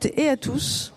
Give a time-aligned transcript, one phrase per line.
[0.00, 0.92] toutes et à tous.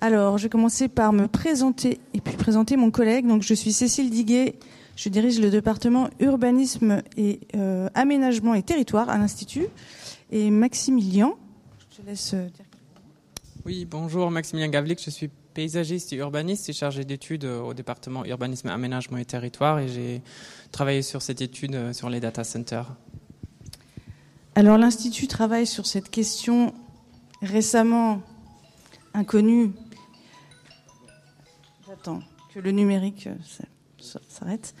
[0.00, 3.26] Alors, je vais commencer par me présenter et puis présenter mon collègue.
[3.26, 4.56] Donc, je suis Cécile Diguet.
[4.96, 9.66] Je dirige le département urbanisme et euh, aménagement et territoire à l'Institut.
[10.30, 11.34] Et Maximilien,
[11.90, 12.64] je te laisse euh, dire.
[13.66, 15.02] Oui, bonjour, Maximilien Gavlik.
[15.02, 19.78] Je suis paysagiste et urbaniste et chargé d'études euh, au département urbanisme, aménagement et territoire.
[19.80, 20.22] Et j'ai
[20.72, 22.94] travaillé sur cette étude sur les data centers.
[24.54, 26.74] Alors, l'Institut travaille sur cette question
[27.42, 28.22] récemment
[29.14, 29.72] inconnue.
[31.86, 32.20] J'attends
[32.54, 33.28] que le numérique
[34.28, 34.74] s'arrête.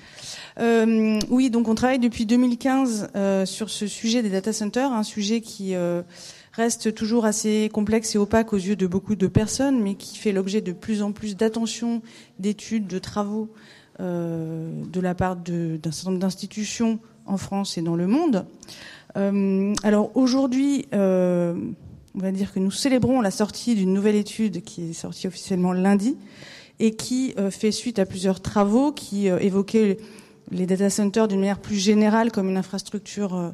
[0.58, 5.02] Euh, oui, donc on travaille depuis 2015 euh, sur ce sujet des data centers, un
[5.02, 6.02] sujet qui euh,
[6.52, 10.32] reste toujours assez complexe et opaque aux yeux de beaucoup de personnes, mais qui fait
[10.32, 12.02] l'objet de plus en plus d'attention,
[12.38, 13.50] d'études, de travaux
[14.00, 18.46] euh, de la part d'un certain nombre d'institutions en France et dans le monde.
[19.16, 21.54] Euh, alors aujourd'hui, euh,
[22.14, 25.72] on va dire que nous célébrons la sortie d'une nouvelle étude qui est sortie officiellement
[25.72, 26.16] lundi
[26.78, 29.98] et qui euh, fait suite à plusieurs travaux qui euh, évoquaient
[30.50, 33.50] les data centers d'une manière plus générale comme une infrastructure euh,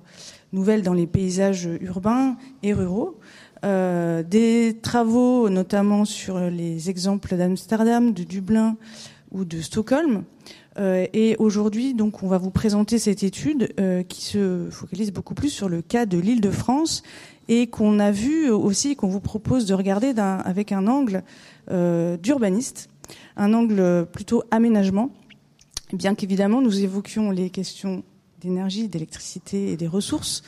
[0.52, 3.18] nouvelle dans les paysages urbains et ruraux.
[3.62, 8.76] des travaux notamment sur les exemples d'Amsterdam, de Dublin
[9.32, 10.22] ou de Stockholm.
[10.78, 13.74] et aujourd'hui, donc, on va vous présenter cette étude
[14.08, 17.02] qui se focalise beaucoup plus sur le cas de l'île de France
[17.48, 21.22] et qu'on a vu aussi, qu'on vous propose de regarder avec un angle
[21.68, 22.88] d'urbaniste
[23.36, 25.10] un angle plutôt aménagement,
[25.92, 28.02] bien qu'évidemment nous évoquions les questions
[28.40, 30.42] d'énergie, d'électricité et des ressources.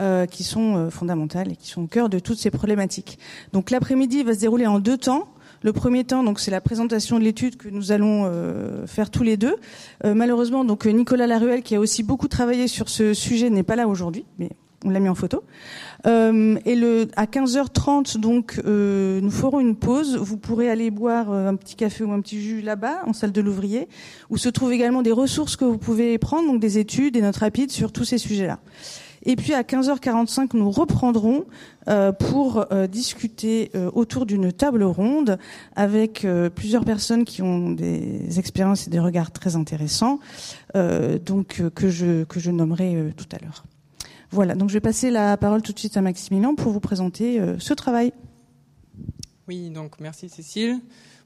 [0.00, 3.16] Euh, qui sont euh, fondamentales et qui sont au cœur de toutes ces problématiques.
[3.52, 5.28] Donc l'après-midi va se dérouler en deux temps.
[5.62, 9.22] Le premier temps, donc, c'est la présentation de l'étude que nous allons euh, faire tous
[9.22, 9.54] les deux.
[10.02, 13.86] malheureusement, donc Nicolas Laruelle, qui a aussi beaucoup travaillé sur ce sujet, n'est pas là
[13.86, 14.50] aujourd'hui, mais
[14.84, 15.42] on l'a mis en photo.
[16.06, 20.16] Euh, et le, à 15h30, donc, euh, nous ferons une pause.
[20.16, 23.32] Vous pourrez aller boire euh, un petit café ou un petit jus là-bas, en salle
[23.32, 23.88] de l'ouvrier,
[24.30, 27.36] où se trouvent également des ressources que vous pouvez prendre, donc des études et notes
[27.36, 28.60] rapides sur tous ces sujets-là.
[29.24, 31.44] Et puis à 15h45, nous reprendrons
[31.88, 35.38] euh, pour euh, discuter euh, autour d'une table ronde
[35.76, 40.18] avec plusieurs personnes qui ont des expériences et des regards très intéressants,
[40.74, 43.64] donc que je que je nommerai tout à l'heure.
[44.34, 47.38] Voilà, donc je vais passer la parole tout de suite à Maximilien pour vous présenter
[47.38, 48.12] euh, ce travail.
[49.46, 50.80] Oui, donc merci Cécile.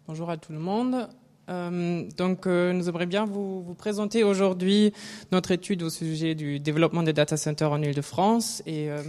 [0.07, 1.09] Bonjour à tout le monde.
[1.49, 4.93] Euh, donc, euh, nous aimerions bien vous, vous présenter aujourd'hui
[5.33, 8.63] notre étude au sujet du développement des data centers en Ile-de-France.
[8.67, 9.03] Et euh,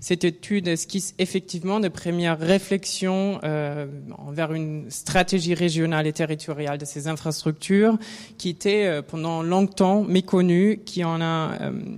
[0.00, 3.86] cette étude esquisse effectivement des premières réflexions euh,
[4.18, 7.98] envers une stratégie régionale et territoriale de ces infrastructures
[8.38, 11.52] qui étaient euh, pendant longtemps méconnues, qui en a,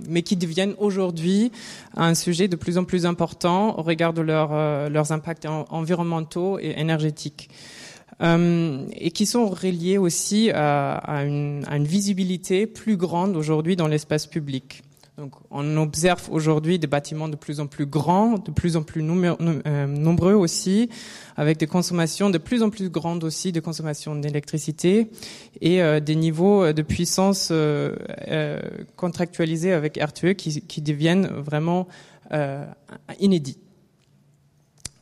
[0.07, 1.51] mais qui deviennent aujourd'hui
[1.95, 6.75] un sujet de plus en plus important au regard de leur, leurs impacts environnementaux et
[6.77, 7.49] énergétiques.
[8.21, 14.27] Euh, et qui sont reliés aussi à, à, une, visibilité plus grande aujourd'hui dans l'espace
[14.27, 14.83] public.
[15.19, 19.01] Donc, on observe aujourd'hui des bâtiments de plus en plus grands, de plus en plus
[19.03, 20.89] euh, nombreux aussi,
[21.35, 25.09] avec des consommations de plus en plus grandes aussi de consommation d'électricité
[25.59, 27.95] et euh, des niveaux de puissance euh,
[28.29, 28.59] euh
[28.95, 31.87] contractualisés avec RTE qui, qui deviennent vraiment
[33.19, 33.57] inédits.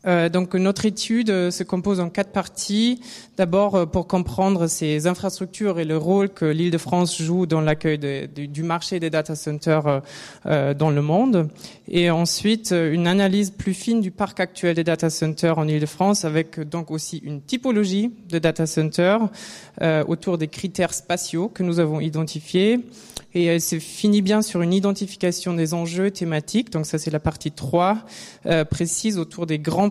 [0.06, 3.02] Euh, donc notre étude euh, se compose en quatre parties.
[3.36, 8.64] D'abord euh, pour comprendre ces infrastructures et le rôle que l'Île-de-France joue dans l'accueil du
[8.64, 10.02] marché des data centers
[10.46, 11.50] dans le monde.
[11.88, 16.60] Et ensuite une analyse plus fine du parc actuel des data centers en Île-de-France avec
[16.60, 19.30] donc aussi une typologie de data centers
[20.08, 22.80] autour des critères spatiaux que nous avons identifiés
[23.38, 26.72] et elle se finit bien sur une identification des enjeux thématiques.
[26.72, 28.00] Donc ça, c'est la partie 3,
[28.46, 29.90] euh, précise autour des grands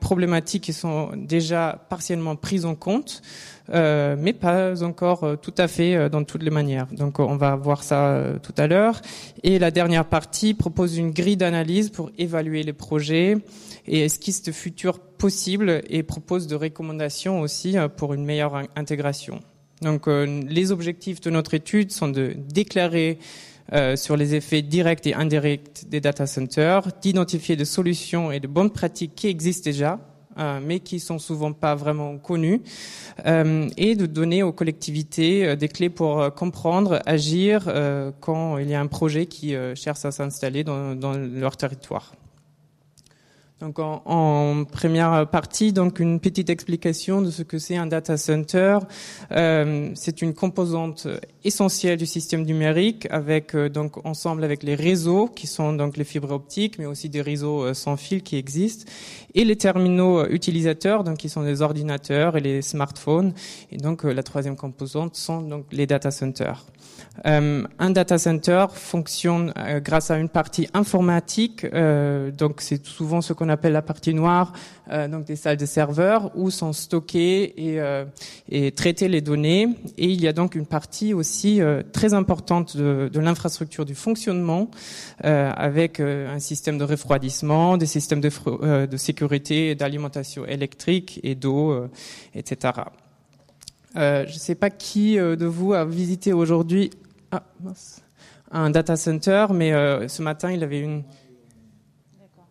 [0.00, 3.22] problématiques qui sont déjà partiellement prises en compte,
[3.70, 6.86] euh, mais pas encore euh, tout à fait euh, dans toutes les manières.
[6.92, 9.00] Donc on va voir ça tout à l'heure.
[9.42, 13.38] Et la dernière partie propose une grille d'analyse pour évaluer les projets
[13.86, 19.40] et esquisse de futurs possibles et propose de recommandations aussi pour une meilleure intégration.
[19.80, 23.18] Donc les objectifs de notre étude sont de déclarer
[23.72, 28.46] euh, sur les effets directs et indirects des data centers, d'identifier des solutions et de
[28.46, 29.98] bonnes pratiques qui existent déjà,
[30.38, 32.60] euh, mais qui sont souvent pas vraiment connues,
[33.24, 37.72] euh, et de donner aux collectivités des clés pour comprendre, agir
[38.20, 42.12] quand il y a un projet qui cherche à s'installer dans, leur territoire.
[43.62, 48.16] Donc en, en, première partie, donc une petite explication de ce que c'est un data
[48.16, 48.78] center.
[49.30, 51.06] Euh, c'est une composante
[51.44, 56.02] essentielle du système numérique, avec euh, donc ensemble avec les réseaux qui sont donc les
[56.02, 58.90] fibres optiques, mais aussi des réseaux euh, sans fil qui existent,
[59.36, 63.32] et les terminaux euh, utilisateurs, donc qui sont les ordinateurs et les smartphones.
[63.70, 66.64] Et donc la troisième composante sont donc les data centers.
[67.26, 73.20] Euh, un data center fonctionne euh, grâce à une partie informatique, euh, donc c'est souvent
[73.20, 74.52] ce qu'on appelle la partie noire,
[75.10, 77.80] donc des salles de serveurs où sont stockées et,
[78.50, 79.68] et traitées les données.
[79.96, 81.60] Et il y a donc une partie aussi
[81.92, 84.70] très importante de, de l'infrastructure du fonctionnement,
[85.22, 91.88] avec un système de refroidissement, des systèmes de, de sécurité, d'alimentation électrique et d'eau,
[92.34, 92.72] etc.
[93.96, 96.90] Euh, je ne sais pas qui de vous a visité aujourd'hui
[97.32, 97.42] ah,
[98.50, 101.04] un data center, mais euh, ce matin, il avait une.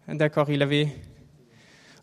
[0.08, 0.88] D'accord, il avait.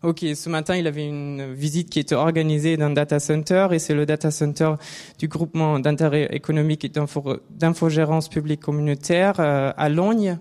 [0.01, 3.93] Ok, ce matin, il avait une visite qui était organisée d'un data center et c'est
[3.93, 4.75] le data center
[5.17, 6.91] du groupement d'intérêt économique et
[7.49, 10.37] d'infogérance publique communautaire euh, à Logne,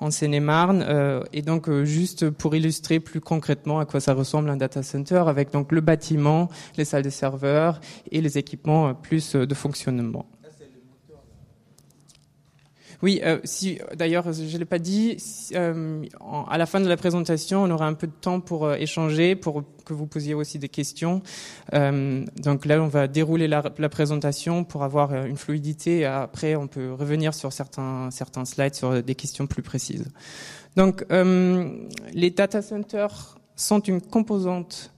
[0.00, 0.84] en Seine-et-Marne.
[0.88, 5.22] Euh, et donc, juste pour illustrer plus concrètement à quoi ça ressemble un data center,
[5.28, 7.80] avec donc le bâtiment, les salles de serveurs
[8.10, 10.26] et les équipements plus de fonctionnement.
[13.02, 15.16] Oui, euh, si d'ailleurs je ne l'ai pas dit,
[15.54, 16.02] euh,
[16.48, 19.36] à la fin de la présentation, on aura un peu de temps pour euh, échanger,
[19.36, 21.22] pour que vous posiez aussi des questions.
[21.74, 26.04] Euh, donc là, on va dérouler la, la, présentation pour avoir euh, une fluidité.
[26.04, 30.06] Après, on peut revenir sur certains certains slides sur des questions plus précises.
[30.76, 34.92] Donc, les data centers sont une composante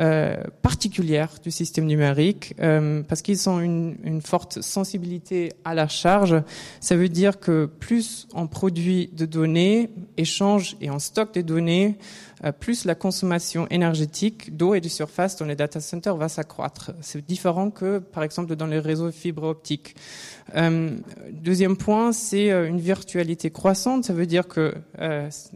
[0.00, 5.86] euh, particulière du système numérique euh, parce qu'ils ont une, une, forte sensibilité à la
[5.86, 6.42] charge.
[6.80, 11.96] Ça veut dire que plus on produit de données, échange et on stocke des données,
[12.44, 16.90] euh, plus la consommation énergétique d'eau et de surface dans les data centers va s'accroître.
[17.00, 19.94] C'est différent que, par exemple, dans les réseaux fibre optique.
[20.56, 20.90] Euh,
[21.30, 24.04] deuxième point, c'est une virtualité croissante.
[24.04, 24.74] Ça veut dire que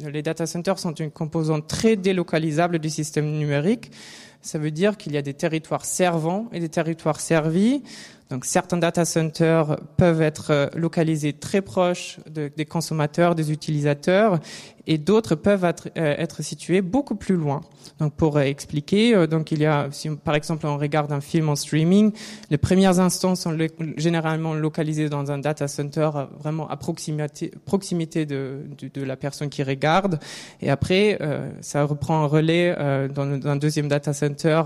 [0.01, 3.91] les data centers sont une composante très délocalisable du système numérique.
[4.41, 7.83] Ça veut dire qu'il y a des territoires servants et des territoires servis.
[8.31, 14.39] Donc certains data centers peuvent être euh, localisés très proches des consommateurs, des utilisateurs,
[14.87, 17.63] et d'autres peuvent être, euh, situés beaucoup plus loin.
[18.01, 21.49] Donc pour euh, expliquer, donc il y a, si par exemple on regarde un film
[21.49, 22.13] en streaming,
[22.51, 23.57] les premières instances sont
[23.97, 28.61] généralement localisées dans un data center vraiment à proximité, de,
[28.93, 30.19] de la personne qui regarde,
[30.61, 31.19] et après
[31.61, 32.77] ça reprend un relais
[33.09, 34.63] dans un deuxième data center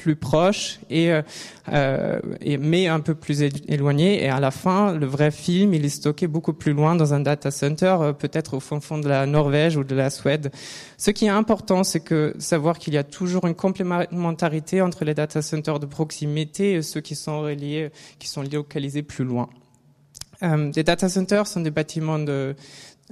[0.00, 1.22] plus proche euh,
[1.72, 4.24] euh, et, mais un peu plus éloigné.
[4.24, 7.20] Et à la fin, le vrai film, il est stocké beaucoup plus loin dans un
[7.20, 10.50] data center, euh, peut-être au fond fond de la Norvège ou de la Suède.
[10.96, 15.14] Ce qui est important, c'est que savoir qu'il y a toujours une complémentarité entre les
[15.14, 19.50] data centers de proximité et ceux qui sont reliés, qui sont localisés plus loin.
[20.42, 22.54] Euh, des data centers sont des bâtiments de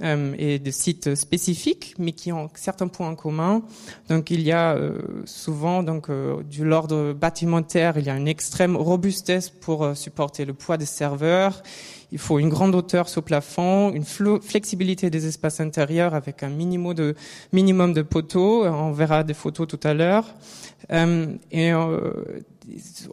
[0.01, 3.61] euh, et de sites spécifiques, mais qui ont certains points en commun.
[4.09, 8.27] Donc il y a euh, souvent donc euh, du l'ordre bâtimentaire, il y a une
[8.27, 11.61] extrême robustesse pour euh, supporter le poids des serveurs.
[12.11, 14.05] Il faut une grande hauteur sous plafond, une
[14.41, 17.15] flexibilité des espaces intérieurs avec un minimum de
[17.53, 18.65] minimum de poteaux.
[18.65, 20.25] On verra des photos tout à l'heure.
[20.89, 21.71] et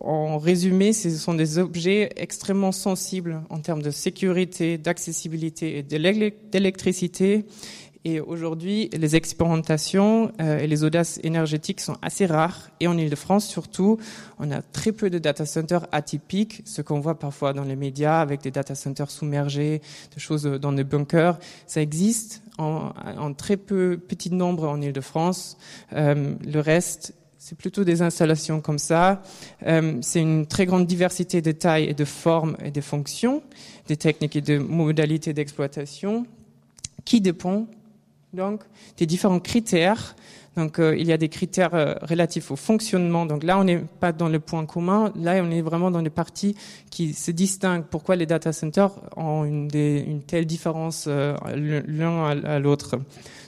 [0.00, 7.44] en résumé, ce sont des objets extrêmement sensibles en termes de sécurité, d'accessibilité et d'électricité.
[8.08, 12.70] Et aujourd'hui, les expérimentations euh, et les audaces énergétiques sont assez rares.
[12.78, 13.98] Et en Ile-de-France, surtout,
[14.38, 18.20] on a très peu de data centers atypiques, ce qu'on voit parfois dans les médias
[18.20, 19.80] avec des data centers submergés,
[20.14, 21.36] des choses dans des bunkers.
[21.66, 22.92] Ça existe en,
[23.34, 25.58] très peu petit nombre en Ile-de-France.
[25.92, 29.22] Euh, le reste c'est plutôt des installations comme ça.
[29.66, 33.42] Euh, c'est une très grande diversité de tailles et de formes et de fonctions,
[33.88, 36.26] des techniques et de modalités d'exploitation,
[37.04, 37.66] qui dépend
[38.32, 38.62] donc
[38.96, 40.16] des différents critères.
[40.56, 43.26] Donc euh, il y a des critères euh, relatifs au fonctionnement.
[43.26, 45.12] Donc là on n'est pas dans le point commun.
[45.14, 46.56] Là on est vraiment dans les parties
[46.90, 47.84] qui se distinguent.
[47.84, 52.96] Pourquoi les data centers ont une, telle différence l'un à l'autre?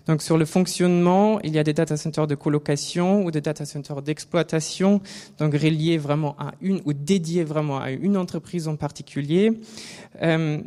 [0.08, 3.66] Donc sur le fonctionnement, il y a des data centers de colocation ou des data
[3.66, 5.02] centers d'exploitation,
[5.38, 9.52] donc reliés vraiment à une ou dédiés vraiment à une entreprise en particulier.
[10.22, 10.60] Euh,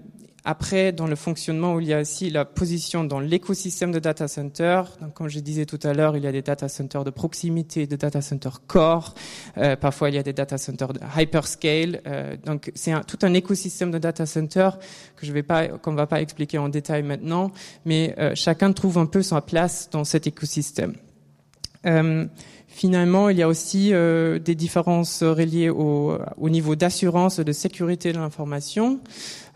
[0.44, 4.82] après, dans le fonctionnement, il y a aussi la position dans l'écosystème de data center.
[5.00, 7.86] Donc, comme je disais tout à l'heure, il y a des data centers de proximité,
[7.86, 9.14] des data centers core.
[9.58, 12.02] Euh, parfois, il y a des data centers de hyperscale.
[12.08, 14.70] Euh, donc, c'est tout un écosystème de data center
[15.16, 17.52] que je vais pas, qu'on va pas expliquer en détail maintenant,
[17.86, 20.96] mais euh, chacun trouve un peu sa place dans cet écosystème.
[22.74, 28.14] Finalement, il y a aussi euh, des différences reliées au, au niveau d'assurance de sécurité
[28.14, 29.02] de l'information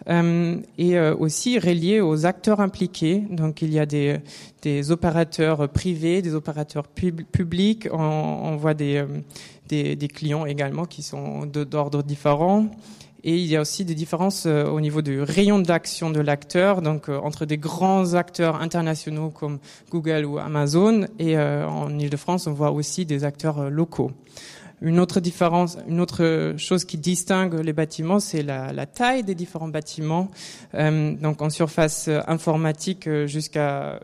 [0.10, 3.24] euh, et euh, aussi reliées aux acteurs impliqués.
[3.30, 4.18] Donc, il y a des,
[4.62, 7.88] des opérateurs privés, des opérateurs pub publics.
[7.92, 9.08] On, on voit des, euh,
[9.68, 12.68] des, des, clients également qui sont d'ordre différents.
[13.27, 16.84] Et il y a aussi des différences euh, au niveau du rayon d'action de l'acteur,
[16.84, 19.58] donc euh, entre des grands acteurs internationaux comme
[19.89, 24.12] Google ou Amazon, et euh, en Ile-de-France, on voit aussi des acteurs locaux.
[24.79, 29.70] Une autre différence, une autre chose qui distingue les bâtiments, c'est la, taille des différents
[29.70, 30.29] bâtiments.
[30.74, 34.01] Donc en surface informatique jusqu'à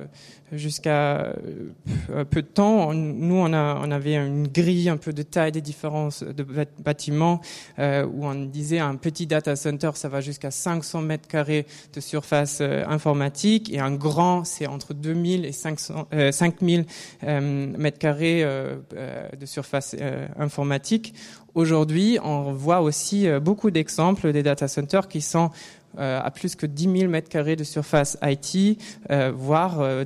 [0.51, 5.23] jusqu'à euh, peu de temps, nous on, a, on avait une grille un peu de
[5.23, 6.45] taille des différences de
[6.79, 7.41] bâtiments
[7.79, 11.99] euh, où on disait un petit data center ça va jusqu'à 500 mètres carrés de
[11.99, 16.85] surface euh, informatique et un grand c'est entre 2000 et 500, euh, 5000
[17.23, 19.95] euh, mètres carrés de surface
[20.37, 21.13] informatique.
[21.53, 25.51] Aujourd'hui, on voit aussi beaucoup d'exemples des data centers qui sont
[25.97, 28.79] à plus que 10 000 mètres carrés de surface IT,
[29.33, 30.05] voire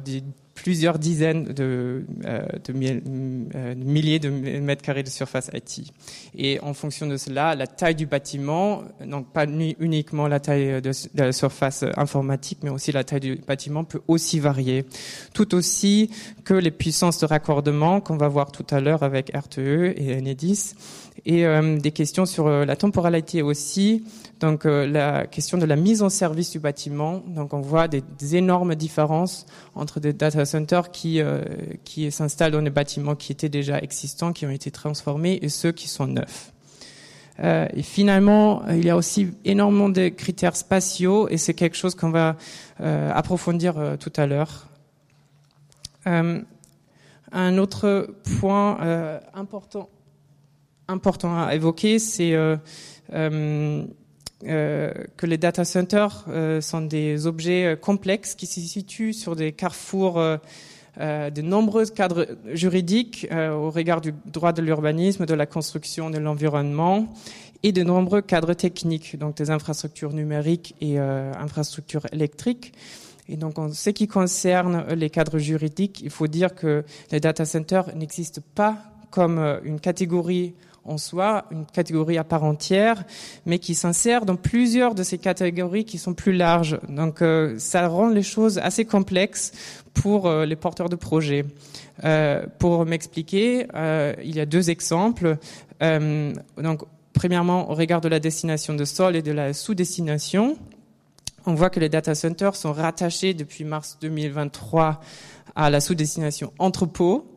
[0.56, 5.92] plusieurs dizaines de, euh, euh, milliers de mètres carrés de surface IT.
[6.36, 10.92] Et en fonction de cela, la taille du bâtiment, donc pas uniquement la taille de,
[11.13, 14.86] la surface informatique, mais aussi la taille du bâtiment peut aussi varier.
[15.34, 16.10] Tout aussi
[16.46, 20.74] que les puissances de raccordement qu'on va voir tout à l'heure avec RTE et Enedis
[21.25, 24.04] et euh, des questions sur euh, la temporalité aussi.
[24.39, 27.24] Donc euh, la question de la mise en service du bâtiment.
[27.27, 28.04] Donc on voit des,
[28.36, 31.22] énormes différences entre des data centers qui
[31.84, 35.72] qui s'installent dans des bâtiments qui étaient déjà existants, qui ont été transformés, et ceux
[35.72, 36.51] qui sont neufs.
[37.39, 41.96] Euh, et finalement, il y a aussi énormément de critères spatiaux, et c'est quelque chose
[41.96, 42.38] qu'on va
[42.82, 44.68] euh, approfondir euh, tout à l'heure.
[46.06, 48.08] un autre
[48.39, 48.77] point
[49.34, 49.89] important
[50.88, 52.58] important à évoquer, c'est euh,
[53.13, 53.86] euh,
[54.44, 59.36] euh, que les data centers euh, sont des objets euh, complexes qui se situent sur
[59.36, 60.22] des carrefours
[60.98, 67.13] de nombreux cadres juridiques au regard du droit de l'urbanisme, de la construction, de l'environnement
[67.63, 72.72] et de nombreux cadres techniques, donc des infrastructures numériques et infrastructures électriques.
[73.27, 77.44] Et donc, en ce qui concerne les cadres juridiques, il faut dire que les data
[77.44, 78.77] centers n'existent pas
[79.10, 80.54] comme une catégorie
[80.86, 83.04] en soi une catégorie à part entière,
[83.46, 86.80] mais qui s'insère dans plusieurs de ces catégories qui sont plus larges.
[86.88, 89.51] Donc euh, ça rend les choses assez complexes
[89.94, 91.46] pour euh, les porteurs de projets.
[92.04, 93.68] Euh, pour m'expliquer,
[94.24, 95.38] il y a deux exemples.
[95.82, 100.58] Donc premièrement, au regard de la destination de sol et de la sous-destination,
[101.46, 105.00] on voit que les data centers sont rattachés depuis mars 2023
[105.56, 107.32] à la sous-destination entrepôt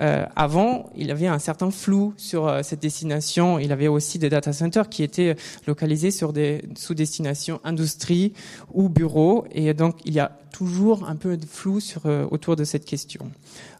[0.00, 3.58] euh, avant, il avait un certain flou sur euh, cette destination.
[3.58, 8.32] Il avait aussi des data centers qui étaient localisés sur des sous-destinations industrie
[8.72, 9.44] ou bureaux.
[9.52, 12.84] Et donc, il y a toujours un peu de flou sur, euh, autour de cette
[12.84, 13.30] question.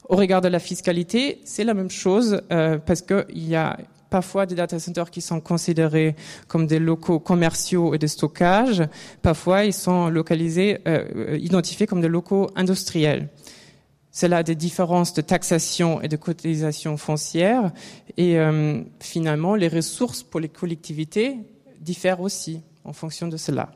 [0.08, 3.76] Au regard de la fiscalité, c'est la même chose euh, parce qu'il y a
[4.10, 6.16] parfois des data centers qui sont considérés
[6.48, 8.82] comme des locaux commerciaux et de stockage.
[9.22, 13.28] Parfois, ils sont localisés, euh, identifiés comme des locaux industriels.
[14.12, 17.72] Cela des différences de taxation et de cotisation foncière.
[18.16, 21.36] Et euh, finalement, les ressources pour les collectivités
[21.80, 23.70] diffèrent aussi en fonction de cela.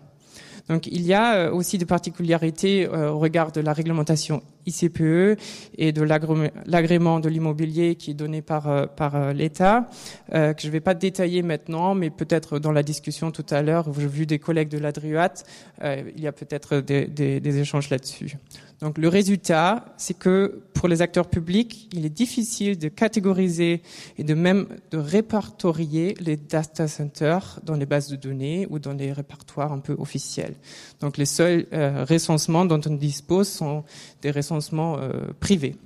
[0.69, 5.38] Donc il y a euh, aussi des particularités euh, au regard de la réglementation ICPE
[5.76, 9.88] et de l'agrément de l'immobilier qui est donné par, par l'État,
[10.33, 13.61] euh, que je ne vais pas détailler maintenant, mais peut-être dans la discussion tout à
[13.61, 15.35] l'heure, j'ai vu des collègues de l'Adriat,
[15.83, 18.38] euh, il y a peut-être des échanges là-dessus.
[18.81, 23.83] Donc le résultat, c'est que pour les acteurs publics, il est difficile de catégoriser
[24.19, 28.93] et de même de répertorier les data centers dans les bases de données ou dans
[28.93, 30.54] les répertoires un peu officiels.
[31.00, 33.85] Donc les seuls euh, recensements dont on dispose sont
[34.23, 35.76] des recensements euh, privés.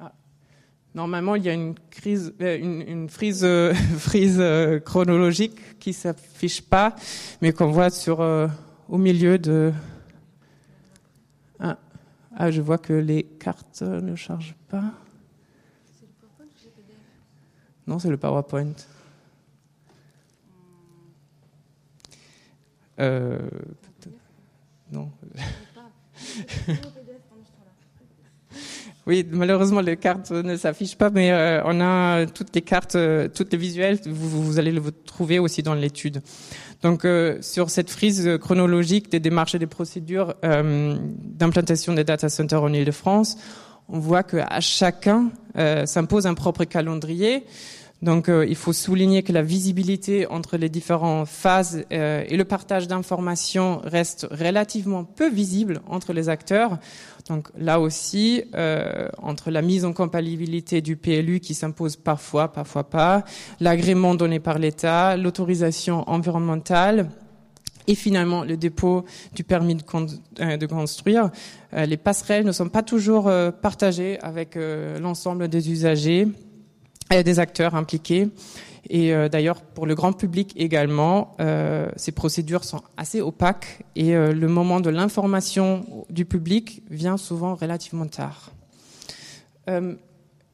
[0.00, 0.12] Ah.
[0.94, 4.42] Normalement, il y a une, euh, frise
[4.84, 6.94] chronologique qui s'affiche pas,
[7.40, 8.20] mais qu'on voit sur
[8.90, 9.72] au milieu de.
[11.60, 11.78] Ah.
[12.36, 14.92] ah, je vois que les cartes ne chargent pas.
[17.86, 18.74] Non, c'est le PowerPoint.
[22.98, 23.48] Euh,
[24.92, 25.10] non.
[29.10, 33.26] Oui, malheureusement les cartes ne s'affichent pas, mais euh, on a toutes les cartes, euh,
[33.26, 33.98] toutes les visuels.
[34.06, 36.22] Vous, vous allez le trouver aussi dans l'étude.
[36.82, 42.62] Donc euh, sur cette frise chronologique des démarches et des procédures d'implantation des data centers
[42.62, 43.36] en Ile-de-France,
[43.88, 45.30] on voit qu'à chacun
[45.86, 47.42] s'impose un propre calendrier.
[48.02, 53.82] Donc il faut souligner que la visibilité entre les différentes phases et le partage d'informations
[53.84, 56.78] reste relativement peu visible entre les acteurs.
[57.30, 62.90] Donc là aussi, euh, entre la mise en compatibilité du PLU qui s'impose parfois, parfois
[62.90, 63.24] pas,
[63.60, 67.08] l'agrément donné par l'État, l'autorisation environnementale,
[67.86, 69.04] et finalement le dépôt
[69.34, 69.84] du permis de,
[70.40, 71.30] euh, construire.
[71.72, 73.30] Euh, les passerelles ne sont pas toujours
[73.62, 74.58] partagées avec
[75.00, 76.26] l'ensemble des usagers
[77.10, 78.28] et des acteurs impliqués.
[78.88, 84.16] Et euh, d'ailleurs, pour le grand public également, euh, ces procédures sont assez opaques et
[84.16, 88.52] euh, le moment de l'information du public vient souvent relativement tard.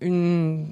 [0.02, 0.66] Une,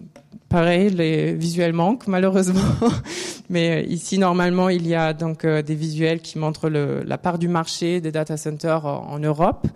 [0.51, 2.61] pareil, les visuels manquent malheureusement,
[3.49, 8.03] mais ici normalement il y a donc des visuels qui montrent la part du marché
[8.03, 9.67] des data centers en Europe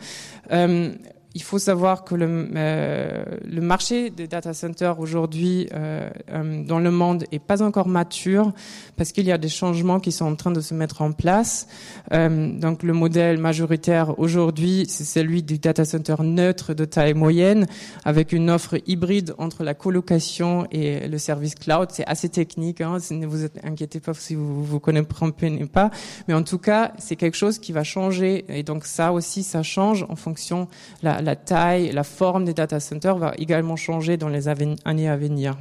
[1.38, 6.80] il faut savoir que le, euh, le marché des data centers aujourd'hui euh, euh, dans
[6.80, 8.52] le monde est pas encore mature
[8.96, 11.68] parce qu'il y a des changements qui sont en train de se mettre en place.
[12.10, 17.68] donc le modèle majoritaire aujourd'hui, c'est celui du data center neutre de taille moyenne
[18.04, 21.90] avec une offre hybride entre la colocation et le service cloud.
[21.92, 25.90] C'est assez technique, hein, ne vous inquiétez pas si vous vous connaissez pas,
[26.26, 29.62] mais en tout cas c'est quelque chose qui va changer et donc ça aussi ça
[29.62, 30.66] change en fonction
[31.02, 35.56] la taille, la forme des data centers va également changer dans les années à venir.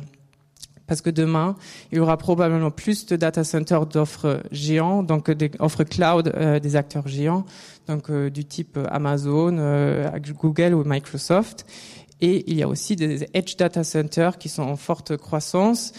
[0.87, 1.55] Parce que demain,
[1.91, 6.59] il y aura probablement plus de data centers d'offres géants, donc des offres cloud euh,
[6.59, 7.45] des acteurs géants,
[7.87, 10.09] donc euh, du type Amazon, euh,
[10.39, 11.65] Google ou Microsoft.
[12.19, 15.93] Et il y a aussi des edge data centers qui sont en forte croissance.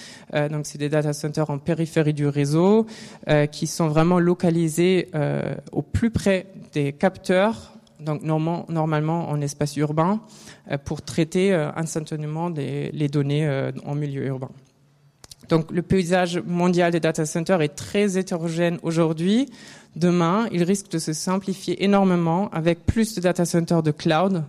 [0.51, 2.87] donc c'est des data centers en périphérie du réseau
[3.53, 5.13] qui sont vraiment localisés
[5.71, 10.21] au plus près des capteurs donc normalement en espace urbain,
[10.71, 14.51] euh, pour traiter euh, instantanément les données euh, en milieu urbain.
[15.49, 19.49] Donc le paysage mondial des data centers est très hétérogène aujourd'hui.
[19.97, 24.45] Demain, il risque de se simplifier énormément avec plus de data centers de cloud,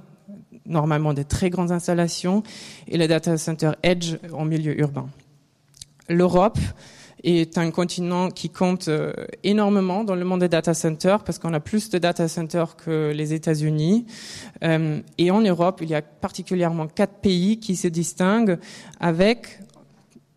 [0.66, 2.44] normalement des très grandes installations,
[2.88, 5.08] et les data centers edge en milieu urbain.
[6.10, 6.60] L'Europe
[7.24, 11.54] est un continent qui compte euh, énormément dans le monde des data centers parce qu'on
[11.54, 14.06] a plus de data centers que les États-Unis.
[14.64, 18.60] Euh, et en Europe, il y a particulièrement quatre pays qui se distinguent
[19.00, 19.60] avec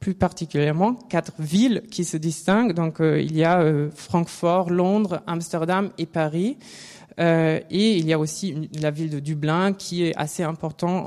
[0.01, 2.73] plus particulièrement quatre villes qui se distinguent.
[2.73, 3.64] Donc euh, il y a
[3.95, 6.57] Francfort, Londres, Amsterdam et Paris.
[7.20, 11.07] Euh, et il y a aussi la ville de Dublin qui est assez important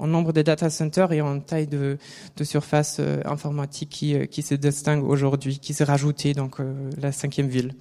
[0.00, 1.98] en, nombre de data centers et en taille de,
[2.42, 6.56] surface euh, informatique qui, euh, qui se distingue aujourd'hui, qui s'est rajouté donc
[7.00, 7.74] la cinquième ville.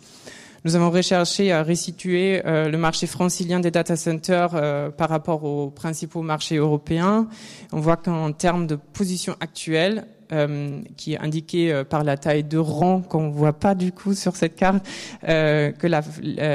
[0.66, 6.24] Nous avons recherché à resituer le marché francilien des data centers par rapport aux principaux
[6.24, 7.30] marchés européens.
[7.72, 12.44] On voit qu'en termes de position actuelle, euh, qui est indiqué euh, par la taille
[12.44, 14.86] de rang qu'on voit pas du coup sur cette carte,
[15.26, 15.88] euh, que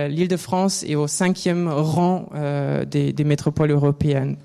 [0.09, 2.29] l'Île-de-France est au cinquième rang
[2.87, 4.37] des, des, métropoles européennes.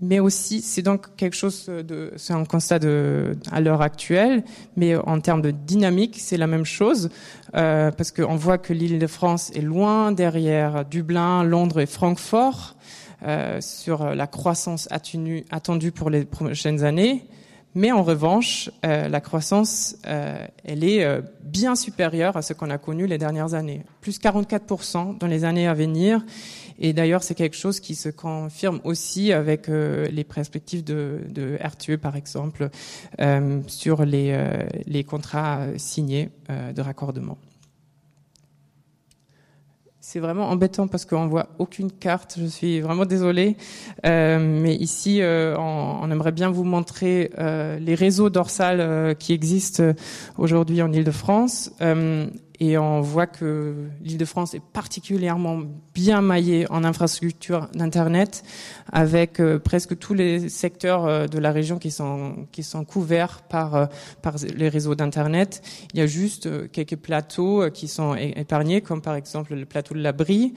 [0.00, 4.44] mais aussi, c'est donc quelque chose de, c'est un constat de, à l'heure actuelle,
[4.76, 7.10] mais en termes de dynamique, c'est la même chose,
[7.52, 12.76] parce qu'on voit que l'Île-de-France est loin derrière Dublin, Londres et Francfort.
[13.24, 17.24] Euh, sur la croissance attendue pour les prochaines années.
[17.74, 21.06] Mais en revanche, euh, la croissance, euh, elle est
[21.42, 23.82] bien supérieure à ce qu'on a connu les dernières années.
[24.02, 26.22] Plus 44% dans les années à venir.
[26.78, 32.16] Et d'ailleurs, c'est quelque chose qui se confirme aussi avec les perspectives de, RTE, par
[32.16, 32.68] exemple,
[33.68, 37.38] sur les contrats signés de raccordement.
[40.14, 42.36] C'est vraiment embêtant parce qu'on voit aucune carte.
[42.38, 43.56] Je suis vraiment désolée,
[44.06, 49.82] euh, mais ici, euh, on, aimerait bien vous montrer euh, les réseaux dorsales qui existent
[50.38, 51.72] aujourd'hui en Île-de-France
[52.60, 55.62] et on voit que l'Île-de-France est particulièrement
[55.92, 58.44] bien maillée en infrastructure d'internet,
[58.92, 63.42] avec euh, presque tous les secteurs euh, de la région qui sont qui sont couverts
[63.42, 63.86] par euh,
[64.22, 65.62] par les réseaux d'internet.
[65.94, 70.00] Il y a juste quelques plateaux qui sont épargnés, comme par exemple le plateau de
[70.00, 70.54] la Brie.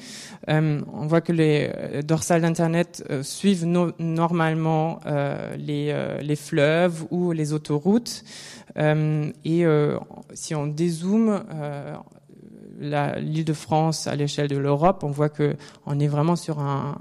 [0.48, 1.72] on voit que les
[2.04, 5.00] dorsales d'internet suivent normalement
[5.58, 8.24] les les fleuves ou les autoroutes.
[8.78, 9.98] Euh, et euh,
[10.34, 11.96] si on dézoome, euh,
[13.20, 16.98] l'île de France à l'échelle de l'Europe, on voit que on est vraiment sur un,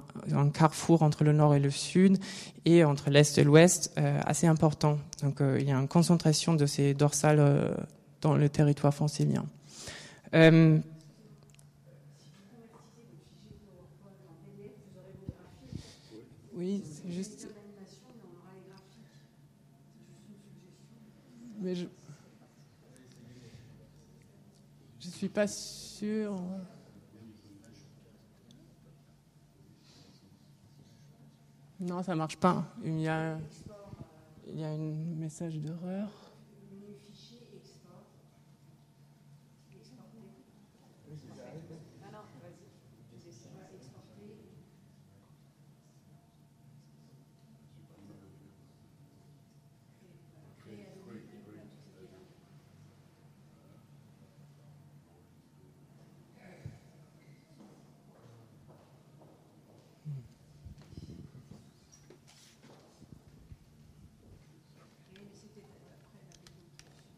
[0.54, 2.18] carrefour entre le nord et le sud
[2.64, 3.92] et entre l'est et l'ouest
[4.24, 4.98] assez important.
[5.22, 7.76] Donc il y a une concentration de ces dorsales
[8.22, 9.44] dans le territoire francilien.
[16.54, 17.48] oui, c'est juste.
[21.66, 21.86] Mais je
[25.00, 26.40] je suis pas sûr.
[31.80, 32.64] Non, ça marche pas.
[32.84, 33.36] Il y a,
[34.46, 36.08] il y a un message d'erreur.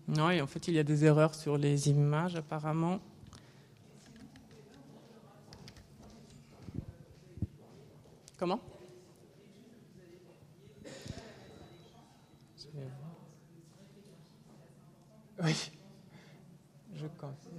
[0.09, 2.99] Non, et en fait, il y a des erreurs sur les images apparemment.
[8.39, 8.61] Comment
[15.41, 15.71] Oui,
[16.95, 17.59] je confirme.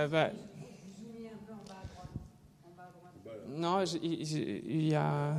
[0.00, 0.30] Euh, bah,
[3.48, 5.34] non, il y a.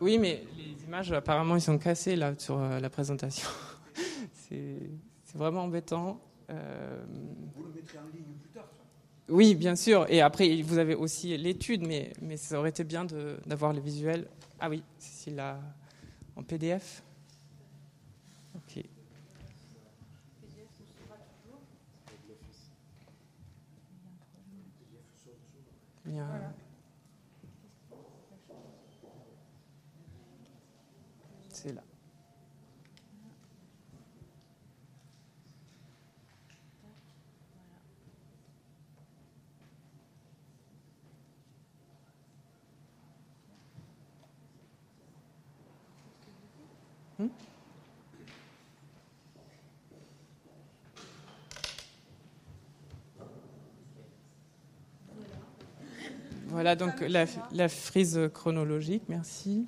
[0.00, 3.48] Oui, mais les images, apparemment, ils sont cassées là sur euh, la présentation.
[4.32, 4.78] c'est
[5.34, 6.20] vraiment embêtant.
[6.48, 7.04] Euh,
[7.54, 8.66] vous le mettrez en ligne plus tard
[9.28, 10.06] Oui, bien sûr.
[10.08, 13.06] Et après, vous avez aussi l'étude, mais, mais ça aurait été bien
[13.46, 14.26] d'avoir le visuel.
[14.58, 15.60] Ah oui, c'est là
[16.34, 17.02] en PDF.
[31.52, 31.82] C'est là.
[56.60, 59.64] Voilà donc la, frise chronologique, merci.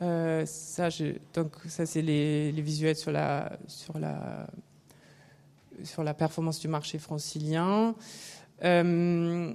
[0.00, 0.90] Euh, ça,
[1.34, 4.46] donc ça c'est les, visuels sur la sur la
[5.82, 7.96] sur la performance du marché francilien.
[8.62, 9.52] Euh,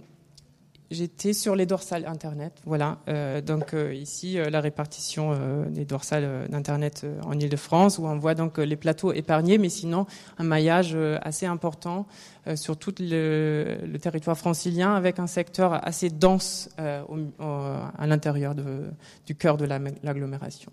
[0.93, 2.99] J'étais sur les dorsales Internet, voilà.
[3.07, 5.35] Euh, donc euh, ici, euh, la répartition
[5.67, 10.05] des dorsales d'Internet en Ile-de-France, où on voit donc les plateaux épargnés, mais sinon
[10.37, 12.05] un maillage assez important
[12.55, 18.53] sur tout le, territoire francilien, avec un secteur assez dense à l'intérieur
[19.25, 20.71] du cœur de l'agglomération.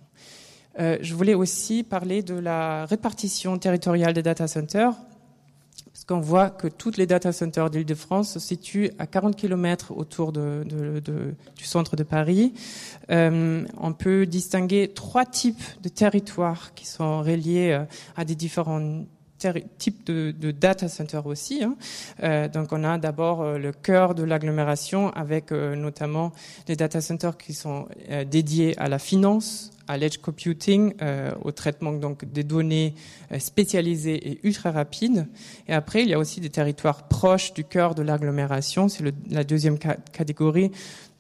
[0.79, 4.95] je voulais aussi parler de la répartition territoriale des data centers
[6.11, 10.33] parce qu'on voit que toutes les data centers d'Île-de-France se situent à 40 km autour
[10.33, 10.65] du
[11.63, 12.53] centre de Paris.
[13.13, 17.85] Euh, on peut distinguer trois types de territoires qui sont reliés euh,
[18.17, 19.05] à des différents
[19.79, 21.63] types de, data centers aussi.
[21.63, 21.77] Hein.
[22.25, 26.33] Euh, donc on a d'abord le cœur de l'agglomération avec notamment
[26.67, 27.87] des data centers qui sont
[28.27, 32.95] dédiés à la finance, à l'edge computing, euh, au traitement donc des données
[33.33, 35.27] euh, spécialisées et ultra rapides.
[35.67, 38.89] Et après, il y a aussi des territoires proches du cœur de l'agglomération.
[38.89, 40.71] C'est la deuxième catégorie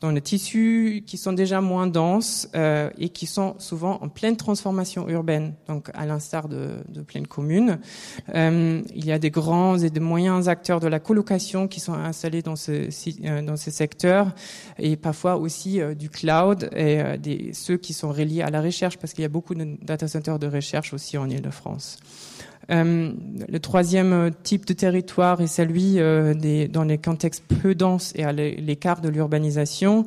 [0.01, 4.37] dans les tissus qui sont déjà moins denses euh, et qui sont souvent en pleine
[4.37, 7.79] transformation urbaine, donc à l'instar de, de pleines communes.
[8.35, 11.93] Euh, il y a des grands et des moyens acteurs de la colocation qui sont
[11.93, 12.89] installés dans, ce,
[13.25, 14.35] euh, dans ces secteurs
[14.79, 18.63] et parfois aussi euh, du cloud et euh, des, ceux qui sont reliés à la
[18.63, 21.99] recherche parce qu'il y a beaucoup de data centers de recherche aussi en Ile-de-France.
[22.69, 28.33] Le troisième type de territoire est celui des, dans les contextes peu denses et à
[28.33, 30.07] l'écart de l'urbanisation.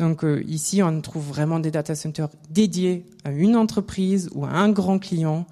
[0.00, 4.48] Donc euh, ici, on trouve vraiment des data centers dédiés à une entreprise ou à
[4.48, 5.46] un grand client,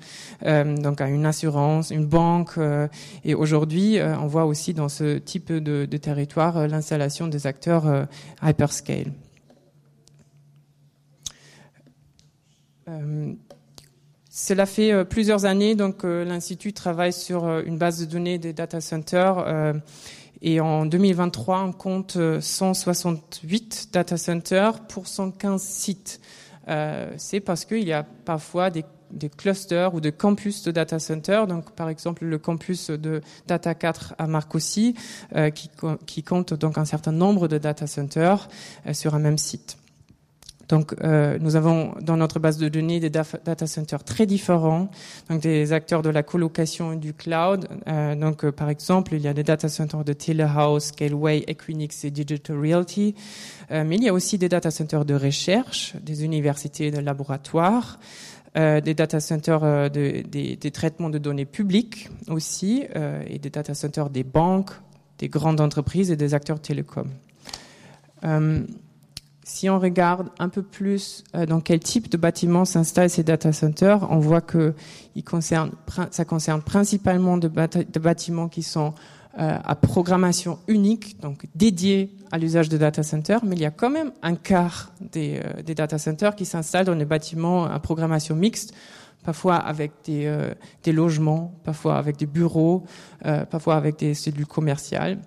[0.46, 2.56] euh, donc à une assurance, une banque.
[2.56, 2.88] Euh,
[3.26, 8.06] et aujourd'hui, on voit aussi dans ce type de territoire l'installation des acteurs
[8.42, 9.12] hyperscale.
[14.40, 19.44] Cela fait plusieurs années, donc l'institut travaille sur une base de données des data centers
[20.40, 26.20] et en 2023, on compte 168 euh, data centers pour 115 sites.
[26.68, 28.84] Euh, c'est parce qu'il y a parfois des,
[29.36, 31.46] clusters ou des campus de data centers.
[31.46, 34.94] Donc, par exemple, le campus de Data 4 à Marcoussis,
[35.34, 38.48] euh, qui, compte donc un certain nombre de data centers
[38.86, 39.78] euh, sur un même site.
[40.68, 44.90] Donc, euh, nous avons dans notre base de données des data centers très différents,
[45.30, 47.68] donc des acteurs de la colocation et du cloud.
[47.86, 52.04] Euh, donc, euh, par exemple, il y a des data centers de Telehouse, Scaleway, Equinix
[52.04, 53.14] et Digital Realty.
[53.70, 57.02] Euh, mais il y a aussi des data centers de recherche, des universités et des
[57.02, 57.98] laboratoires.
[58.54, 62.82] des data centers de, des, des, traitements de données publiques aussi,
[63.28, 64.72] et des data centers des banques,
[65.18, 67.12] des grandes entreprises et des acteurs télécoms.
[69.48, 73.50] Si on regarde un peu plus euh, dans quel type de bâtiments s'installent ces data
[73.50, 74.74] centers, on voit que
[75.24, 75.70] concerne,
[76.10, 78.92] ça concerne principalement de, bâtiments qui sont
[79.38, 83.70] euh, à programmation unique, donc dédiés à l'usage de data centers, mais il y a
[83.70, 87.78] quand même un quart des, euh, des data centers qui s'installent dans des bâtiments à
[87.80, 88.74] programmation mixte,
[89.24, 90.30] parfois avec des,
[90.84, 92.84] des logements, parfois avec des bureaux,
[93.50, 95.18] parfois avec des cellules commerciales.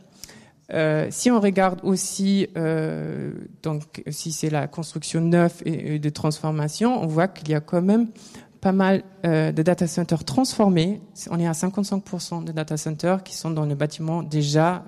[0.73, 7.01] Euh, si on regarde aussi, euh, donc si c'est la construction neuve et, de transformation,
[7.01, 8.07] on voit qu'il y a quand même
[8.61, 11.01] pas mal euh, de data centers transformés.
[11.29, 14.83] On est à 55% de data centers qui sont dans les bâtiments déjà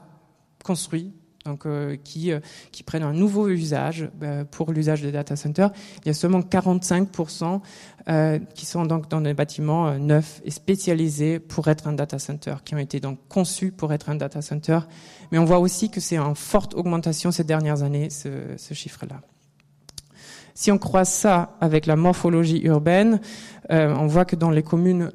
[0.63, 1.12] construits
[1.46, 2.40] donc euh, qui euh,
[2.72, 5.72] qui prennent un nouveau usage euh, pour l'usage des data centers.
[6.04, 7.62] Il y a seulement 45%
[8.54, 12.76] qui sont donc dans des bâtiments neufs et spécialisés pour être un data center, qui
[12.76, 14.80] ont été donc conçus pour être un data center.
[15.32, 19.22] Mais on voit aussi que c'est en forte augmentation ces dernières années ce, ce chiffre-là.
[20.54, 23.22] Si on croise ça avec la morphologie urbaine,
[23.70, 25.10] on voit que dans les communes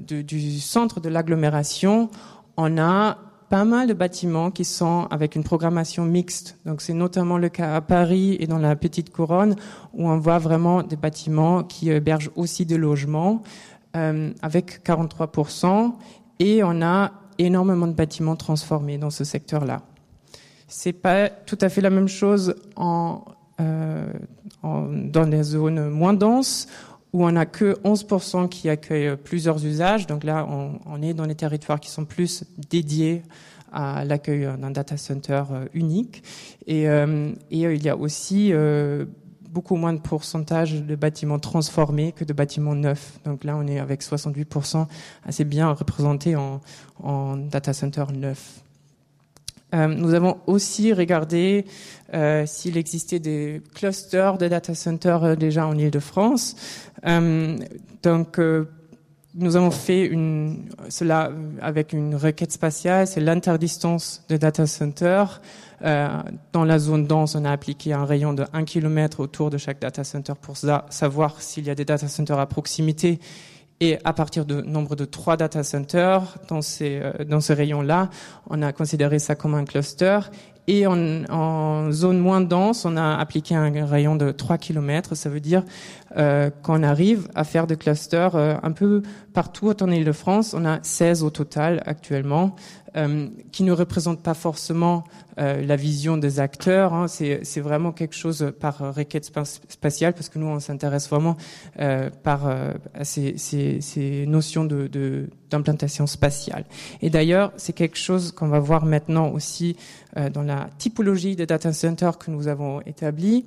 [0.00, 2.10] du centre de l'agglomération,
[2.56, 6.58] on a pas mal de bâtiments qui sont avec une programmation mixte.
[6.66, 9.56] Donc c'est notamment le cas à Paris et dans la Petite Couronne
[9.94, 13.42] où on voit vraiment des bâtiments qui hébergent aussi des logements
[13.96, 15.92] euh, avec 43%
[16.38, 19.82] et on a énormément de bâtiments transformés dans ce secteur-là.
[20.68, 24.06] C'est pas tout à fait la même chose euh,
[24.62, 26.66] dans des zones moins denses
[27.16, 30.06] où on n'a que 11% qui accueillent plusieurs usages.
[30.06, 33.22] Donc là, on, est dans les territoires qui sont plus dédiés
[33.72, 36.22] à l'accueil d'un data center euh, unique.
[36.66, 38.52] Et, euh, euh, il y a aussi
[39.48, 43.18] beaucoup moins de pourcentage de bâtiments transformés que de bâtiments neufs.
[43.24, 44.86] Donc là, on est avec 68%
[45.24, 48.60] assez bien représenté en, data center neuf.
[49.72, 51.64] Nous avons aussi regardé
[52.46, 56.85] s'il existait des clusters de data centers déjà en Ile-de-France.
[57.04, 58.40] Donc,
[59.34, 60.10] nous avons fait
[60.88, 61.30] cela
[61.60, 65.42] avec une requête spatiale, c'est l'interdistance des data centers.
[65.82, 69.80] dans la zone dense, on a appliqué un rayon de 1 km autour de chaque
[69.80, 73.20] data center pour savoir s'il y a des data centers à proximité
[73.80, 78.10] et à partir de nombre de trois data centers euh, dans ce rayon-là,
[78.48, 80.20] on a considéré ça comme un cluster.
[80.68, 85.14] Et en, zone moins dense, on a appliqué un rayon de 3 km.
[85.14, 85.62] Ça veut dire
[86.16, 89.02] euh, qu'on arrive à faire des clusters euh, un peu
[89.32, 90.54] partout en Ile-de-France.
[90.58, 92.56] On a 16 au total actuellement,
[92.96, 95.04] euh, qui ne représentent pas forcément
[95.38, 96.94] euh, la vision des acteurs.
[96.94, 97.08] Hein.
[97.08, 101.36] C'est vraiment quelque chose par requête spatiale, parce que nous, on s'intéresse vraiment
[101.78, 102.50] euh, par
[103.02, 106.64] ces, ces, notions d'implantation spatiale.
[107.02, 109.76] Et d'ailleurs, c'est quelque chose qu'on va voir maintenant aussi
[110.32, 113.44] dans la typologie des data centers que nous avons établi.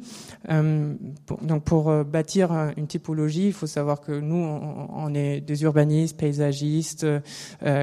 [1.41, 6.17] donc, pour bâtir une typologie, il faut savoir que nous, on, on est des urbanistes
[6.19, 7.07] paysagistes,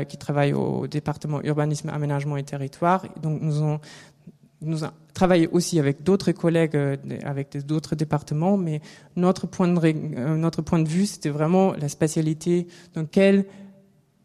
[0.08, 3.06] qui travaillent au département urbanisme, aménagement et territoire.
[3.22, 3.80] donc nous avons
[5.16, 8.80] travaillé aussi avec d'autres collègues, euh, avec d'autres départements, mais
[9.16, 12.66] notre point de, euh, notre point de vue, c'était vraiment la spatialité.
[12.94, 13.46] Donc, quelle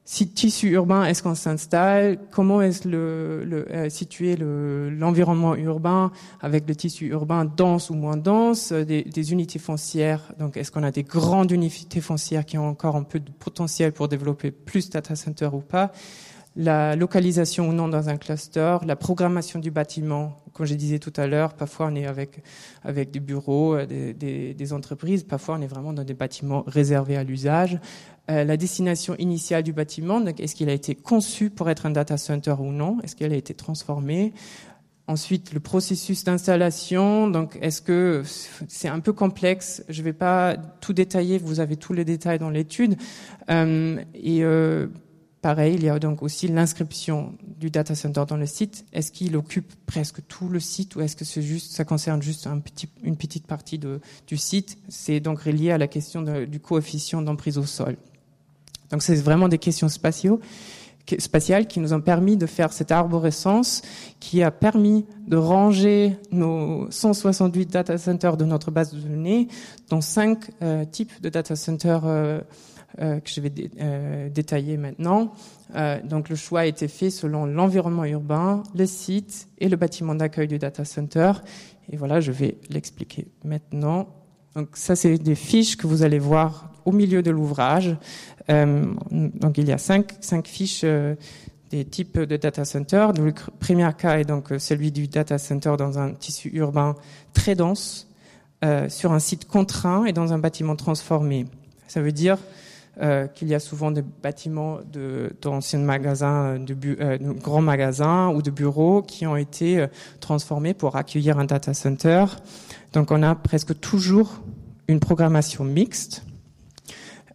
[0.04, 2.18] si tissu urbain est-ce qu'on s'installe?
[2.32, 8.18] Comment est-ce le, le euh, situé l'environnement urbain avec le tissu urbain dense ou moins
[8.18, 10.34] dense des, unités foncières?
[10.40, 13.94] Donc, est-ce qu'on a des grandes unités foncières qui ont encore un peu de potentiel
[13.94, 15.92] pour développer plus data center ou pas?
[16.56, 20.44] La localisation ou non dans un cluster, la programmation du bâtiment.
[20.54, 22.44] Comme je disais tout à l'heure, parfois on est avec
[22.84, 27.24] avec des bureaux, euh, des, entreprises, parfois on est vraiment dans des bâtiments réservés à
[27.24, 27.80] l'usage.
[28.30, 32.18] Euh, la destination initiale du bâtiment, est-ce qu'il a été conçu pour être un data
[32.18, 32.98] center ou non?
[33.02, 34.34] Est-ce qu'il a été transformé
[35.08, 37.28] Ensuite, le processus d'installation.
[37.28, 38.22] Donc, est-ce que
[38.70, 39.84] c'est un peu complexe?
[39.90, 41.38] Je ne vais pas tout détailler.
[41.38, 42.96] Vous avez tous les détails dans l'étude.
[43.50, 44.42] Euh, et
[45.42, 48.86] Pareil, il y a donc aussi l'inscription du data center dans le site.
[48.94, 52.48] Est-ce qu'il occupe presque tout le site ou est-ce que c'est juste, ça concerne juste
[53.04, 54.78] une petite partie de, du site?
[54.88, 57.98] C'est donc relié à la question du coefficient d'emprise au sol.
[58.92, 60.38] Donc c'est vraiment des questions spatiales
[61.68, 63.82] qui nous ont permis de faire cette arborescence
[64.20, 69.48] qui a permis de ranger nos 168 data centers de notre base de données
[69.90, 72.42] dans cinq euh, types de data centers euh,
[72.98, 75.34] que je vais euh, détailler maintenant.
[75.76, 80.16] Euh, donc le choix a été fait selon l'environnement urbain, le site et le bâtiment
[80.16, 81.34] d'accueil du data center.
[81.92, 84.08] Et voilà, je vais l'expliquer maintenant.
[84.56, 87.96] Donc ça, c'est des fiches que vous allez voir au milieu de l'ouvrage.
[88.50, 93.08] donc il y a cinq, fiches des types de data center.
[93.16, 96.96] Le premier cas est donc celui du data center dans un tissu urbain
[97.34, 98.12] très dense,
[98.64, 101.48] euh, sur un site contraint et dans un bâtiment transformé.
[101.88, 102.38] Ça veut dire
[103.02, 104.80] euh, qu'il y a souvent des bâtiments
[105.42, 109.88] d'anciens magasins, de, euh, de, grands magasins ou de bureaux qui ont été euh,
[110.20, 112.26] transformés pour accueillir un data center.
[112.94, 114.42] Donc on a presque toujours
[114.88, 116.24] une programmation mixte.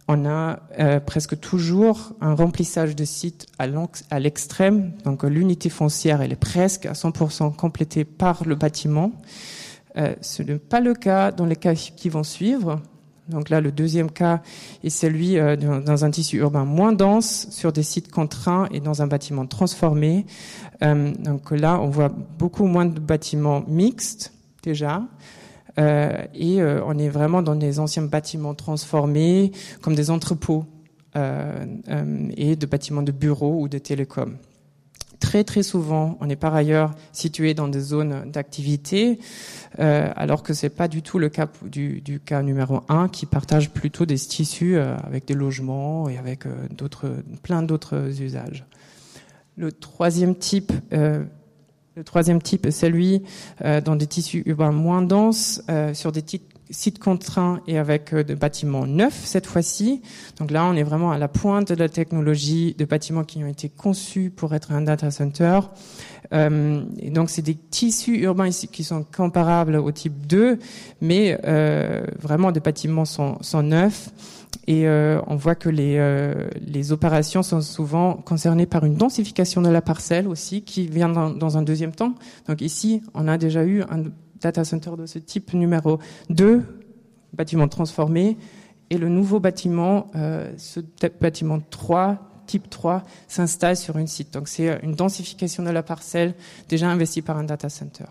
[0.07, 4.93] On a euh, presque toujours un remplissage de sites à l'extrême.
[5.03, 9.11] Donc l'unité foncière, elle est presque à 100% complétée par le bâtiment.
[9.97, 12.81] Euh, ce n'est pas le cas dans les cas qui vont suivre.
[13.29, 14.41] Donc là, le deuxième cas
[14.83, 19.01] est celui euh, dans un tissu urbain moins dense, sur des sites contraints et dans
[19.01, 20.25] un bâtiment transformé.
[20.81, 25.03] Euh, donc là, on voit beaucoup moins de bâtiments mixtes déjà.
[25.79, 30.65] Euh, et on est vraiment dans des anciens bâtiments transformés, comme des entrepôts
[31.15, 34.37] et de bâtiments de bureaux ou de télécoms.
[35.19, 39.19] Très très souvent, on est par ailleurs situé dans des zones d'activité,
[39.79, 43.71] euh, alors que c'est pas du tout le cas du, cas numéro un, qui partage
[43.71, 47.09] plutôt des tissus euh, avec des logements et avec euh, d'autres,
[47.41, 48.65] plein d'autres usages.
[49.55, 53.23] Le troisième type, le troisième type est celui
[53.83, 56.21] dans des tissus urbains moins denses, sur des
[56.75, 60.01] types site contraint et avec euh, des bâtiments neufs cette fois-ci.
[60.39, 63.47] Donc là, on est vraiment à la pointe de la technologie de bâtiments qui ont
[63.47, 65.59] été conçus pour être un data center.
[66.33, 70.59] Euh, donc, c'est des tissus urbains ici qui sont comparables au type 2,
[71.01, 74.09] mais euh, vraiment des bâtiments sont, neufs.
[74.69, 74.87] Et
[75.27, 75.97] on voit que les,
[76.59, 81.29] les opérations sont souvent concernées par une densification de la parcelle aussi, qui vient dans,
[81.29, 82.15] dans un deuxième temps.
[82.49, 84.03] Donc ici, on a déjà eu un
[84.41, 86.63] data center de ce type numéro 2,
[87.33, 88.37] bâtiment transformé,
[88.89, 90.79] et le nouveau bâtiment, euh, ce
[91.19, 94.33] bâtiment 3, type 3, s'installe sur une site.
[94.33, 96.33] Donc c'est une densification de la parcelle
[96.69, 98.05] déjà investie par un data center.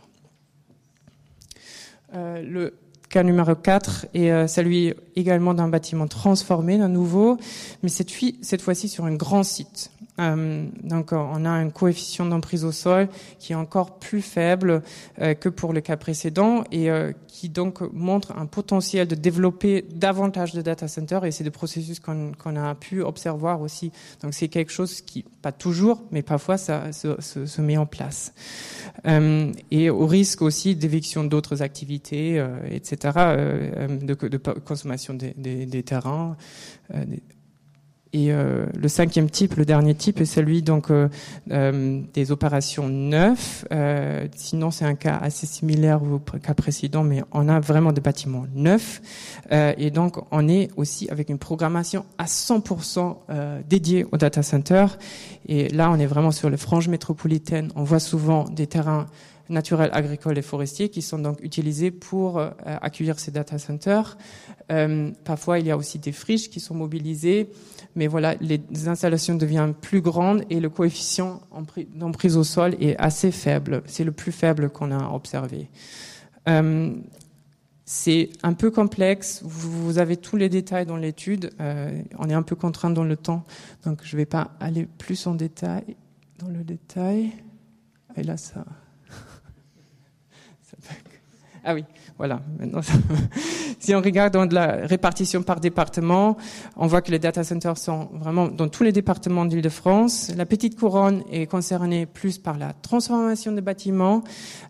[2.14, 2.74] Euh, le
[3.08, 7.38] cas numéro 4 est euh, celui également d'un bâtiment transformé, d'un nouveau,
[7.82, 9.90] mais cette fois-ci sur un grand site.
[10.18, 14.82] Euh, donc on a un coefficient d'emprise au sol qui est encore plus faible
[15.20, 19.84] euh, que pour le cas précédent et euh, qui donc montre un potentiel de développer
[19.90, 23.92] davantage de data centers et c'est des processus qu'on a pu observer aussi.
[24.22, 28.32] Donc c'est quelque chose qui, pas toujours, mais parfois ça se, met en place.
[29.70, 32.96] et au risque aussi d'éviction d'autres activités, etc.,
[34.02, 34.14] de,
[34.64, 36.36] consommation des terrains.
[38.12, 41.08] Et euh, le cinquième type, le dernier type, est celui donc euh,
[41.50, 43.64] euh, des opérations neufs.
[44.34, 48.46] sinon, c'est un cas assez similaire au cas précédent, mais on a vraiment des bâtiments
[48.54, 49.02] neufs.
[49.50, 53.16] et donc, on est aussi avec une programmation à 100%
[53.68, 54.86] dédiée au data center.
[55.46, 57.70] Et là, on est vraiment sur les franges métropolitaines.
[57.76, 59.06] On voit souvent des terrains
[59.48, 64.16] naturels, agricoles et forestiers qui sont donc utilisés pour accueillir ces data centers.
[65.24, 67.50] parfois, il y a aussi des friches qui sont mobilisées
[67.96, 71.40] mais voilà, les installations deviennent plus grandes et le coefficient
[71.94, 73.82] d'emprise au sol est assez faible.
[73.86, 75.68] C'est le plus faible qu'on a observé.
[76.48, 76.94] Euh,
[77.86, 79.40] C'est un peu complexe.
[79.44, 81.50] Vous avez tous les détails dans l'étude.
[81.60, 83.44] Euh, on est un peu contraint dans le temps,
[83.84, 85.96] donc je ne vais pas aller plus en détail
[86.38, 87.32] dans le détail.
[88.16, 88.64] Et là, ça.
[91.64, 91.84] ah oui.
[92.18, 92.40] Voilà.
[93.78, 96.38] Si on regarde dans la répartition par département,
[96.76, 100.32] on voit que les data centers sont vraiment dans tous les départements d'Île-de-France.
[100.34, 104.24] La petite couronne est concernée plus par la transformation des bâtiments.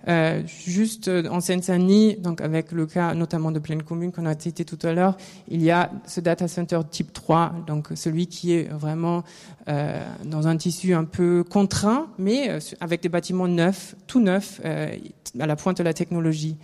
[0.08, 4.64] Euh, juste en Seine-Saint-Denis, donc avec le cas notamment de pleine commune qu'on a cité
[4.64, 5.16] tout à l'heure,
[5.48, 9.22] il y a ce data center type 3, donc celui qui est vraiment
[9.68, 14.60] euh, dans un tissu un peu contraint, mais euh, avec des bâtiments neufs, tout neufs,
[14.64, 14.94] euh,
[15.40, 16.56] à la pointe de la technologie.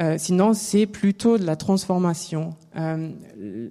[0.00, 2.54] Euh, sinon, c'est plutôt de la transformation.
[2.76, 3.10] Euh,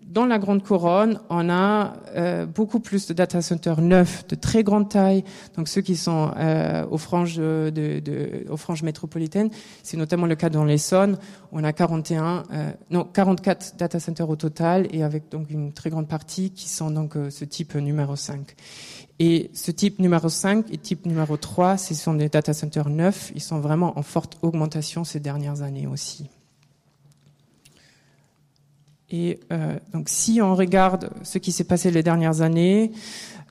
[0.06, 4.64] dans la Grande Couronne, on a euh, beaucoup plus de data centers neufs, de très
[4.64, 5.24] grande taille.
[5.56, 9.50] Donc ceux qui sont euh, aux franges de, de, aux franges métropolitaines,
[9.84, 11.18] c'est notamment le cas dans l'Essonne.
[11.52, 15.90] On a 41, euh, non 44 data centers au total, et avec donc une très
[15.90, 18.56] grande partie qui sont donc ce type numéro 5.
[19.20, 23.32] Et ce type numéro 5 et type numéro 3, ce sont des data centers neufs.
[23.36, 26.30] Ils sont vraiment en forte augmentation ces dernières années aussi.
[29.10, 32.92] Et euh, donc, si on regarde ce qui s'est passé les dernières années,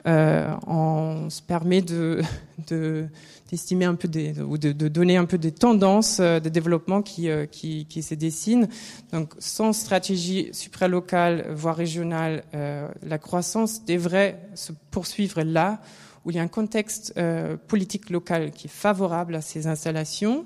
[0.07, 2.23] on se permet de,
[2.69, 3.09] de
[3.51, 7.03] d'estimer un peu des ou de, de, donner un peu des tendances euh, de développement
[7.03, 8.69] qui euh, qui, qui se dessinent.
[9.13, 15.81] Donc, sans stratégie supralocale voire régionale, euh, la croissance devrait se poursuivre là
[16.25, 20.45] où il y a un contexte euh, politique local qui est favorable à ces installations,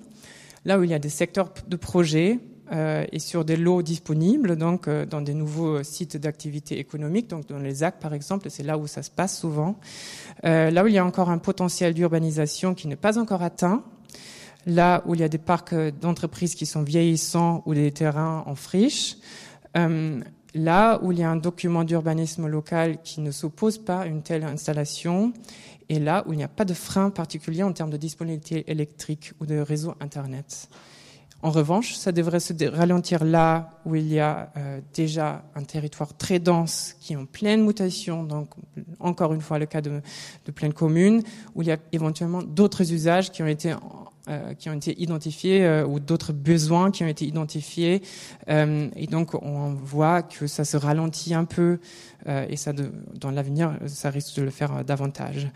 [0.66, 4.56] là où il y a des secteurs de projets euh, et sur des lots disponibles,
[4.56, 8.62] donc euh, dans des nouveaux sites d'activité économique, donc dans les ZAC par exemple, c'est
[8.62, 9.76] là où ça se passe souvent.
[10.44, 13.82] Euh, là où il y a encore un potentiel d'urbanisation qui n'est pas encore atteint,
[14.66, 18.54] là où il y a des parcs d'entreprises qui sont vieillissants ou des terrains en
[18.54, 19.16] friche,
[19.76, 20.20] euh,
[20.54, 24.22] là où il y a un document d'urbanisme local qui ne s'oppose pas à une
[24.22, 25.32] telle installation,
[25.88, 29.32] et là où il n'y a pas de frein particulier en termes de disponibilité électrique
[29.40, 30.68] ou de réseau Internet.
[31.42, 36.14] En revanche, ça devrait se ralentir là où il y a euh, déjà un territoire
[36.14, 38.50] très dense qui est en pleine mutation, donc
[38.98, 40.02] encore une fois le cas de,
[40.44, 41.22] de pleine commune,
[41.54, 43.74] où il y a éventuellement d'autres usages qui ont été
[44.28, 48.02] euh, qui ont été identifiés euh, ou d'autres besoins qui ont été identifiés.
[48.46, 51.78] Et donc on voit que ça se ralentit un peu
[52.26, 55.48] et ça dans l'avenir ça risque de le faire davantage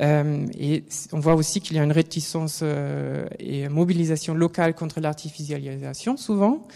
[0.00, 2.62] euh, et on voit aussi qu'il y a une réticence
[3.38, 6.66] et mobilisation locale contre l'artificialisation souvent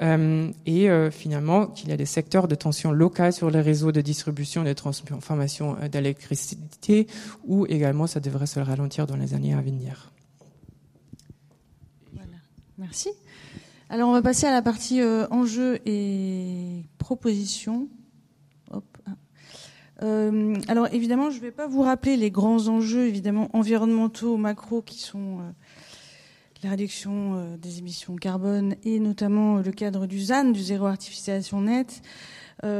[0.00, 4.62] et finalement qu'il y a des secteurs de tension locale sur les réseaux de distribution
[4.62, 7.06] et de transformation d'électricité
[7.46, 10.12] où également ça devrait se ralentir dans les années à venir.
[12.78, 13.10] Merci.
[13.90, 17.88] Alors on va passer à la partie euh, enjeux et propositions.
[20.02, 24.82] Euh, alors évidemment, je ne vais pas vous rappeler les grands enjeux évidemment environnementaux, macro,
[24.82, 25.50] qui sont euh,
[26.64, 31.62] la réduction euh, des émissions carbone et notamment le cadre du ZAN, du zéro artificialisation
[31.62, 32.02] nette.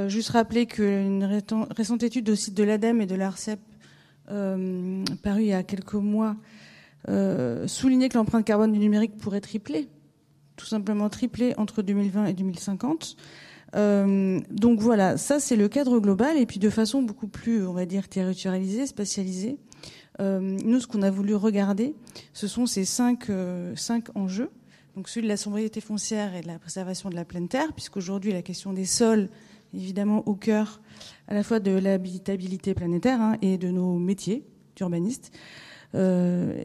[0.07, 3.59] Juste rappeler qu'une récente étude au site de l'ADEME et de l'ARCEP
[4.29, 6.37] parue il y a quelques mois
[7.67, 9.89] souligner que l'empreinte carbone du numérique pourrait tripler,
[10.55, 13.17] tout simplement tripler entre 2020 et 2050.
[13.75, 17.73] Euh, donc voilà, ça c'est le cadre global et puis de façon beaucoup plus, on
[17.73, 19.57] va dire, territorialisée, spatialisée.
[20.21, 21.95] Euh, nous, ce qu'on a voulu regarder,
[22.33, 24.51] ce sont ces cinq, euh, cinq enjeux.
[24.95, 28.33] Donc celui de la sobriété foncière et de la préservation de la pleine terre, puisqu'aujourd'hui
[28.33, 29.31] la question des sols,
[29.75, 30.83] évidemment au cœur
[31.29, 34.45] à la fois de l'habitabilité planétaire hein, et de nos métiers
[34.77, 35.33] d'urbanistes.
[35.95, 36.63] Euh,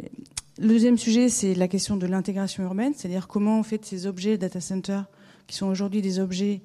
[0.59, 4.07] le deuxième sujet, c'est la question de l'intégration urbaine, c'est-à-dire comment on fait de ces
[4.07, 5.05] objets data centers,
[5.45, 6.61] qui sont aujourd'hui des objets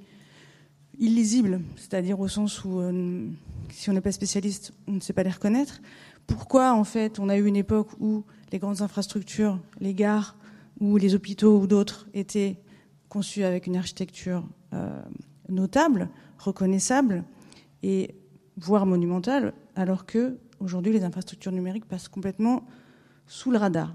[1.03, 3.27] illisibles, c'est-à-dire au sens où euh,
[3.71, 5.83] si on n'est pas spécialiste, on ne sait pas les reconnaître.
[6.29, 8.23] Pourquoi en fait on a eu une époque où
[8.53, 10.37] les grandes infrastructures, les gares
[10.81, 12.57] ou les hôpitaux ou d'autres étaient
[13.09, 14.45] conçus avec une architecture
[14.75, 15.03] euh,
[15.49, 17.25] notable, reconnaissable
[17.83, 18.15] et
[18.57, 22.63] voire monumentale, alors que aujourd'hui, les infrastructures numériques passent complètement
[23.27, 23.93] sous le radar.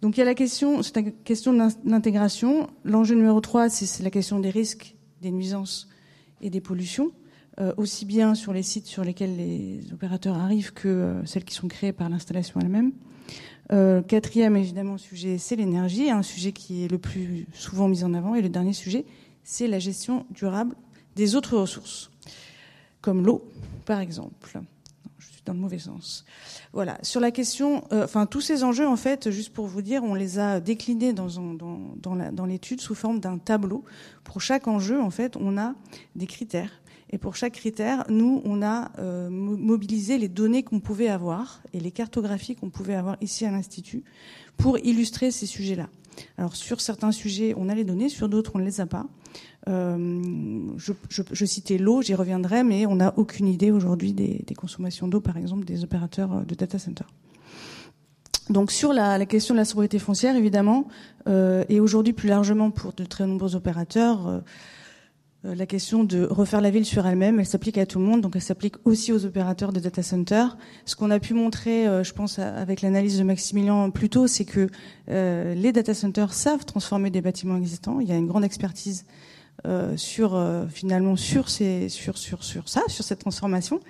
[0.00, 2.68] Donc il y a la question, c'est une question de l'intégration.
[2.84, 5.88] L'enjeu numéro 3, c'est la question des risques, des nuisances
[6.40, 7.12] et des pollutions,
[7.60, 11.54] euh, aussi bien sur les sites sur lesquels les opérateurs arrivent que euh, celles qui
[11.54, 12.92] sont créées par l'installation elle-même.
[13.72, 18.14] Euh, quatrième, évidemment, sujet, c'est l'énergie, un sujet qui est le plus souvent mis en
[18.14, 18.34] avant.
[18.34, 19.04] Et le dernier sujet,
[19.44, 20.74] c'est la gestion durable
[21.16, 22.10] des autres ressources,
[23.00, 23.42] comme l'eau,
[23.84, 24.60] par exemple
[25.48, 26.24] dans le mauvais sens.
[26.72, 26.98] Voilà.
[27.02, 30.14] Sur la question, euh, enfin tous ces enjeux, en fait, juste pour vous dire, on
[30.14, 33.84] les a déclinés dans, l'étude sous forme d'un tableau.
[34.24, 35.74] Pour chaque enjeu, en fait, on a
[36.16, 36.82] des critères.
[37.10, 41.80] Et pour chaque critère, nous, on a euh, mobilisé les données qu'on pouvait avoir et
[41.80, 44.04] les cartographies qu'on pouvait avoir ici à l'Institut
[44.58, 45.88] pour illustrer ces sujets-là.
[46.36, 49.06] Alors sur certains sujets, on a les données, sur d'autres, on ne les a pas.
[49.68, 50.20] Euh,
[50.78, 55.36] je, citais l'eau, j'y reviendrai, mais on n'a aucune idée aujourd'hui des, consommations d'eau, par
[55.36, 57.04] exemple, des opérateurs euh, de data center.
[58.48, 60.88] Donc sur la, question de la sobriété foncière, évidemment,
[61.28, 64.42] euh, et aujourd'hui plus largement pour de très nombreux opérateurs,
[65.54, 68.36] la question de refaire la ville sur elle-même, elle s'applique à tout le monde, donc
[68.36, 70.44] elle s'applique aussi aux opérateurs de data center.
[70.84, 74.68] Ce qu'on a pu montrer, je pense, avec l'analyse de Maximilien plus tôt, c'est que
[75.08, 78.00] les data centers savent transformer des bâtiments existants.
[78.00, 79.04] Il y a une grande expertise
[79.66, 83.80] euh, sur euh, finalement sur ces sur sur sur ça, sur cette transformation.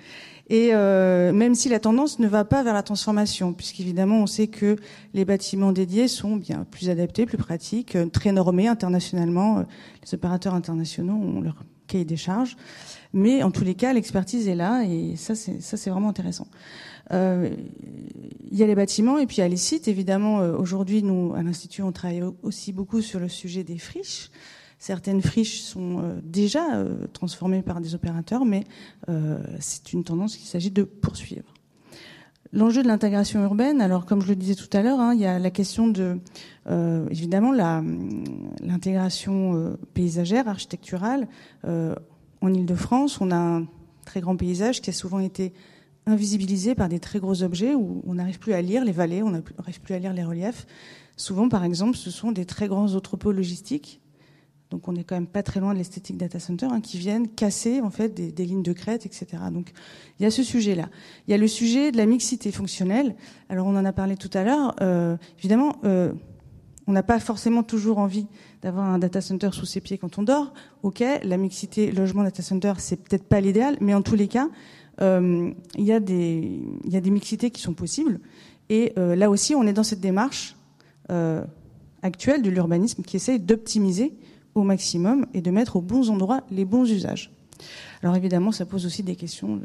[0.49, 4.47] Et euh, même si la tendance ne va pas vers la transformation, puisqu'évidemment on sait
[4.47, 4.77] que
[5.13, 9.65] les bâtiments dédiés sont bien plus adaptés, plus pratiques, très normés internationalement.
[10.03, 12.57] Les opérateurs internationaux ont leur cahier des charges,
[13.13, 16.47] mais en tous les cas l'expertise est là et ça c'est vraiment intéressant.
[17.11, 17.51] Euh,
[18.51, 19.87] il y a les bâtiments et puis il y a les sites.
[19.87, 24.29] Évidemment, aujourd'hui, nous, à l'Institut, on travaille aussi beaucoup sur le sujet des friches.
[24.79, 28.63] Certaines friches sont euh, déjà euh, transformées par des opérateurs, mais
[29.09, 31.53] euh, c'est une tendance qu'il s'agit de poursuivre.
[32.53, 35.25] L'enjeu de l'intégration urbaine, alors comme je le disais tout à l'heure, hein, il y
[35.25, 36.17] a la question de,
[37.11, 41.27] évidemment, l'intégration paysagère, architecturale.
[41.63, 43.67] En Ile-de-France, on a un
[44.03, 45.53] très grand paysage qui a souvent été
[46.07, 49.29] invisibilisé par des très gros objets où on n'arrive plus à lire les vallées, on
[49.29, 50.65] n'arrive plus à lire les reliefs.
[51.17, 54.01] Souvent, par exemple, ce sont des très grands entrepôts logistiques
[54.69, 57.27] donc on n'est quand même pas très loin de l'esthétique data center, hein, qui viennent
[57.27, 59.27] casser en fait des, lignes de crête, etc.
[59.51, 59.71] Donc
[60.19, 60.89] il y a ce sujet-là.
[61.27, 63.15] Il y a le sujet de la mixité fonctionnelle.
[63.49, 64.75] Alors on en a parlé tout à l'heure.
[64.81, 66.13] Euh, évidemment, euh,
[66.85, 68.27] on n'a pas forcément toujours envie
[68.61, 70.53] d'avoir un data center sous ses pieds quand on dort.
[70.83, 74.49] Ok, la mixité logement data center, c'est peut-être pas l'idéal, mais en tous les cas,
[75.01, 78.19] euh, il y a des il y a des mixités qui sont possibles.
[78.71, 80.55] Et là aussi, on est dans cette démarche
[82.03, 84.13] actuelle de l'urbanisme qui essaye d'optimiser
[84.59, 87.31] au maximum et de mettre aux bons endroits les bons usages.
[88.03, 89.59] Alors évidemment, ça pose aussi des questions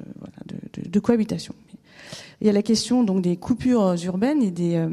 [0.77, 1.55] de, cohabitation.
[2.41, 4.89] Il y a la question donc des coupures urbaines et des, euh,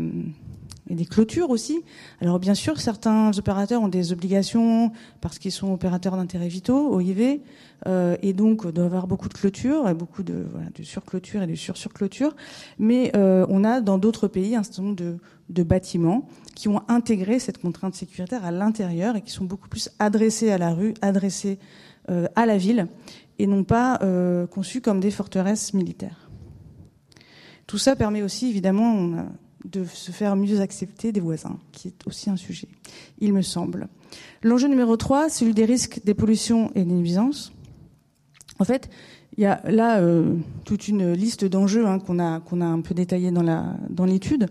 [0.92, 1.82] et des clôtures aussi.
[2.20, 4.92] Alors bien sûr, certains opérateurs ont des obligations
[5.22, 7.40] parce qu'ils sont opérateurs d'intérêt vitaux, OIV,
[7.88, 10.46] euh, et donc doivent avoir beaucoup de clôtures, beaucoup de
[10.84, 12.36] surclôtures et de sur-surclôtures.
[12.78, 15.18] Mais euh, on a dans d'autres pays un certain nombre de,
[15.52, 19.90] de bâtiments qui ont intégré cette contrainte sécuritaire à l'intérieur et qui sont beaucoup plus
[20.00, 21.60] adressés à la rue, adressés
[22.10, 22.88] euh, à la ville,
[23.40, 26.30] et non pas euh, conçus comme des forteresses militaires.
[27.68, 29.28] Tout ça permet aussi, évidemment,
[29.66, 32.68] de se faire mieux accepter des voisins, qui est aussi un sujet,
[33.20, 33.88] il me semble.
[34.44, 37.54] L'enjeu numéro 3, celui des risques des pollutions et des nuisances.
[38.60, 38.90] En fait,
[39.38, 40.36] il y a là euh,
[40.66, 44.48] toute une liste d'enjeux hein, qu'on a un peu détaillé dans l'étude.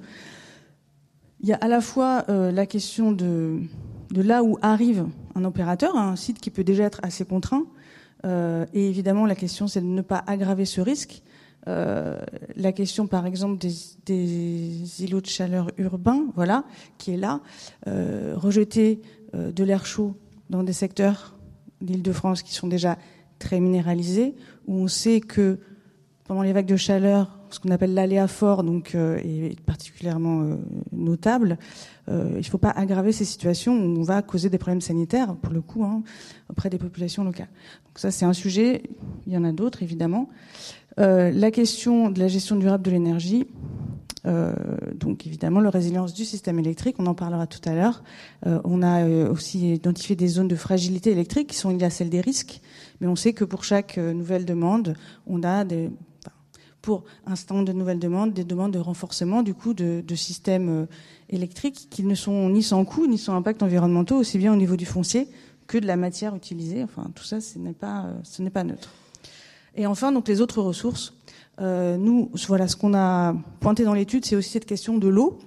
[1.43, 3.61] Il y a à la fois euh, la question de,
[4.15, 7.65] là où arrive un opérateur, un site qui peut déjà être assez contraint,
[8.27, 11.23] euh, et évidemment la question c'est de ne pas aggraver ce risque.
[11.69, 12.19] Euh,
[12.57, 16.65] la question, par exemple, des, îlots de chaleur urbains, voilà,
[16.99, 17.41] qui est là,
[17.87, 19.01] rejeter
[19.35, 20.17] de l'air chaud
[20.49, 21.39] dans des secteurs
[21.81, 22.99] d'Île-de-France qui sont déjà
[23.39, 24.35] très minéralisés,
[24.67, 25.59] où on sait que
[26.25, 30.57] pendant les vagues de chaleur, ce qu'on appelle l'aléa fort donc euh, est particulièrement euh,
[30.93, 31.59] notable.
[32.09, 35.35] Euh, il ne faut pas aggraver ces situations où on va causer des problèmes sanitaires
[35.37, 36.03] pour le coup hein,
[36.49, 37.49] auprès des populations locales.
[37.87, 38.83] Donc ça c'est un sujet.
[39.27, 40.29] Il y en a d'autres évidemment.
[40.97, 43.47] la question de la gestion durable de l'énergie.
[44.95, 48.03] donc évidemment, la résilience du système électrique, on en parlera tout à l'heure.
[48.45, 52.21] on a aussi identifié des zones de fragilité électrique qui sont liées à celles des
[52.21, 52.61] risques,
[53.01, 54.95] mais on sait que pour chaque nouvelle demande,
[55.27, 55.91] on a des
[56.83, 60.69] pour un nombre de nouvelles demandes, des demandes de renforcement du coup de, de systèmes
[60.69, 60.87] euh,
[61.29, 64.77] électriques qui ne sont ni sans coût ni sans impact environnementaux, aussi bien au niveau
[64.77, 65.29] du foncier
[65.67, 66.83] que de la matière utilisée.
[66.83, 68.91] Enfin, tout ça, ce n'est pas, euh, ce n'est pas neutre.
[69.77, 71.15] Et enfin, donc les autres ressources.
[71.61, 75.39] Euh, nous, voilà, ce qu'on a pointé dans l'étude, c'est aussi cette question de l'eau.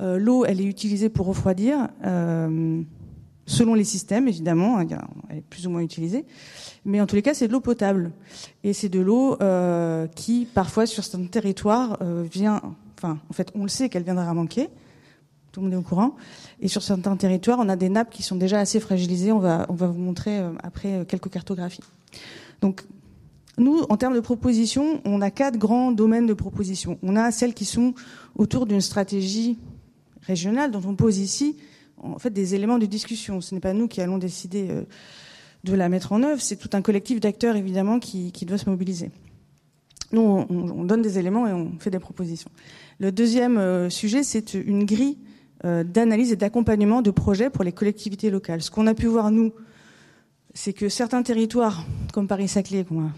[0.00, 2.82] Euh, l'eau, elle est utilisée pour refroidir, euh,
[3.46, 6.24] selon les systèmes, évidemment, elle est plus ou moins utilisée.
[6.84, 8.12] Mais en tous les cas, c'est de l'eau potable.
[8.62, 12.60] Et c'est de l'eau euh, qui, parfois, sur certains territoires, euh, vient...
[12.96, 14.68] Enfin, en fait, on le sait qu'elle viendra à manquer.
[15.52, 16.16] Tout le monde est au courant.
[16.60, 19.32] Et sur certains territoires, on a des nappes qui sont déjà assez fragilisées.
[19.32, 21.84] On va, on va vous montrer euh, après quelques cartographies.
[22.60, 22.84] Donc,
[23.56, 26.98] nous, en termes de propositions, on a quatre grands domaines de propositions.
[27.02, 27.94] On a celles qui sont
[28.36, 29.58] autour d'une stratégie
[30.22, 31.56] régionale dont on pose ici
[32.02, 33.40] en fait des éléments de discussion.
[33.40, 34.82] Ce n'est pas nous qui allons décider euh,
[35.64, 39.10] de la mettre en œuvre, c'est tout un collectif d'acteurs évidemment qui, doit se mobiliser.
[40.12, 42.50] Nous, on, donne des éléments et on fait des propositions.
[42.98, 45.18] Le deuxième euh, sujet, c'est une grille
[45.64, 48.62] euh, d'analyse et d'accompagnement de projets pour les collectivités locales.
[48.62, 49.52] Ce qu'on a pu voir, nous,
[50.52, 53.10] c'est que certains territoires, comme Paris-Saclay, on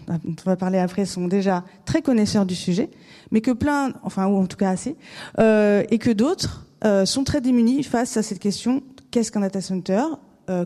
[0.45, 2.89] va parler après, sont déjà très connaisseurs du sujet,
[3.29, 4.95] mais que plein, enfin, ou en tout cas assez,
[5.37, 6.66] et que d'autres
[7.05, 10.03] sont très démunis face à cette question qu'est-ce qu'un data center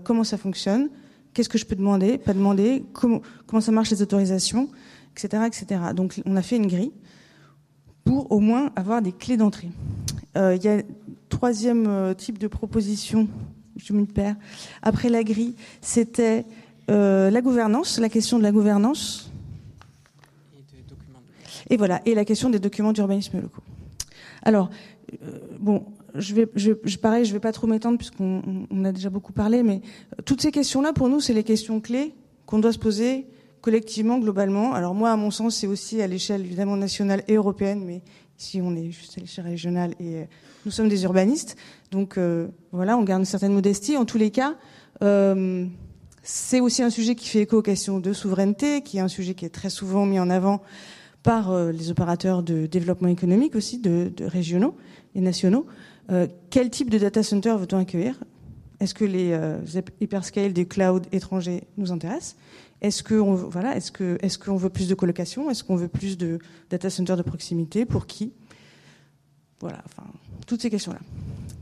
[0.04, 0.90] Comment ça fonctionne
[1.34, 3.22] Qu'est-ce que je peux demander Pas demander Comment,
[3.62, 4.70] ça marche les autorisations
[5.16, 5.44] Etc.
[5.46, 5.82] etc.
[5.96, 6.92] Donc, on a fait une grille
[8.04, 9.70] pour au moins avoir des clés d'entrée.
[10.38, 10.82] Euh, il y a
[11.30, 13.28] troisième euh, type de proposition,
[13.76, 14.36] je m'y perds.
[14.82, 16.46] Après la grille, c'était
[16.90, 19.32] euh, la gouvernance, la question de la gouvernance.
[21.70, 23.64] Et, voilà, et la question des documents d'urbanisme locaux.
[24.44, 24.70] Alors,
[25.60, 25.86] bon,
[26.16, 29.34] je vais, je, je, pareil, je vais pas trop m'étendre puisqu'on on a déjà beaucoup
[29.34, 29.82] parlé, mais
[30.26, 32.14] toutes ces questions-là, pour nous, c'est les questions clés
[32.46, 33.28] qu'on doit se poser
[33.62, 34.74] collectivement, globalement.
[34.74, 38.02] Alors moi, à mon sens, c'est aussi à l'échelle évidemment nationale et européenne, mais
[38.38, 40.24] ici on est juste à l'échelle régionale et euh,
[40.66, 41.56] nous sommes des urbanistes.
[41.92, 43.98] Donc euh, voilà, on garde une certaine modestie.
[43.98, 44.56] En tous les cas,
[45.04, 45.66] euh,
[46.24, 49.36] c'est aussi un sujet qui fait écho aux questions de souveraineté, qui est un sujet
[49.36, 50.62] qui est très souvent mis en avant
[51.24, 54.76] par les opérateurs de développement économique aussi, de, de régionaux
[55.14, 55.68] et nationaux.
[56.50, 58.20] Quel type de data center veut-on accueillir?
[58.80, 59.40] Est-ce que les
[60.00, 62.36] hyperscale des clouds étrangers nous intéressent?
[62.82, 65.50] Est-ce qu'on voilà, est-ce qu'on veut plus de colocation?
[65.52, 66.40] Est-ce qu'on veut plus de
[66.70, 67.86] data centers de proximité?
[67.86, 68.34] Pour qui?
[69.60, 70.04] Voilà, enfin
[70.48, 71.00] toutes ces questions-là.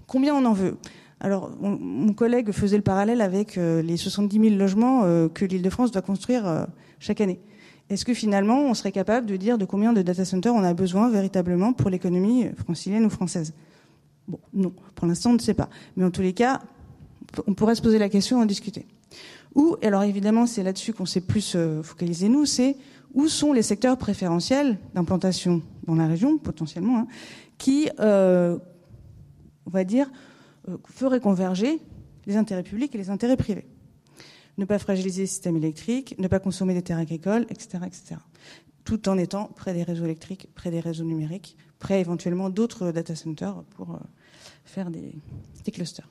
[0.08, 0.78] Combien on en veut?
[1.20, 5.92] Alors mon collègue faisait le parallèle avec euh, les 70 000 logements euh, que l'Île-de-France
[5.92, 6.66] doit construire euh,
[7.00, 7.42] chaque année.
[7.90, 10.74] Est-ce que finalement on serait capable de dire de combien de data centers on a
[10.74, 13.54] besoin véritablement pour l'économie francilienne ou française?
[14.30, 15.70] Bon, non, pour l'instant on ne sait pas.
[15.98, 16.62] Mais en tous les cas,
[17.48, 18.86] on pourrait se poser la question et en discuter.
[19.56, 22.78] Ou, alors évidemment, c'est là-dessus qu'on s'est plus euh, focalisé nous, c'est
[23.16, 27.08] où sont les secteurs préférentiels d'implantation dans la région, potentiellement, hein,
[27.58, 28.60] qui, euh,
[29.66, 30.12] on va dire,
[30.70, 31.80] euh, feraient converger
[32.28, 33.66] les intérêts publics et les intérêts privés.
[34.60, 38.16] Ne pas fragiliser le système électrique, ne pas consommer des terres agricoles, etc., etc.
[38.84, 43.16] Tout en étant près des réseaux électriques, près des réseaux numériques, près éventuellement d'autres data
[43.16, 44.00] centers pour
[44.70, 45.14] faire des
[45.72, 46.10] clusters.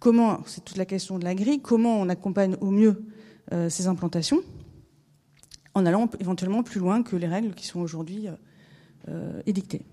[0.00, 3.04] Comment, c'est toute la question de la grille, comment on accompagne au mieux
[3.52, 4.40] euh, ces implantations
[5.74, 8.32] en allant éventuellement plus loin que les règles qui sont aujourd'hui euh,
[9.08, 9.84] euh, édictées.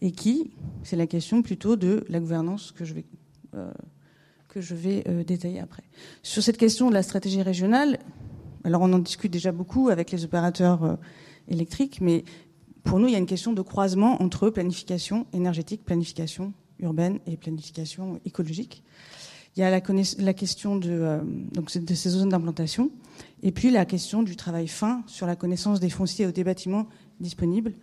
[0.00, 0.52] Et qui,
[0.84, 3.04] c'est la question plutôt de la gouvernance que je vais,
[4.48, 5.82] que je vais détailler après.
[6.22, 7.98] Sur cette question de la stratégie régionale,
[8.64, 10.96] alors on en discute déjà beaucoup avec les opérateurs
[11.48, 12.24] électriques, mais
[12.82, 17.36] pour nous, il y a une question de croisement entre planification énergétique, planification urbaine et
[17.36, 18.82] planification écologique.
[19.56, 21.20] Il y a la, question de, euh,
[21.52, 22.90] donc de ces zones d'implantation,
[23.42, 26.86] et puis la question du travail fin sur la connaissance des fonciers et des bâtiments
[27.18, 27.74] disponibles,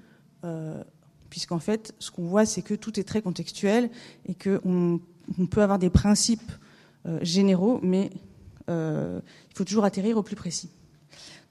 [0.46, 0.82] euh,
[1.30, 3.90] puisqu'en fait, ce qu'on voit, c'est que tout est très contextuel
[4.28, 5.02] et qu'on
[5.38, 6.52] on peut avoir des principes
[7.06, 8.12] euh, généraux, mais
[8.70, 9.22] il
[9.56, 10.70] faut toujours atterrir au plus précis.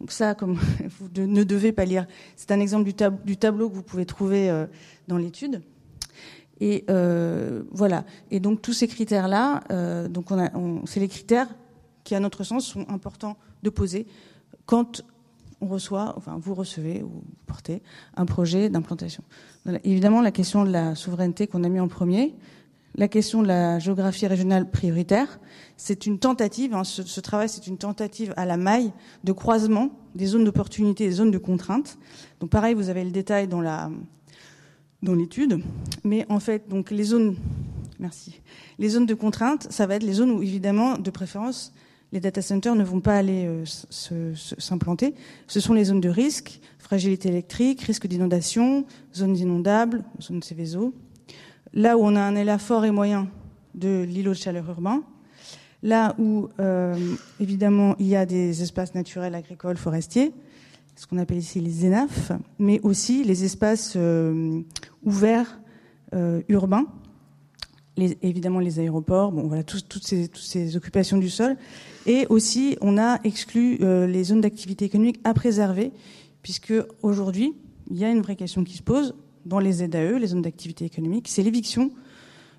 [0.00, 0.54] Donc ça, comme
[0.98, 4.66] vous ne devez pas lire, c'est un exemple du, tableau que vous pouvez trouver
[5.08, 5.62] dans l'étude.
[6.60, 8.04] Et euh, voilà.
[8.30, 10.26] Et donc tous ces critères-là, euh, donc
[10.86, 11.48] c'est les critères
[12.04, 14.06] qui, à notre sens, sont importants de poser
[14.64, 15.02] quand
[15.60, 17.82] on reçoit, enfin vous recevez ou portez
[18.16, 19.22] un projet d'implantation.
[19.84, 22.34] Évidemment, la question de la souveraineté qu'on a mis en premier,
[22.94, 25.38] la question de la géographie régionale prioritaire,
[25.76, 28.92] c'est une tentative, hein, ce, travail c'est une tentative à la maille
[29.24, 31.98] de croisement des zones d'opportunité et des zones de contrainte.
[32.40, 33.90] Donc pareil, vous avez le détail dans la,
[35.06, 35.62] dans l'étude.
[36.04, 37.36] Mais en fait, donc les zones,
[37.98, 38.40] merci,
[38.78, 41.72] les zones de contrainte, ça va être les zones où évidemment, de préférence,
[42.12, 43.64] les data centers ne vont pas aller euh,
[44.58, 45.14] s'implanter.
[45.46, 48.84] Ce sont les zones de risque, fragilité électrique, risque d'inondation,
[49.14, 50.94] zones inondables, zones Céveso.
[51.72, 53.28] Là où on a un élan fort et moyen
[53.74, 55.02] de l'îlot de chaleur urbain,
[55.82, 56.96] là où euh,
[57.40, 60.32] évidemment il y a des espaces naturels, agricoles, forestiers,
[60.96, 64.62] ce qu'on appelle ici les ENAF, mais aussi les espaces euh,
[65.04, 65.58] ouverts
[66.14, 66.86] euh, urbains,
[68.22, 71.56] évidemment les aéroports, voilà toutes ces, occupations du sol,
[72.06, 75.92] et aussi on a exclu euh, les zones d'activité économique à préserver,
[76.42, 77.54] puisque aujourd'hui
[77.90, 79.14] il y a une vraie question qui se pose
[79.46, 81.90] dans les ZAE, les zones d'activité économique, c'est l'éviction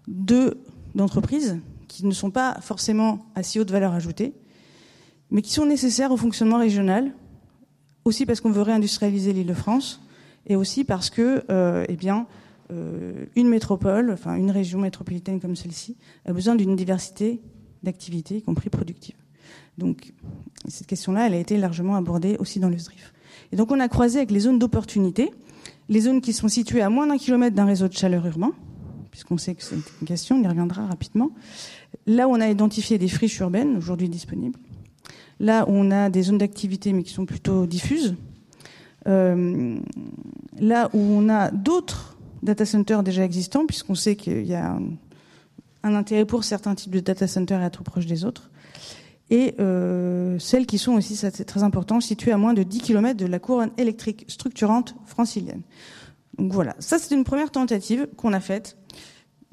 [0.08, 0.58] de
[0.96, 4.34] d'entreprises qui ne sont pas forcément à si haute valeur ajoutée,
[5.32, 7.12] mais qui sont nécessaires au fonctionnement régional
[8.06, 10.02] aussi parce qu'on veut réindustrialiser l'île de France,
[10.48, 11.98] et aussi parce que, euh, eh
[12.70, 15.96] euh, une métropole, enfin une région métropolitaine comme celle-ci,
[16.26, 17.40] a besoin d'une diversité
[17.84, 19.16] d'activités, y compris productives.
[19.78, 20.14] Donc,
[20.68, 23.14] cette question-là, elle a été largement abordée aussi dans le SDRIF.
[23.52, 25.32] Et donc, on a croisé avec les zones d'opportunité,
[25.88, 28.52] les zones qui sont situées à moins d'un kilomètre d'un réseau de chaleur urbain,
[29.12, 31.32] puisqu'on sait que c'est une question, on y reviendra rapidement.
[32.06, 34.60] Là où on a identifié des friches urbaines, aujourd'hui disponibles.
[35.40, 38.16] Là où on a des zones d'activité, mais qui sont plutôt diffuses.
[39.08, 39.80] Euh,
[40.60, 44.78] là où on a d'autres data centers déjà existants, puisqu'on sait qu'il y a
[45.84, 48.50] un, intérêt pour certains types de data centers à être proche des autres.
[49.30, 53.18] Et euh, celles qui sont aussi, c'est très important, situées à moins de 10 km
[53.18, 55.62] de la couronne électrique structurante francilienne.
[56.38, 58.78] Donc voilà, ça c'est une première tentative qu'on a faite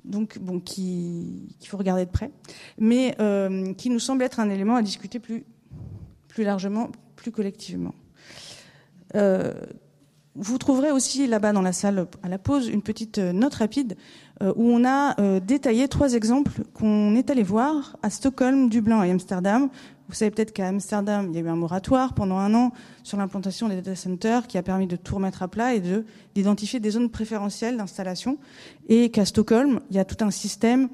[0.05, 2.31] donc bon, qu'il faut regarder de près,
[2.79, 5.45] mais euh, qui nous semble être un élément à discuter plus
[6.37, 7.95] largement, plus collectivement.
[9.15, 9.53] Euh,
[10.37, 13.97] vous trouverez aussi là-bas dans la salle à la pause une petite note rapide
[14.43, 19.05] euh, où on a euh, détaillé trois exemples qu'on est allé voir à Stockholm, Dublin
[19.05, 19.69] et Amsterdam.
[20.09, 22.73] Vous savez peut-être qu'à Amsterdam, il y a eu un moratoire pendant un an
[23.05, 26.05] sur l'implantation des data centers qui a permis de tout remettre à plat et de
[26.35, 28.39] d'identifier des zones préférentielles d'installation.
[28.89, 30.89] Et qu'à Stockholm, il y a tout un système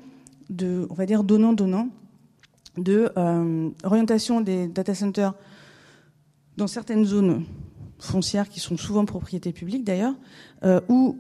[0.51, 1.89] de, on va dire, donnant-donnant,
[2.77, 5.33] de euh, orientation des data centers
[6.59, 7.45] dans certaines zones
[8.01, 10.15] foncières qui sont souvent propriété publique d'ailleurs,
[10.65, 11.19] euh, ou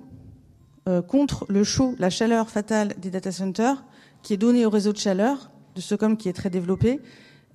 [0.89, 3.85] euh, contre le chaud, la chaleur fatale des data centers,
[4.22, 7.01] qui est donnée au réseau de chaleur de Stockholm qui est très développé,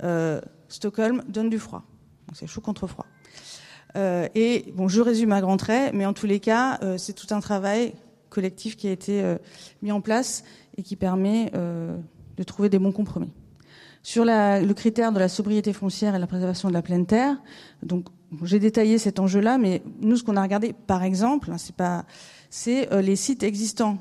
[0.03, 1.84] euh, Stockholm donne du froid.
[2.28, 3.05] Donc c'est chaud contre froid.
[3.97, 7.34] Euh, et bon, je résume à grands traits, mais en tous les cas, c'est tout
[7.34, 7.93] un travail
[8.30, 9.36] collectif qui a été
[9.82, 10.43] mis en place
[10.78, 13.32] et qui permet de trouver des bons compromis.
[14.03, 17.38] Sur le critère de la sobriété foncière et la préservation de la pleine terre,
[17.84, 18.07] donc
[18.43, 22.03] j'ai détaillé cet enjeu-là, mais nous, ce qu'on a regardé, par exemple, hein,
[22.49, 23.97] c'est euh, les sites existants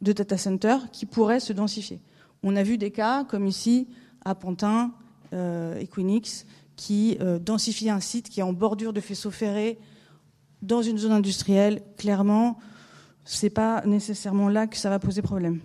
[0.00, 2.00] de data centers qui pourraient se densifier.
[2.42, 3.88] On a vu des cas, comme ici,
[4.24, 4.92] à Pantin,
[5.32, 6.44] euh, Equinix,
[6.76, 9.78] qui euh, densifie un site qui est en bordure de faisceau ferré
[10.60, 11.82] dans une zone industrielle.
[11.96, 12.58] Clairement,
[13.24, 15.60] c'est pas nécessairement là que ça va poser problème.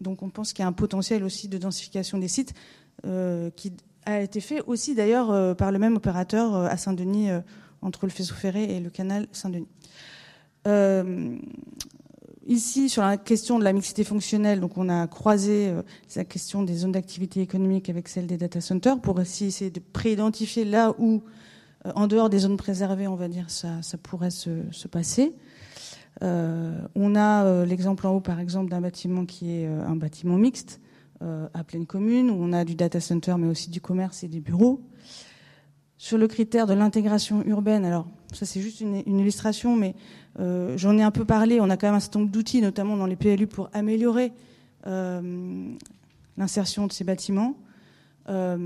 [0.00, 2.54] Donc, on pense qu'il y a un potentiel aussi de densification des sites
[3.06, 3.72] euh, qui
[4.06, 7.40] a été fait aussi d'ailleurs euh, par le même opérateur euh, à Saint-Denis, euh,
[7.82, 9.68] entre le faisceau ferré et le canal Saint-Denis.
[12.44, 15.72] Ici, sur la question de la mixité fonctionnelle, donc on a croisé
[16.16, 19.78] la question des zones d'activité économique avec celle des data centers pour aussi essayer de
[19.78, 21.22] préidentifier là où,
[21.94, 25.36] en dehors des zones préservées, on va dire, ça, ça pourrait se, se passer.
[26.20, 30.80] On a l'exemple en haut, par exemple, d'un bâtiment qui est un bâtiment mixte
[31.54, 34.40] à pleine commune, où on a du data center, mais aussi du commerce et des
[34.40, 34.80] bureaux.
[36.02, 39.94] Sur le critère de l'intégration urbaine, alors ça c'est juste une, illustration, mais
[40.40, 41.60] euh, j'en ai un peu parlé.
[41.60, 44.32] On a quand même un certain nombre d'outils, notamment dans les PLU, pour améliorer
[44.88, 45.72] euh,
[46.36, 47.56] l'insertion de ces bâtiments.
[48.28, 48.56] Euh,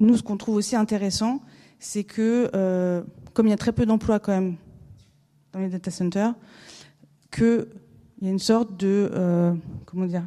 [0.00, 1.42] nous, ce qu'on trouve aussi intéressant,
[1.78, 2.50] c'est que
[3.32, 4.56] comme il y a très peu d'emplois quand même
[5.52, 6.34] dans les data centers,
[7.30, 7.68] qu'il
[8.22, 9.54] y a une sorte de
[9.86, 10.26] comment dire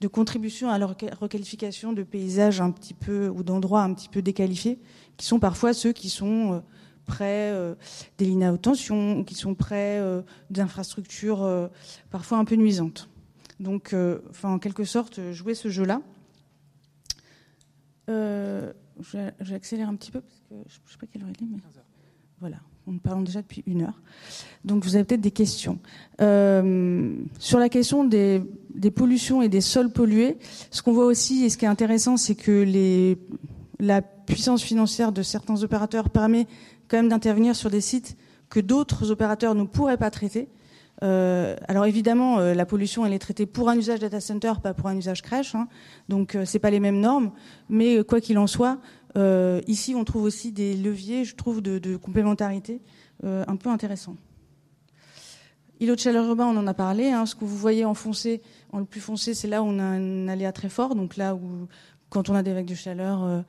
[0.00, 4.22] de contribution à la requalification de paysages un petit peu ou d'endroits un petit peu
[4.22, 4.78] déqualifiés,
[5.16, 6.60] qui sont parfois ceux qui sont euh,
[7.08, 7.74] près euh,
[8.18, 11.66] des lignes à haute tension, ou qui sont près euh, d'infrastructures euh,
[12.10, 13.08] parfois un peu nuisantes.
[13.58, 13.92] Donc,
[14.30, 16.00] enfin, en quelque sorte, jouer ce jeu-là.
[19.40, 21.58] J'accélère un petit peu parce que je ne sais pas quelle heure il est, mais
[22.38, 22.58] voilà.
[22.90, 24.00] Nous parlons déjà depuis une heure.
[24.64, 25.78] Donc vous avez peut-être des questions.
[26.20, 28.42] Euh, sur la question des,
[28.74, 30.38] des, pollutions et des sols pollués,
[30.70, 33.18] ce qu'on voit aussi et ce qui est intéressant, c'est que les,
[33.78, 36.46] la puissance financière de certains opérateurs permet
[36.88, 38.16] quand même d'intervenir sur des sites
[38.48, 40.48] que d'autres opérateurs ne pourraient pas traiter.
[41.04, 44.74] Euh, alors évidemment, euh, la pollution elle est traitée pour un usage data center, pas
[44.74, 45.68] pour un usage crèche, hein,
[46.08, 47.30] donc euh, c'est pas les mêmes normes.
[47.68, 48.78] Mais quoi qu'il en soit,
[49.18, 52.80] euh, ici, on trouve aussi des leviers, je trouve, de, complémentarité
[53.24, 54.16] euh, un peu intéressants.
[55.80, 57.10] Îlot de chaleur urbain, on en a parlé.
[57.10, 58.42] Hein, ce que vous voyez en foncé,
[58.72, 60.94] en le plus foncé, c'est là où on a un aléa très fort.
[60.94, 61.68] Donc là où,
[62.10, 63.42] quand on a des vagues de chaleur, euh,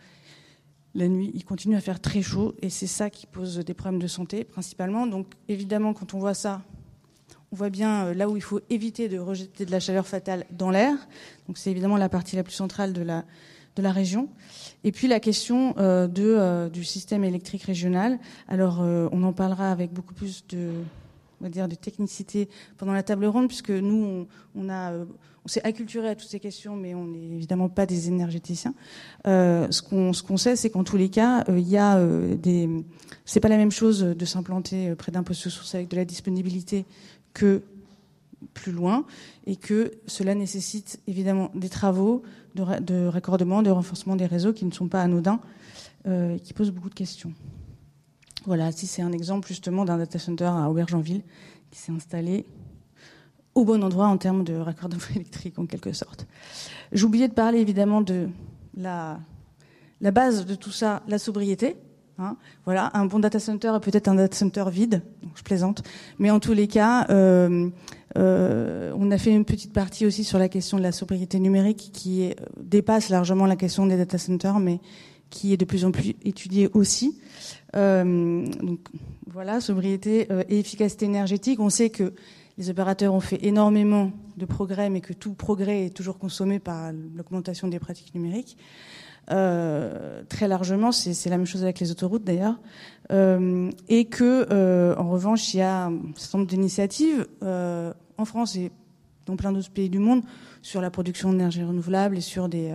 [0.96, 2.56] la nuit, il continue à faire très chaud.
[2.62, 5.06] Et c'est ça qui pose des problèmes de santé, principalement.
[5.06, 6.64] Donc évidemment, quand on voit ça,
[7.52, 10.72] on voit bien là où il faut éviter de rejeter de la chaleur fatale dans
[10.72, 10.96] l'air.
[11.48, 13.24] Donc c'est évidemment la partie la plus centrale de la,
[13.80, 14.28] de la région.
[14.84, 18.20] Et puis la question euh, euh, du système électrique régional.
[18.48, 20.72] Alors euh, on en parlera avec beaucoup plus de
[21.42, 24.28] on va dire, de technicité pendant la table ronde, puisque nous,
[24.58, 28.74] on, on s'est acculturé à toutes ces questions, mais on n'est évidemment pas des énergéticiens.
[29.24, 31.98] Ce qu'on ce qu'on sait, c'est qu'en tous les cas, il y a
[32.36, 32.70] des.
[33.24, 36.04] C'est pas la même chose de s'implanter près d'un poste de source avec de la
[36.04, 36.84] disponibilité
[37.34, 37.62] que
[38.54, 39.06] plus loin,
[39.48, 42.24] et que cela nécessite évidemment des travaux
[42.60, 45.40] de, de raccordement, de renforcement des réseaux qui ne sont pas anodins,
[46.06, 47.34] et qui posent beaucoup de questions.
[48.46, 51.22] Voilà, si c'est un exemple justement d'un data center à Aubergenville
[51.72, 52.46] qui s'est installé
[53.54, 56.26] au bon endroit en termes de raccordement électrique en quelque sorte.
[56.92, 58.30] J'oubliais de parler évidemment de
[58.76, 59.20] la
[60.00, 61.76] base de tout ça, la sobriété.
[62.22, 62.36] Hein.
[62.66, 65.84] voilà, un bon data center est peut-être un data center vide, donc je plaisante,
[66.18, 67.70] mais en tous les cas, euh,
[68.18, 71.92] euh, on a fait une petite partie aussi sur la question de la sobriété numérique
[71.94, 74.82] qui dépasse largement la question des data centers, mais
[75.30, 77.18] qui est de plus en plus étudiée aussi.
[77.78, 78.80] Euh, donc
[79.28, 81.62] voilà, sobriété et efficacité énergétique.
[81.62, 82.14] On sait que
[82.58, 86.92] les opérateurs ont fait énormément de progrès, mais que tout progrès est toujours consommé par
[87.16, 88.58] l'augmentation des pratiques numériques.
[89.32, 92.56] Euh, très largement, c'est la même chose avec les autoroutes d'ailleurs,
[93.12, 98.56] euh, et que euh, en revanche, il y a un certain nombre d'initiatives en France
[98.56, 98.72] et
[99.26, 100.24] dans plein d'autres pays du monde
[100.62, 102.74] sur la production d'énergie renouvelable et sur des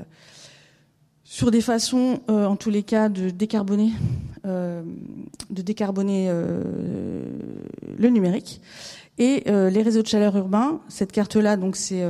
[1.27, 3.93] sur des façons, en tous les cas, de décarboner,
[4.45, 8.61] de décarboner le numérique.
[9.19, 12.05] Et les réseaux de chaleur urbains, cette carte-là, donc c'est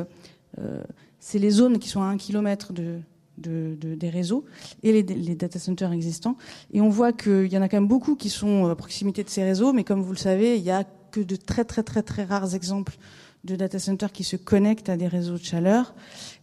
[1.33, 2.99] les zones qui sont à un kilomètre de,
[3.39, 4.45] de, de, des réseaux
[4.83, 6.37] et les, les, data centers existants.
[6.73, 9.29] Et on voit qu'il y en a quand même beaucoup qui sont à proximité de
[9.29, 12.03] ces réseaux, mais comme vous le savez, il y a que de très très très
[12.03, 12.97] très rares exemples
[13.45, 15.95] de data centers qui se connectent à des réseaux de chaleur.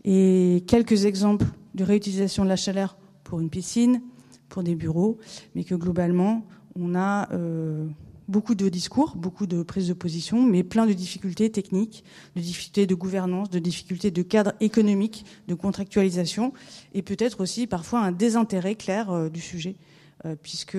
[0.05, 4.01] Et quelques exemples de réutilisation de la chaleur pour une piscine,
[4.49, 5.17] pour des bureaux,
[5.55, 7.87] mais que globalement, on a euh,
[8.27, 12.03] beaucoup de discours, beaucoup de prises de position, mais plein de difficultés techniques,
[12.35, 16.53] de difficultés de gouvernance, de difficultés de cadre économique, de contractualisation,
[16.93, 19.75] et peut-être aussi parfois un désintérêt clair euh, du sujet.
[20.23, 20.77] Euh, puisque,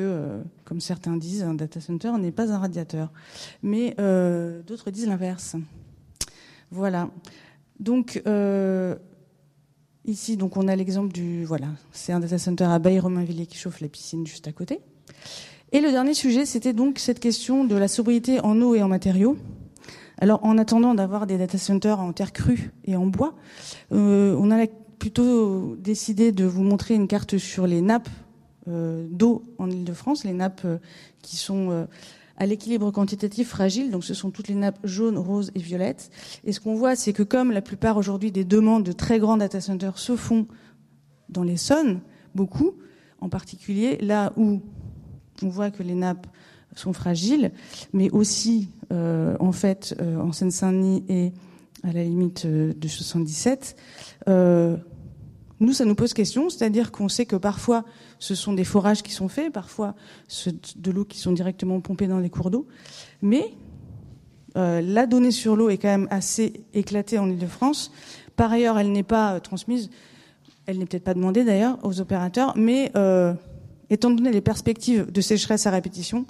[0.65, 3.11] comme certains disent, un data center n'est pas un radiateur.
[3.65, 3.97] Mais
[4.67, 5.57] d'autres disent l'inverse.
[6.71, 7.11] Voilà.
[7.81, 8.23] Donc,
[10.05, 11.45] Ici, donc, on a l'exemple du.
[11.45, 14.81] Voilà, c'est un data center à Baye-Romainvilliers qui chauffe la piscine juste à côté.
[15.75, 18.89] Et le dernier sujet, c'était donc cette question de la sobriété en eau et en
[18.89, 19.39] matériaux.
[20.19, 23.35] Alors, en attendant d'avoir des data centers en terre crue et en bois,
[23.91, 24.67] euh, on a
[24.99, 28.11] plutôt décidé de vous montrer une carte sur les nappes
[28.69, 30.77] euh, d'eau en Ile-de-France, les nappes euh,
[31.23, 31.87] qui sont
[32.37, 36.11] à l'équilibre quantitatif fragile, donc ce sont toutes les nappes jaunes, roses et violettes.
[36.45, 39.39] Et ce qu'on voit, c'est que comme la plupart aujourd'hui des demandes de très grands
[39.39, 40.47] data centers se font
[41.31, 42.01] dans les zones,
[42.35, 42.73] beaucoup,
[43.23, 44.61] en particulier là où
[45.43, 46.27] on voit que les nappes
[46.77, 47.53] sont fragiles,
[47.93, 51.33] mais aussi euh, en fait euh, en Seine-Saint-Denis et
[51.83, 53.77] à la limite euh, de 77,
[55.61, 57.85] nous, ça nous pose question, c'est-à-dire qu'on sait que parfois,
[58.19, 59.95] ce sont des forages qui sont faits, parfois
[60.75, 62.67] de l'eau qui sont directement pompées dans les cours d'eau,
[63.21, 63.55] mais
[64.57, 67.93] la donnée sur l'eau est quand même assez éclatée en Ile-de-France.
[68.35, 69.89] Par ailleurs, elle n'est pas transmise,
[70.67, 72.91] elle n'est peut-être pas demandée d'ailleurs aux opérateurs, mais
[73.93, 76.27] étant donné les perspectives de sécheresse à répétition,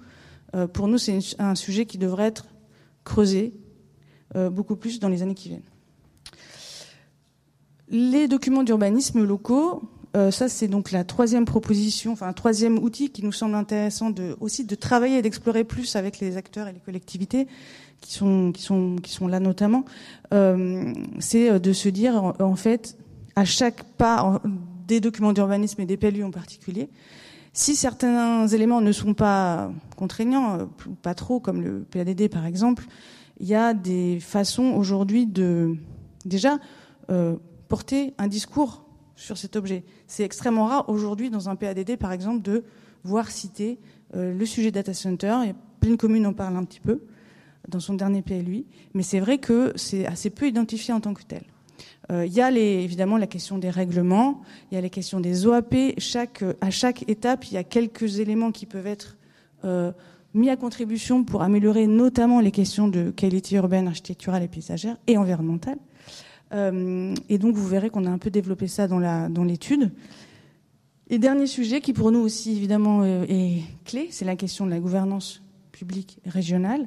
[0.74, 2.46] pour nous, c'est un sujet qui devrait être
[3.04, 3.54] creusé
[4.34, 5.62] beaucoup plus dans les années qui viennent.
[7.92, 9.82] Les documents d'urbanisme locaux,
[10.16, 14.14] euh, ça c'est donc la troisième proposition, enfin un troisième outil qui nous semble intéressant
[14.40, 17.46] aussi de travailler et d'explorer plus avec les acteurs et les collectivités
[18.00, 18.52] qui sont
[19.28, 19.84] là notamment.
[20.32, 22.96] Euh, c'est euh, de se dire en, fait
[23.36, 24.40] à chaque pas
[24.86, 26.88] des documents d'urbanisme et des PLU en particulier,
[27.52, 30.64] si certains éléments ne sont pas contraignants, euh,
[31.02, 32.84] pas trop comme le PADD par exemple,
[33.40, 35.76] il y a des façons aujourd'hui de
[36.24, 36.58] déjà
[37.10, 37.36] euh,
[37.68, 38.84] porter un discours
[39.16, 39.84] sur cet objet.
[40.06, 42.64] C'est extrêmement rare aujourd'hui dans un PADD, par exemple, de
[43.04, 43.78] voir citer
[44.14, 45.36] euh, le sujet data center.
[45.42, 47.02] Il y a plein de communes en parlent un petit peu
[47.68, 51.22] dans son dernier PLUI, mais c'est vrai que c'est assez peu identifié en tant que
[51.22, 51.44] tel.
[52.10, 55.46] Euh, il y a évidemment la question des règlements, il y a les questions des
[55.46, 55.74] OAP.
[55.98, 59.16] Chaque, à chaque étape, il y a quelques éléments qui peuvent être
[59.64, 59.92] euh,
[60.34, 65.16] mis à contribution pour améliorer notamment les questions de qualité urbaine, architecturale et paysagère et
[65.18, 65.78] environnementale.
[66.52, 69.90] Euh, et donc vous verrez qu'on a un peu développé ça dans la l'étude.
[71.08, 74.70] Et dernier sujet qui pour nous aussi évidemment euh, est clé, c'est la question de
[74.70, 75.42] la gouvernance
[75.82, 76.86] publique régionale.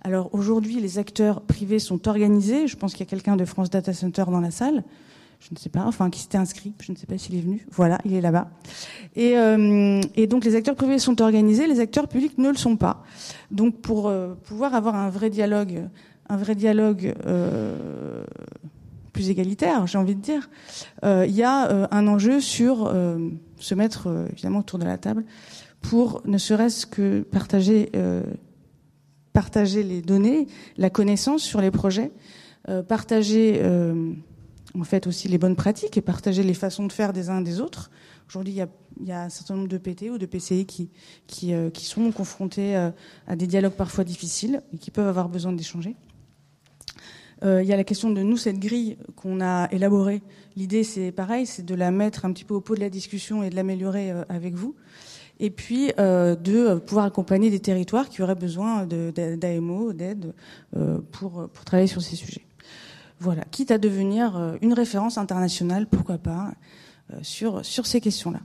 [0.00, 2.66] Alors aujourd'hui, les acteurs privés sont organisés.
[2.66, 4.82] Je pense qu'il y a quelqu'un de France Data Center dans la salle.
[5.38, 7.64] je ne sais pas, enfin qui s'était inscrit, je ne sais pas s'il est venu.
[7.70, 8.50] Voilà, il est là-bas.
[9.14, 9.34] Et,
[10.20, 13.04] et, donc les acteurs privés sont organisés, les acteurs publics ne le sont pas.
[13.52, 14.12] Donc pour
[14.42, 15.88] pouvoir avoir un vrai dialogue,
[16.28, 17.14] un vrai dialogue
[19.12, 20.50] plus égalitaire, j'ai envie de dire,
[21.04, 22.92] il y a un enjeu sur
[23.58, 25.24] se mettre évidemment autour de la table
[25.82, 28.22] pour ne serait-ce que partager, euh,
[29.32, 30.46] partager les données,
[30.78, 32.12] la connaissance sur les projets,
[32.68, 34.12] euh, partager euh,
[34.78, 37.60] en fait aussi les bonnes pratiques et partager les façons de faire des uns des
[37.60, 37.90] autres.
[38.28, 40.88] Aujourd'hui, il y a, un certain nombre de PT ou de PCI qui,
[41.26, 42.76] qui sont confrontés
[43.26, 45.96] à des dialogues parfois difficiles et qui peuvent avoir besoin d'échanger.
[47.42, 50.22] il y a la question de nous, cette grille qu'on a élaborée.
[50.56, 53.42] L'idée, c'est pareil, c'est de la mettre un petit peu au pot de la discussion
[53.42, 54.76] et de l'améliorer avec vous
[55.40, 60.34] et puis euh, de pouvoir accompagner des territoires qui auraient besoin d'AMO, d'aide
[60.76, 62.46] euh, pour, pour travailler sur ces sujets.
[63.18, 66.52] Voilà, quitte à devenir euh, une référence internationale, pourquoi pas,
[67.22, 68.40] sur, sur ces questions-là.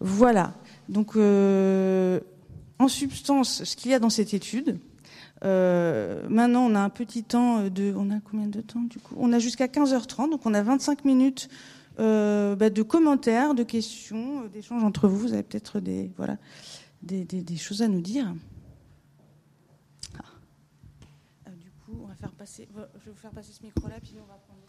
[0.00, 0.54] Voilà,
[0.88, 4.80] donc en substance, ce qu'il y a dans cette étude.
[5.42, 7.94] maintenant, on a un petit temps de...
[7.96, 9.14] On a combien de temps du coup?
[9.16, 11.48] On a jusqu'à 15h30, donc on a 25 minutes
[12.00, 15.18] euh, bah, de commentaires, de questions, euh, d'échanges entre vous.
[15.18, 16.38] Vous avez peut-être des, voilà,
[17.02, 18.26] des, des, choses à nous dire.
[20.18, 20.22] Ah.
[21.46, 24.14] Euh, du coup, on va faire passer, je vais vous faire passer ce micro-là, puis
[24.16, 24.60] on va prendre.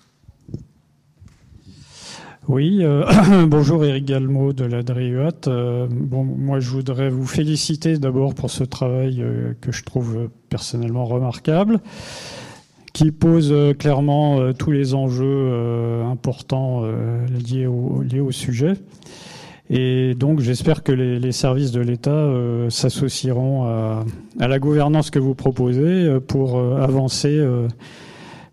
[2.47, 2.83] Oui,
[3.47, 5.87] bonjour Eric Galmo de la DRIUAT.
[5.89, 9.25] bon, moi, je voudrais vous féliciter d'abord pour ce travail
[9.61, 11.81] que je trouve personnellement remarquable
[12.95, 16.83] qui pose euh, clairement euh, tous les enjeux euh, importants
[17.29, 18.73] liés au, liés au sujet.
[19.69, 22.29] Et donc, j'espère que les, services de l'État
[22.69, 24.05] s'associeront à,
[24.47, 27.43] la gouvernance que vous proposez pour avancer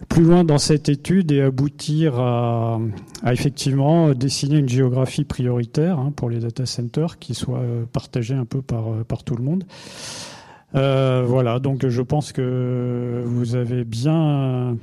[0.08, 2.80] plus loin dans cette étude et aboutir à,
[3.26, 7.62] effectivement dessiner une géographie prioritaire hein, pour les data centers qui soit
[7.92, 9.64] partagée un peu par, par tout le monde.
[10.74, 14.76] Euh, voilà, donc je pense que vous avez bien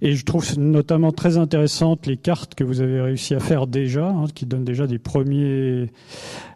[0.00, 4.08] et je trouve notamment très intéressantes les cartes que vous avez réussi à faire déjà,
[4.08, 5.90] hein, qui donnent déjà des premiers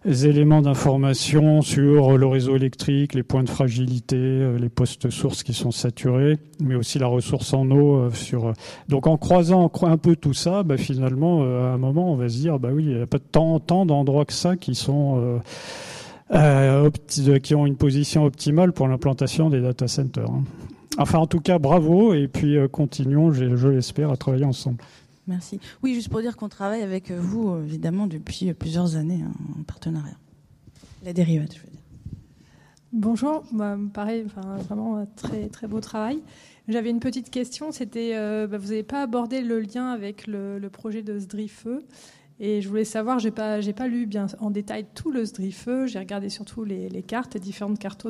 [0.05, 5.55] éléments d'information sur le réseau électrique, les points de fragilité, euh, les postes sources qui
[5.55, 7.97] sont saturés, mais aussi la ressource en eau.
[7.97, 8.53] Euh, sur
[8.89, 12.39] donc en croisant un peu tout ça, bah, finalement, à un moment, on va se
[12.39, 15.41] dire, bah oui, il n'y a pas tant, tant d'endroits que ça qui sont
[17.43, 20.31] qui ont une position optimale pour l'implantation des data centers.
[20.31, 20.45] Hein.
[20.99, 24.79] Enfin, en tout cas, bravo et puis euh, continuons, je, l'espère, à travailler ensemble.
[25.27, 25.61] Merci.
[25.83, 30.17] Oui, juste pour dire qu'on travaille avec vous, évidemment, depuis plusieurs années hein, en partenariat.
[31.05, 31.81] La dérive, je veux dire.
[32.93, 36.21] Bonjour, bah, pareil, enfin, vraiment très très beau travail.
[36.69, 40.59] J'avais une petite question, c'était, euh, bah, vous n'avez pas abordé le lien avec le,
[40.59, 41.67] le projet de SDRIFE
[42.41, 45.99] et je voulais savoir, j'ai pas, pas lu bien en détail tout le SDRIFE, j'ai
[45.99, 48.09] regardé surtout les, cartes, les différentes cartes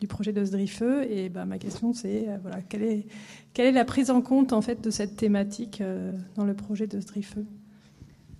[0.00, 0.82] du projet de SDRIFE.
[1.08, 3.06] Et bah, ma question, c'est euh, voilà, quelle est,
[3.52, 6.86] quelle est la prise en compte en fait de cette thématique euh, dans le projet
[6.86, 7.38] de SDRIFE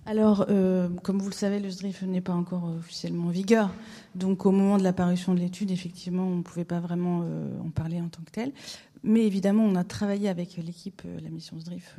[0.07, 3.71] alors, euh, comme vous le savez, le SDRIF n'est pas encore officiellement en vigueur.
[4.13, 7.25] Donc, au moment de l'apparition de l'étude, effectivement, on ne pouvait pas vraiment
[7.65, 8.51] en parler en tant que tel.
[9.01, 11.97] Mais évidemment, on a travaillé avec l'équipe, la mission SDRIF,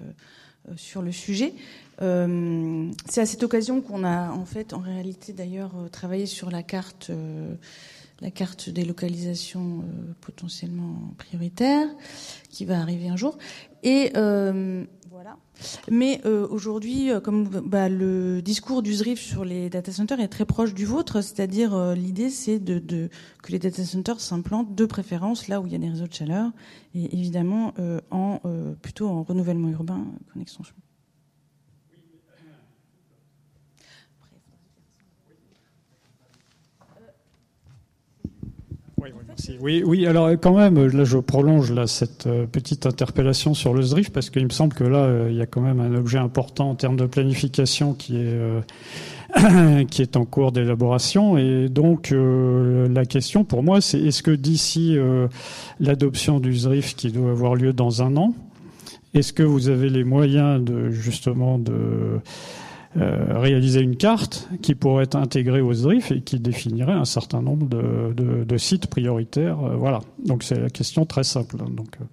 [0.77, 1.55] sur le sujet.
[2.03, 6.51] Euh, c'est à cette occasion qu'on a, en fait, en réalité d'ailleurs, euh, travaillé sur
[6.51, 7.11] la carte,
[8.21, 9.85] la carte des localisations
[10.21, 11.89] potentiellement prioritaires,
[12.51, 13.39] qui va arriver un jour.
[13.83, 14.13] Et
[15.91, 20.75] Mais aujourd'hui, comme bah, le discours du ZRIF sur les data centers est très proche
[20.75, 23.09] du vôtre, c'est-à-dire l'idée c'est de, de,
[23.43, 26.13] que les data centers s'implantent de préférence là où il y a des réseaux de
[26.13, 26.51] chaleur
[26.95, 27.75] et évidemment
[28.11, 28.41] en
[28.83, 30.63] plutôt en renouvellement urbain, connexion
[39.61, 43.83] Oui, oui, alors quand même, là je prolonge là, cette euh, petite interpellation sur le
[43.83, 46.19] SDRIF parce qu'il me semble que là, euh, il y a quand même un objet
[46.19, 51.37] important en termes de planification qui est, euh, qui est en cours d'élaboration.
[51.37, 54.97] Et donc la question pour moi, c'est est-ce que d'ici
[55.79, 58.33] l'adoption du SDRIF qui doit avoir lieu dans un an,
[59.13, 62.21] est-ce que vous avez les moyens de justement de
[62.97, 67.43] euh, réaliser une carte qui pourrait être intégrée au SDRIF et qui définirait un certain
[67.43, 69.61] nombre de, sites prioritaires.
[69.61, 70.01] Euh, voilà.
[70.25, 71.57] Donc c'est la question très simple.
[71.61, 72.05] Hein, donc, euh.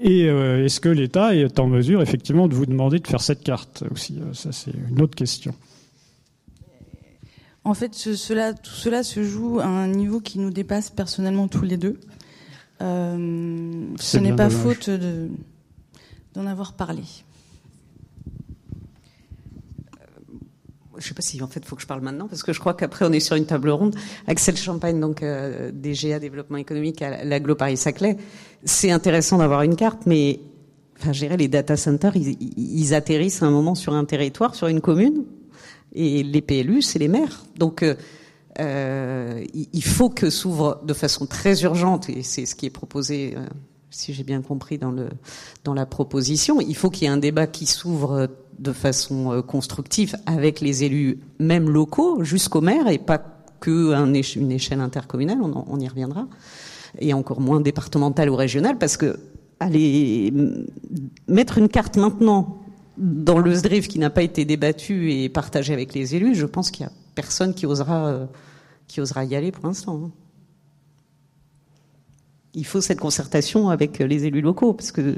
[0.00, 3.84] et est-ce que l'État est en mesure effectivement de vous demander de faire cette carte
[3.90, 5.54] aussi Ça c'est une autre question.
[7.64, 11.64] En fait, cela, tout cela se joue à un niveau qui nous dépasse personnellement tous
[11.64, 11.98] les deux.
[12.80, 14.88] ce n'est pas faute
[16.34, 17.02] d'en avoir parlé.
[20.98, 22.52] Je ne sais pas si en fait il faut que je parle maintenant parce que
[22.52, 23.94] je crois qu'après on est sur une table ronde.
[24.26, 28.16] Axel Champagne, donc euh, DGA développement économique à l'Aglo Paris Saclay.
[28.64, 30.40] C'est intéressant d'avoir une carte, mais
[30.98, 34.66] enfin, je les data centers, ils, ils, atterrissent à un moment sur un territoire, sur
[34.68, 35.24] une commune,
[35.94, 37.44] et les PLU, c'est les maires.
[37.56, 37.94] Donc euh,
[38.60, 43.34] euh il faut que s'ouvre de façon très urgente, et c'est ce qui est proposé.
[43.96, 47.46] Euh, si j'ai bien compris dans la proposition, il faut qu'il y ait un débat
[47.46, 48.28] qui s'ouvre
[48.58, 53.18] de façon euh, constructive avec les élus, même locaux, jusqu'au maire, et pas
[53.60, 53.94] que
[54.36, 56.28] une échelle intercommunale, on, y reviendra,
[56.98, 59.18] et encore moins départementale ou régionale, parce que
[59.60, 60.32] aller
[61.26, 62.58] mettre une carte maintenant
[62.98, 66.70] dans le SDRIF qui n'a pas été débattu et partagé avec les élus, je pense
[66.70, 68.26] qu'il y a personne qui osera, euh,
[68.88, 70.10] qui osera y aller pour l'instant.
[72.56, 75.14] Il faut cette concertation avec les élus locaux, parce que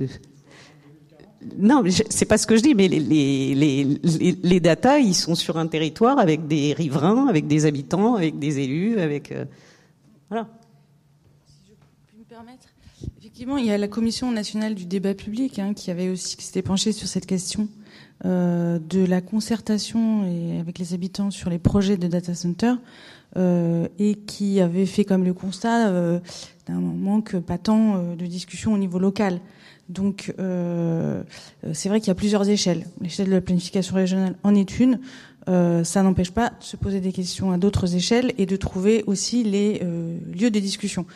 [1.57, 5.35] non, c'est pas ce que je dis, mais les, les, les, les, data, ils sont
[5.35, 9.45] sur un territoire avec des riverains, avec des habitants, avec des élus, avec euh,
[10.29, 10.49] voilà.
[11.47, 11.75] Si je
[12.13, 12.67] peux me permettre,
[13.19, 16.45] effectivement, il y a la Commission nationale du débat public hein, qui avait aussi qui
[16.45, 17.69] s'était penchée sur cette question
[18.25, 22.75] euh, de la concertation et avec les habitants sur les projets de data center
[23.37, 26.19] et qui avait fait comme le constat euh,
[26.67, 29.41] d'un manque patent euh, de discussion au niveau local.
[29.89, 31.23] Donc, euh,
[31.73, 32.85] c'est vrai qu'il y a plusieurs échelles.
[33.01, 35.01] L'échelle de la planification régionale en est une.
[35.49, 39.03] Euh, ça n'empêche pas de se poser des questions à d'autres échelles et de trouver
[39.07, 41.07] aussi les euh, lieux de discussion.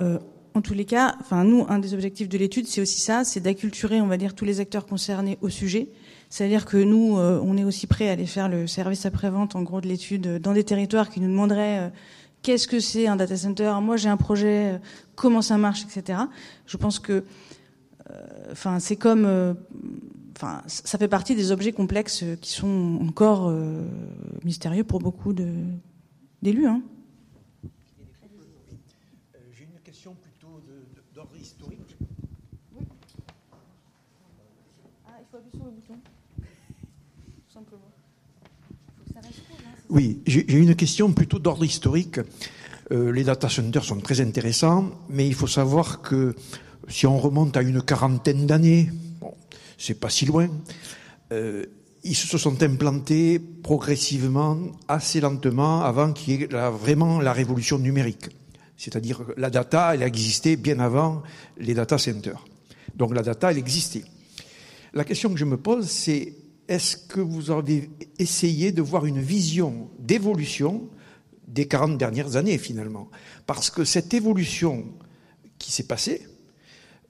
[0.00, 0.18] Euh,
[0.54, 3.40] en tous les cas, enfin nous, un des objectifs de l'étude, c'est aussi ça, c'est
[3.40, 5.88] d'acculturer, on va dire, tous les acteurs concernés au sujet.
[6.36, 9.62] C'est-à-dire que nous, euh, on est aussi prêt à aller faire le service après-vente, en
[9.62, 11.92] gros, de l'étude dans des territoires qui nous demanderaient
[12.42, 14.80] qu'est-ce que c'est un data center, moi j'ai un projet,
[15.14, 16.20] comment ça marche, etc.
[16.66, 17.24] Je pense que
[18.10, 19.54] euh, enfin, c'est comme, euh,
[20.36, 23.86] enfin, ça fait partie des objets complexes qui sont encore euh,
[24.44, 26.66] mystérieux pour beaucoup d'élus.
[26.66, 26.82] Hein.
[29.52, 30.60] J'ai une question plutôt
[31.14, 31.96] d'ordre historique.
[35.06, 35.94] Ah, il faut appuyer sur le bouton.
[36.36, 37.90] Tout simplement.
[39.88, 42.20] Oui, j'ai une question plutôt d'ordre historique.
[42.90, 46.34] les data centers sont très intéressants, mais il faut savoir que
[46.88, 49.34] si on remonte à une quarantaine d'années, bon,
[49.78, 50.48] c'est pas si loin,
[51.32, 51.64] euh,
[52.04, 58.28] ils se sont implantés progressivement, assez lentement, avant qu'il y ait vraiment la révolution numérique.
[58.76, 61.22] C'est-à-dire que la data, elle existait bien avant
[61.58, 62.44] les data centers.
[62.94, 64.04] Donc la data, elle existait.
[64.94, 66.32] La question que je me pose, c'est
[66.68, 70.88] est-ce que vous avez essayé de voir une vision d'évolution
[71.46, 73.08] des 40 dernières années finalement?
[73.46, 74.84] Parce que cette évolution
[75.58, 76.26] qui s'est passée,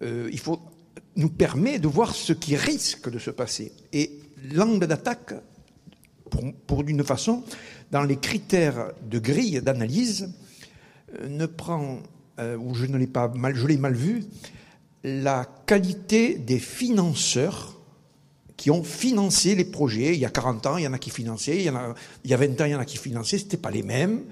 [0.03, 0.61] euh, il faut
[1.17, 3.73] nous permet de voir ce qui risque de se passer.
[3.93, 4.21] Et
[4.53, 5.35] l'angle d'attaque,
[6.31, 7.43] pour, pour d'une façon,
[7.91, 10.35] dans les critères de grille d'analyse,
[11.21, 12.01] euh, ne prend,
[12.39, 14.25] euh, ou je ne l'ai pas mal, je l'ai mal vu,
[15.03, 17.76] la qualité des financeurs
[18.57, 20.15] qui ont financé les projets.
[20.15, 21.95] Il y a 40 ans, il y en a qui finançaient, il y, en a,
[22.25, 24.23] il y a 20 ans, il y en a qui finançaient, c'était pas les mêmes.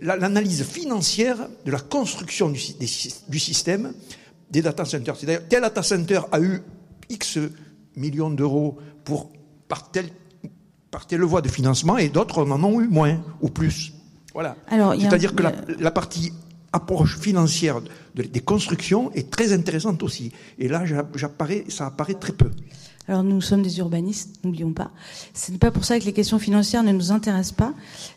[0.00, 2.60] L'analyse financière de la construction du,
[3.28, 3.92] du système
[4.50, 5.16] des data centers.
[5.16, 6.62] C'est-à-dire, tel data center a eu
[7.10, 7.38] X
[7.96, 9.30] millions d'euros pour,
[9.68, 10.08] par telle,
[10.90, 13.92] par telle voie de financement et d'autres en ont eu moins ou plus?
[14.32, 14.56] Voilà.
[14.70, 16.32] C'est-à-dire que la, la, partie
[16.72, 17.80] approche financière
[18.14, 20.32] des constructions est très intéressante aussi.
[20.58, 22.50] Et là, j'apparais, ça apparaît très peu.
[23.08, 24.90] Alors nous sommes des urbanistes, n'oublions pas.
[25.32, 27.72] Ce n'est pas pour ça que les questions financières ne nous intéressent pas,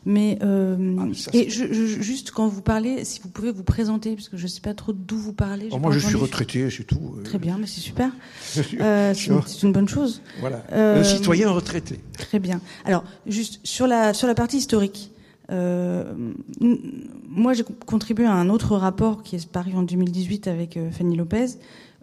[0.05, 4.15] mais euh, ah, et je, je, juste quand vous parlez, si vous pouvez vous présenter,
[4.15, 5.69] parce que je ne sais pas trop d'où vous parlez.
[5.71, 7.15] Oh, moi, je suis retraité, c'est tout.
[7.23, 8.11] Très bien, mais c'est super.
[8.81, 9.13] euh,
[9.45, 10.21] c'est une bonne chose.
[10.41, 12.01] Voilà, euh, un citoyen retraité.
[12.17, 12.59] Très bien.
[12.83, 15.11] Alors, juste sur la sur la partie historique.
[15.51, 16.13] Euh,
[17.27, 21.15] moi, j'ai contribué à un autre rapport qui est paru en 2018 avec euh, Fanny
[21.15, 21.57] Lopez,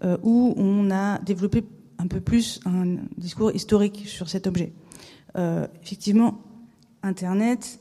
[0.04, 1.64] euh, où on a développé
[1.98, 4.72] un peu plus un discours historique sur cet objet.
[5.84, 6.40] Effectivement,
[7.04, 7.78] Internet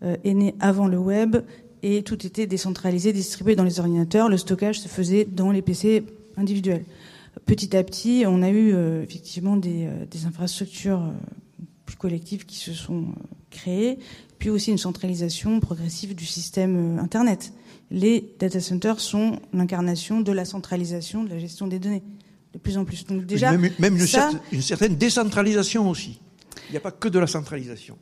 [0.00, 1.38] est né avant le web
[1.82, 4.28] et tout était décentralisé, distribué dans les ordinateurs.
[4.28, 6.04] Le stockage se faisait dans les PC
[6.36, 6.84] individuels.
[7.46, 9.88] Petit à petit, on a eu effectivement des,
[10.24, 11.02] infrastructures
[11.84, 13.06] plus collectives qui se sont
[13.50, 13.98] créées,
[14.40, 17.52] puis aussi une centralisation progressive du système Internet.
[17.92, 22.02] Les data centers sont l'incarnation de la centralisation de la gestion des données
[22.52, 23.06] de plus en plus.
[23.06, 23.96] déjà, même,
[24.50, 26.20] une, certaine décentralisation aussi.
[26.68, 27.96] Il n'y a pas que de la centralisation.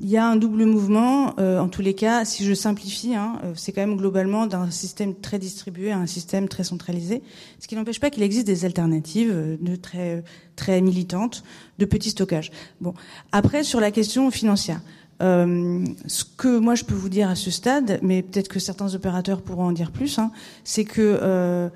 [0.00, 1.34] il y a un double mouvement.
[1.38, 4.70] Euh, en tous les cas, si je simplifie, hein, euh, c'est quand même globalement d'un
[4.70, 7.22] système très distribué à un système très centralisé.
[7.58, 10.22] Ce qui n'empêche pas qu'il existe des alternatives euh, de très
[10.56, 11.42] très militantes
[11.78, 12.50] de petits stockages.
[12.80, 12.94] Bon,
[13.32, 14.80] après sur la question financière.
[15.22, 18.94] Euh, ce que moi je peux vous dire à ce stade, mais peut-être que certains
[18.94, 20.30] opérateurs pourront en dire plus, hein,
[20.62, 21.68] c'est que euh,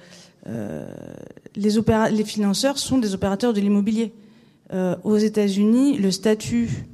[1.57, 1.71] les,
[2.13, 4.13] les financeurs sont des opérateurs de l'immobilier.
[5.05, 6.87] aux États-Unis, le statut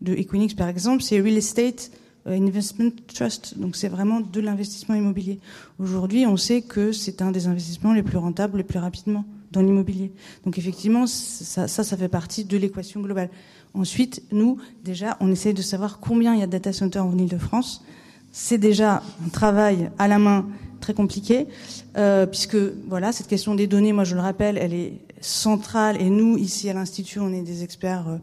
[0.00, 1.90] de Equinix par exemple, c'est Real Estate
[2.26, 3.58] euh, Investment Trust.
[3.58, 5.40] Donc c'est vraiment de l'investissement immobilier.
[5.78, 9.60] Aujourd'hui, on sait que c'est un des investissements les plus rentables, les plus rapidement dans
[9.60, 10.10] l'immobilier.
[10.44, 13.28] Donc effectivement, ça, ça fait partie de l'équation globale.
[13.74, 17.16] Ensuite, nous, déjà, on essaye de savoir combien il y a de data centers en
[17.16, 17.84] Ile-de-France.
[18.32, 20.46] C'est déjà un travail à la main
[20.80, 21.46] très compliqué,
[21.96, 22.56] euh, puisque
[22.88, 26.00] voilà, cette question des données, moi je le rappelle, elle est centrale.
[26.00, 28.08] Et nous, ici à l'Institut, on est des experts.
[28.08, 28.18] Euh,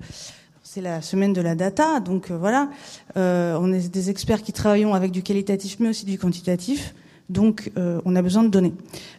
[0.74, 2.70] c'est la semaine de la data, donc euh, voilà,
[3.18, 6.96] euh, on est des experts qui travaillons avec du qualitatif mais aussi du quantitatif,
[7.28, 8.74] donc euh, on a besoin de données.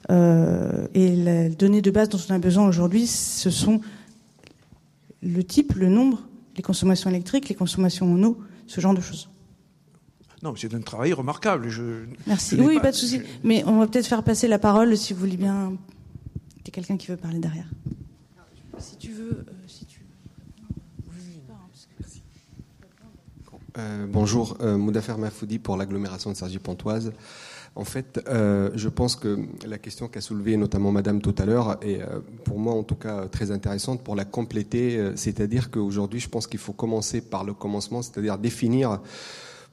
[0.09, 3.82] et les données de base dont on a besoin aujourd'hui, ce sont
[5.23, 6.23] le type, le nombre,
[6.57, 9.28] les consommations électriques, les consommations en eau, ce genre de choses.
[10.43, 11.69] Non, c'est un travail remarquable.
[11.69, 12.57] Je, Merci.
[12.59, 13.20] oui, pas, de souci.
[13.44, 15.73] Mais on va peut-être faire passer la parole si vous voulez bien.
[16.57, 17.69] Il y a quelqu'un qui veut parler derrière.
[18.78, 19.44] Si tu veux.
[23.78, 27.12] Euh, bonjour, euh, Moudafer Mafoudi pour l'agglomération de Sergi-Pontoise.
[27.74, 31.78] En fait, euh, je pense que la question qu'a soulevée notamment Madame tout à l'heure
[31.82, 32.01] est,
[32.44, 35.12] pour moi en tout cas, très intéressante pour la compléter.
[35.16, 39.01] c'est-à-dire qu'aujourd'hui, je pense qu'il faut commencer par le commencement, c'est-à-dire définir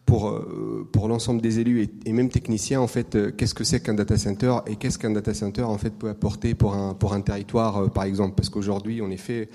[0.06, 0.42] pour,
[0.92, 4.56] pour l'ensemble des élus et, même techniciens, en fait, qu'est-ce que c'est qu'un data center
[4.66, 8.06] et qu'est-ce qu'un data center, en fait, peut apporter pour un, pour un territoire, par
[8.06, 8.34] exemple.
[8.36, 9.50] Parce qu'aujourd'hui, en effet,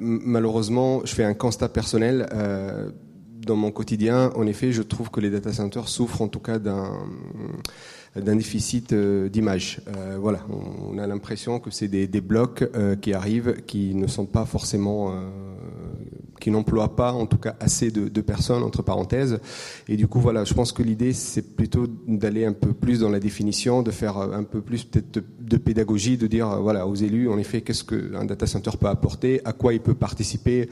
[0.00, 2.28] malheureusement, je fais un constat personnel
[3.46, 6.58] dans mon quotidien, en effet, je trouve que les data centers souffrent en tout cas
[6.58, 6.92] d'un
[8.16, 9.80] d'un déficit euh, d'image.
[9.88, 14.06] Euh, voilà, on, a l'impression que c'est des, des, blocs euh, qui arrivent, qui ne
[14.06, 15.12] sont pas forcément,
[16.40, 19.40] qui n'emploient pas, en tout cas, assez de, de, personnes entre parenthèses.
[19.88, 23.10] Et du coup, voilà, je pense que l'idée, c'est plutôt d'aller un peu plus dans
[23.10, 27.28] la définition, de faire un peu plus peut-être de, pédagogie, de dire, voilà, aux élus,
[27.28, 30.68] en effet, qu'est-ce qu'un data center peut apporter, à quoi il peut participer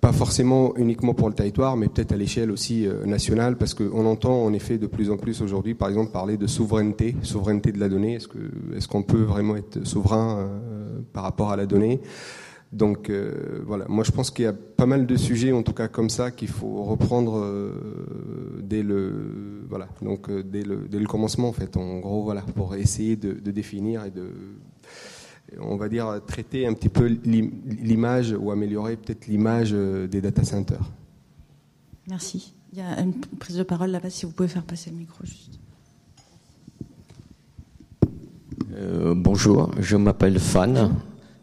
[0.00, 4.06] pas forcément uniquement pour le territoire, mais peut-être à l'échelle aussi euh, nationale, parce qu'on
[4.06, 7.80] entend en effet de plus en plus aujourd'hui, par exemple, parler de souveraineté, souveraineté de
[7.80, 8.14] la donnée.
[8.14, 12.00] Est-ce qu'on peut vraiment être souverain euh, par rapport à la donnée?
[12.72, 15.74] Donc euh, voilà, moi je pense qu'il y a pas mal de sujets, en tout
[15.74, 17.46] cas comme ça, qu'il faut reprendre
[18.62, 22.74] dès le voilà, donc dès le dès le commencement en fait, en gros voilà, pour
[22.74, 24.24] essayer de définir et de
[25.60, 30.44] on va dire, traiter un petit peu l'image ou améliorer peut-être l'image euh, des data
[30.44, 30.90] centers.
[32.08, 32.54] Merci.
[32.72, 35.24] Il y a une prise de parole là-bas, si vous pouvez faire passer le micro
[35.24, 35.60] juste.
[38.74, 40.94] Euh, bonjour, je m'appelle Fan,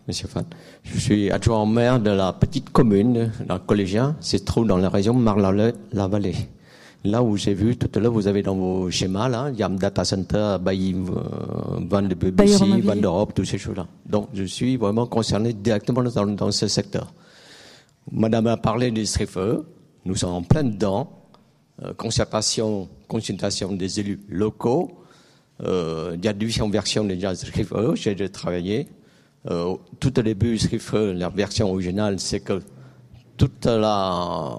[0.08, 0.46] Monsieur Fan.
[0.84, 4.90] Je suis adjoint au maire de la petite commune, dans collégien, c'est trop dans la
[4.90, 6.36] région Marne-la-Vallée.
[7.06, 9.64] Là où j'ai vu tout à l'heure, vous avez dans vos schémas, là, il y
[9.64, 13.88] a un data center, Bailly, Van de BBC, Van d'Europe, toutes ces choses-là.
[14.06, 17.14] Donc, je suis vraiment concerné directement dans, dans ce secteur.
[18.12, 19.38] Madame a parlé des SRIFE,
[20.04, 21.10] nous sommes en plein dedans,
[21.84, 24.92] euh, concertation, consultation des élus locaux,
[25.64, 28.90] euh, il y a différentes versions déjà SRIFE, j'ai déjà travaillé.
[29.50, 32.62] Euh, tout au début, SRIFE, la version originale, c'est que
[33.38, 34.56] toute la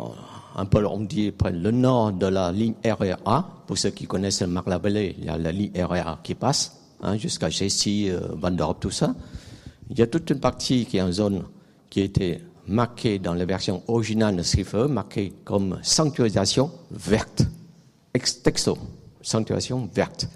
[0.56, 3.46] un peu, on dit, le nord de la ligne REA.
[3.66, 7.16] Pour ceux qui connaissent le Marne-la-Vallée, il y a la ligne REA qui passe hein,
[7.16, 9.14] jusqu'à Jessie, euh, Van tout ça.
[9.90, 11.44] Il y a toute une partie qui est en zone
[11.88, 17.42] qui été marquée dans la version originale de Srife, marquée comme sanctuarisation verte.
[18.14, 18.78] Ex texto,
[19.22, 20.28] sanctuarisation verte.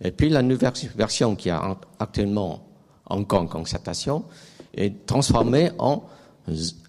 [0.00, 1.54] Et puis la nouvelle version qui est
[1.98, 2.64] actuellement
[3.06, 4.24] encore en concertation
[4.74, 6.04] est transformée en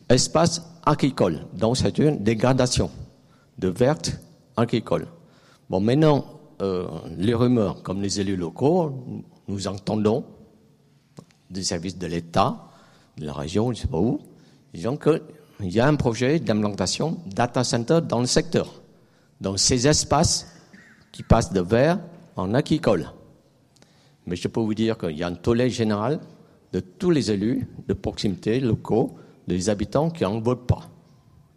[0.10, 1.46] espace agricole.
[1.54, 2.90] Donc c'est une dégradation
[3.58, 4.20] de verte
[4.56, 5.08] agricole.
[5.70, 6.26] Bon, maintenant,
[6.62, 6.88] euh,
[7.18, 8.92] les rumeurs, comme les élus locaux,
[9.48, 10.26] nous entendons
[11.50, 12.70] des services de l'État,
[13.18, 14.20] de la région, je ne sais pas où,
[14.74, 15.22] disant qu'il
[15.62, 18.82] y a un projet d'implantation data center dans le secteur,
[19.42, 20.48] dans ces espaces
[21.12, 22.00] qui passent de vert
[22.36, 23.12] en agricole.
[24.26, 26.20] Mais je peux vous dire qu'il y a un tollé général
[26.72, 29.16] de tous les élus de proximité locaux
[29.50, 30.90] des habitants qui n'en veulent pas.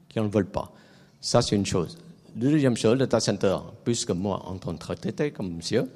[0.08, 0.72] Qui n'en veulent pas.
[1.20, 1.98] Ça, c'est une chose.
[2.34, 5.88] Deuxième chose, le data center, puisque moi, en tant que traité comme monsieur,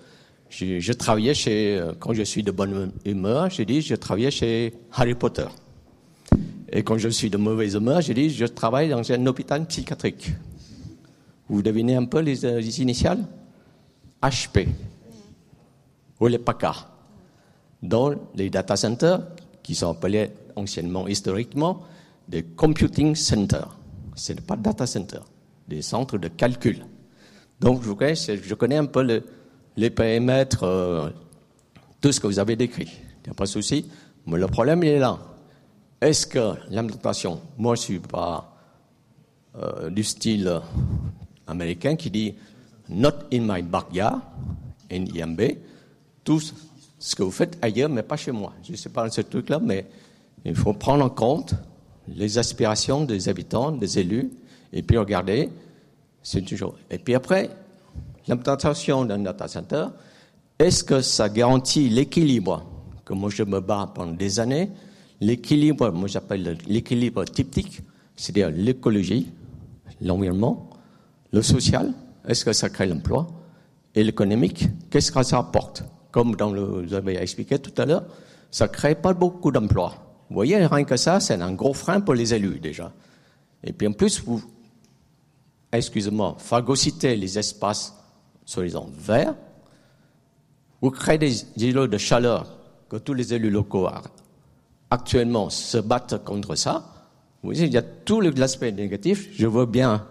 [0.48, 4.74] je, travaillais chez, euh, quand je suis de bonne humeur, j'ai dit, je travaillais chez
[4.92, 5.46] Harry Potter.
[6.70, 10.30] Et quand je suis de mauvaise humeur, je dis, je travaille dans un hôpital psychiatrique.
[11.48, 13.24] Vous devinez un peu les, euh, les initiales?
[14.22, 14.68] HP
[16.20, 16.74] ou les PACA.
[17.82, 19.20] Dans les data centers,
[19.62, 21.82] qui sont appelés anciennement, historiquement,
[22.28, 23.78] des computing centers.
[24.14, 25.20] Ce n'est pas data center,
[25.68, 26.84] des centres de calcul.
[27.60, 29.22] Donc, je connais, je connais un peu le,
[29.76, 31.10] les périmètres, euh,
[32.00, 32.90] tout ce que vous avez décrit.
[33.24, 33.86] Il n'y a pas de souci.
[34.26, 35.18] Mais le problème, il est là.
[36.00, 38.54] Est-ce que l'implantation, moi je ne suis pas
[39.56, 40.60] euh, du style
[41.46, 42.34] américain qui dit
[42.88, 44.20] Not in my backyard,
[44.90, 45.40] IMB,
[46.22, 46.40] tout
[46.98, 48.52] ce que vous faites ailleurs, mais pas chez moi.
[48.62, 49.86] Je ne sais pas ce truc-là, mais
[50.50, 51.54] il faut prendre en compte
[52.08, 54.30] les aspirations des habitants, des élus,
[54.72, 55.50] et puis regarder,
[56.22, 56.76] c'est toujours.
[56.90, 57.50] Et puis après,
[58.28, 59.86] l'implantation d'un data center,
[60.58, 62.64] est-ce que ça garantit l'équilibre
[63.04, 64.70] que moi je me bats pendant des années
[65.20, 67.80] L'équilibre, moi j'appelle l'équilibre typique,
[68.16, 69.32] c'est-à-dire l'écologie,
[70.02, 70.68] l'environnement,
[71.32, 71.92] le social,
[72.28, 73.26] est-ce que ça crée l'emploi
[73.94, 75.84] Et l'économique, qu'est-ce que ça apporte?
[76.10, 78.04] Comme vous avez expliqué tout à l'heure,
[78.50, 80.05] ça ne crée pas beaucoup d'emplois.
[80.28, 82.92] Vous voyez, rien que ça, c'est un gros frein pour les élus déjà.
[83.62, 84.42] Et puis en plus, vous,
[85.72, 87.94] excusez-moi, phagocytez les espaces
[88.44, 89.34] soi-disant verts,
[90.80, 92.58] vous créez des îlots de chaleur
[92.88, 93.88] que tous les élus locaux
[94.90, 96.84] actuellement se battent contre ça.
[97.42, 99.28] Vous voyez, il y a tout l'aspect négatif.
[99.32, 100.06] Je veux bien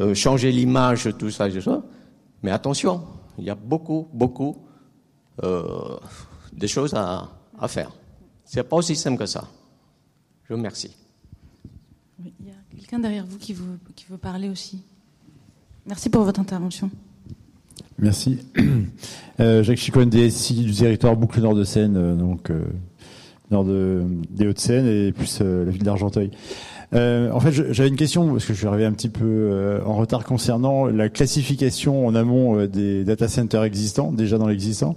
[0.00, 1.82] euh, changer l'image, tout ça, tout ça,
[2.42, 3.04] mais attention,
[3.38, 4.56] il y a beaucoup, beaucoup
[5.42, 5.96] euh,
[6.52, 7.28] de choses à
[7.68, 7.90] faire.
[8.52, 9.48] C'est pas aussi simple que ça.
[10.44, 10.94] Je vous remercie.
[12.22, 14.82] il y a quelqu'un derrière vous qui veut, qui veut parler aussi.
[15.86, 16.90] Merci pour votre intervention.
[17.98, 18.40] Merci.
[19.40, 22.62] Euh, Jacques Chicone, DSI du territoire Boucle Nord de Seine, euh, donc euh,
[23.50, 26.30] nord de, des Hauts-de-Seine et plus euh, la ville d'Argenteuil.
[26.94, 29.80] Euh, en fait, j'avais une question parce que je suis arrivé un petit peu euh,
[29.84, 34.96] en retard concernant la classification en amont des data centers existants, déjà dans l'existant.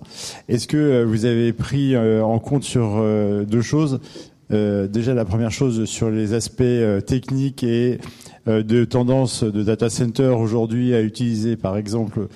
[0.50, 3.02] Est-ce que vous avez pris en compte sur
[3.48, 4.00] deux choses?
[4.50, 6.64] Déjà, la première chose sur les aspects
[7.06, 8.00] techniques et
[8.48, 12.28] de tendance de data center aujourd'hui à utiliser, par exemple,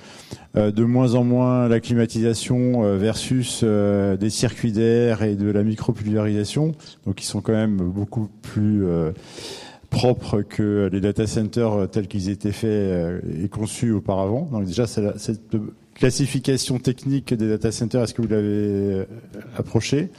[0.57, 5.51] euh, de moins en moins la climatisation euh, versus euh, des circuits d'air et de
[5.51, 6.73] la micropulvérisation,
[7.05, 8.83] donc ils sont quand même beaucoup plus
[9.91, 14.49] propres que les data centers tels qu'ils étaient faits et conçus auparavant.
[14.51, 15.55] Donc déjà, cette
[15.93, 19.05] classification technique des data centers, est-ce que vous l'avez
[19.57, 20.09] approché?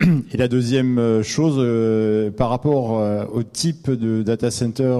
[0.32, 1.56] et la deuxième chose,
[2.36, 3.02] par rapport
[3.32, 4.96] au type de data center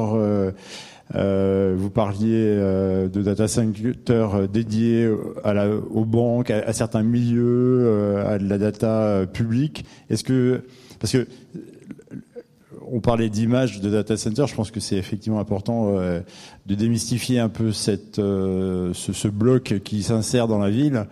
[1.15, 5.09] euh, vous parliez euh, de data centers dédiés
[5.45, 9.85] à la, aux banques, à, certains milieux, euh, à de la data publique.
[10.11, 10.63] Est-ce que
[10.99, 11.27] parce que
[12.89, 17.49] on parlait d'image de data center, je pense que c'est effectivement important de démystifier un
[17.49, 21.07] peu cette, ce, ce, bloc qui s'insère dans la ville.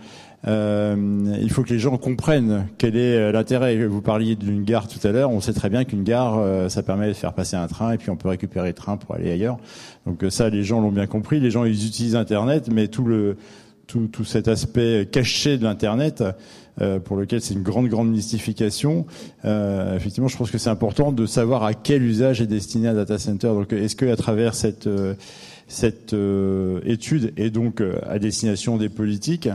[0.47, 3.87] Euh, il faut que les gens comprennent quel est euh, l'intérêt.
[3.87, 5.31] Vous parliez d'une gare tout à l'heure.
[5.31, 7.99] On sait très bien qu'une gare, euh, ça permet de faire passer un train et
[7.99, 9.59] puis on peut récupérer le train pour aller ailleurs.
[10.07, 11.41] Donc ça, les gens l'ont bien compris.
[11.41, 13.37] Les gens, ils utilisent Internet, mais tout le
[13.87, 16.25] tout, tout cet aspect caché de l'Internet,
[16.81, 19.05] euh, pour lequel c'est une grande, grande mystification.
[19.45, 22.95] Euh, effectivement, je pense que c'est important de savoir à quel usage est destiné un
[22.95, 23.49] data center.
[23.49, 24.89] Donc, est-ce que à travers cette
[25.69, 26.15] cette
[26.85, 29.49] étude et donc à destination des politiques,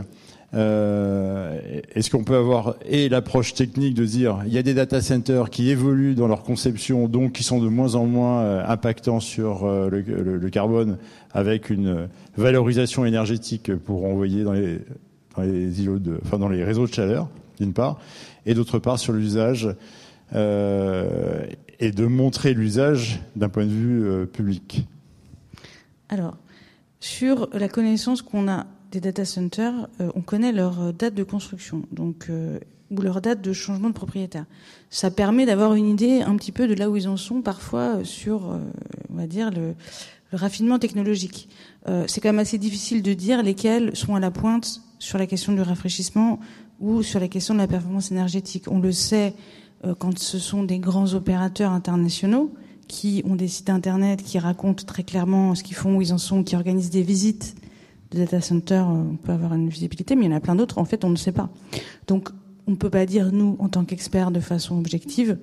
[0.52, 5.00] euh, Est-ce qu'on peut avoir et l'approche technique de dire il y a des data
[5.00, 9.20] centers qui évoluent dans leur conception, donc qui sont de moins en moins euh, impactants
[9.20, 10.98] sur euh, le, carbone,
[11.32, 14.78] avec une valorisation énergétique pour envoyer dans les,
[15.36, 17.28] dans les îlots de, enfin dans les réseaux de chaleur,
[17.60, 18.00] d'une part,
[18.46, 19.68] et d'autre part sur l'usage
[20.32, 24.86] et de montrer l'usage d'un point de vue public?
[26.08, 26.36] Alors,
[27.00, 31.22] sur la connaissance qu'on a des data centers, euh, on connaît leur euh, date de
[31.22, 32.58] construction, donc euh,
[32.90, 34.46] ou leur date de changement de propriétaire.
[34.90, 38.04] Ça permet d'avoir une idée un petit peu de là où ils en sont parfois
[38.04, 38.58] sur,
[39.10, 39.74] on va dire, le,
[40.32, 41.48] le raffinement technologique.
[42.08, 45.52] c'est quand même assez difficile de dire lesquels sont à la pointe sur la question
[45.52, 46.40] du rafraîchissement
[46.80, 48.64] ou sur la question de la performance énergétique.
[48.68, 49.34] On le sait
[50.00, 52.52] quand ce sont des grands opérateurs internationaux
[52.88, 56.18] qui ont des sites internet qui racontent très clairement ce qu'ils font, où ils en
[56.18, 57.54] sont, qui organisent des visites
[58.10, 60.78] de data centers, on peut avoir une visibilité, mais il y en a plein d'autres,
[60.78, 61.48] en fait, on ne sait pas.
[62.06, 62.30] Donc,
[62.66, 65.38] on ne peut pas dire, nous, en tant qu'experts, de façon objective,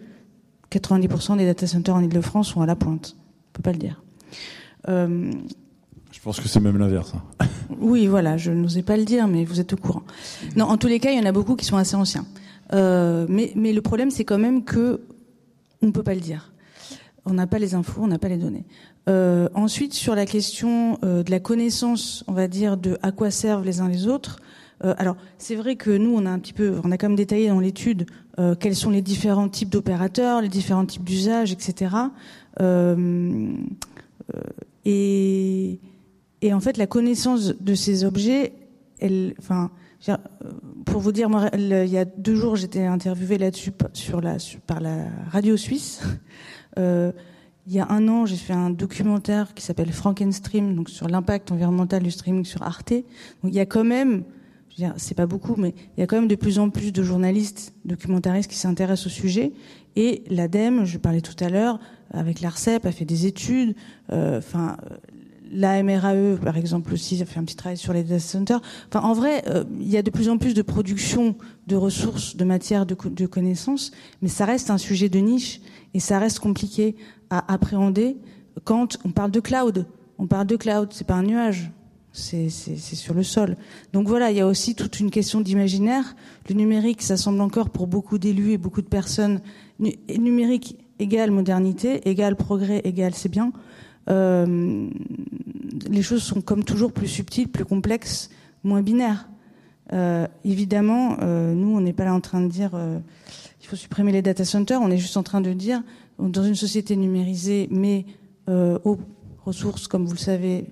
[0.72, 3.16] 90% des data centers en Ile-de-France sont à la pointe.
[3.16, 4.02] On ne peut pas le dire.
[4.90, 5.32] Euh,
[6.12, 7.14] je pense que c'est même l'inverse.
[7.16, 7.46] Hein.
[7.80, 10.04] oui, voilà, je n'osais pas le dire, mais vous êtes au courant.
[10.56, 12.26] Non, en tous les cas, il y en a beaucoup qui sont assez anciens.
[12.74, 15.02] Euh, mais, mais le problème, c'est quand même que
[15.82, 16.52] on ne peut pas le dire.
[17.30, 18.64] On n'a pas les infos, on n'a pas les données.
[19.10, 23.32] Euh, ensuite, sur la question euh, de la connaissance, on va dire, de à quoi
[23.32, 24.40] servent les uns les autres.
[24.86, 27.18] Euh, alors, c'est vrai que nous, on a un petit peu, on a quand même
[27.18, 28.06] détaillé dans l'étude
[28.60, 31.90] quels sont les différents types d'opérateurs, les différents types d'usages, etc.
[34.86, 35.80] Et,
[36.54, 38.54] en fait, la connaissance de ces objets,
[39.00, 39.72] elle, enfin,
[40.86, 46.04] pour vous dire, il y a deux jours, j'étais interviewée là-dessus par la radio suisse.
[46.78, 47.12] Euh,
[47.68, 51.52] il y a un an, j'ai fait un documentaire qui s'appelle Frankenstream, donc sur l'impact
[51.52, 52.94] environnemental du streaming sur Arte.
[53.44, 54.24] Il y a quand même,
[54.70, 56.70] je veux dire, c'est pas beaucoup, mais il y a quand même de plus en
[56.70, 59.52] plus de journalistes, documentaristes qui s'intéressent au sujet.
[59.98, 61.80] Et l'ADEME, je parlais tout à l'heure,
[62.12, 63.76] avec l'ARCEP, a fait des études.
[64.14, 64.78] Euh, enfin,
[65.52, 68.62] la MRAE, par exemple, aussi, a fait un petit travail sur les data centers.
[68.90, 71.36] Enfin, en vrai, euh, il y a de plus en plus de production
[71.68, 73.92] de ressources, de matières, de, de, connaissances,
[74.22, 75.62] mais ça reste un sujet de niche
[75.94, 76.96] et ça reste compliqué
[77.30, 78.18] à appréhender
[78.64, 79.86] quand on parle de cloud.
[80.18, 81.72] On parle de cloud, c'est pas un nuage,
[82.12, 83.58] c'est sur le sol.
[83.94, 86.16] Donc voilà, il y a aussi toute une question d'imaginaire.
[86.50, 89.42] Le numérique, ça semble encore pour beaucoup d'élus et beaucoup de personnes,
[89.80, 93.52] numérique égale modernité, égale progrès, égale c'est bien.
[94.10, 94.90] Euh,
[95.90, 98.30] les choses sont comme toujours plus subtiles, plus complexes,
[98.64, 99.30] moins binaires.
[99.94, 102.72] Euh, évidemment, euh, nous, on n'est pas là en train de dire
[103.62, 104.82] il faut supprimer les data centers.
[104.82, 105.82] On est juste en train de dire
[106.20, 108.06] dans une société numérisée, mais
[108.48, 108.98] aux
[109.44, 110.66] ressources, comme vous le savez,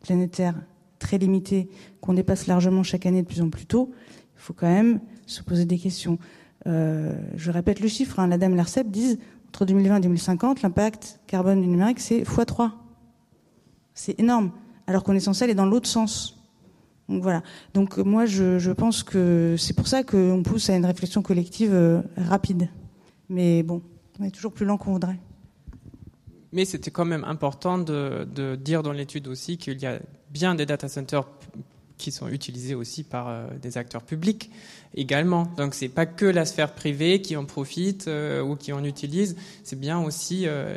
[0.00, 0.54] planétaires
[0.98, 1.68] très limitées,
[2.00, 3.90] qu'on dépasse largement chaque année de plus en plus tôt,
[4.36, 6.18] il faut quand même se poser des questions.
[6.64, 9.18] Je répète le chiffre, hein, la dame l'ARCEP disent
[9.52, 12.70] entre 2020 et 2050, l'impact carbone du numérique, c'est x3.
[13.92, 14.50] C'est énorme.
[14.86, 16.42] Alors qu'on est censé aller dans l'autre sens.
[17.10, 17.42] Donc voilà.
[17.74, 22.00] Donc moi, je, pense que c'est pour ça qu'on pousse à une réflexion collective euh,
[22.16, 22.70] rapide.
[23.28, 23.82] Mais bon,
[24.18, 25.20] on est toujours plus lent qu'on voudrait.
[26.52, 29.98] Mais c'était quand même important de dire dans l'étude aussi qu'il y a
[30.30, 31.28] bien des data centers
[31.98, 34.50] qui sont utilisés aussi par euh, des acteurs publics
[34.94, 35.48] également.
[35.56, 39.36] Donc c'est pas que la sphère privée qui en profite euh, ou qui en utilise,
[39.64, 40.76] c'est bien aussi euh,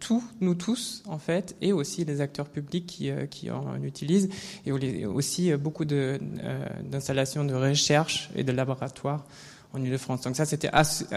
[0.00, 4.28] tout, nous tous en fait, et aussi les acteurs publics qui, euh, en utilisent,
[4.66, 4.72] et
[5.06, 9.24] aussi beaucoup d'installations de recherche et de laboratoires
[9.72, 10.22] en Ile-de-France.
[10.22, 10.70] Donc ça, c'était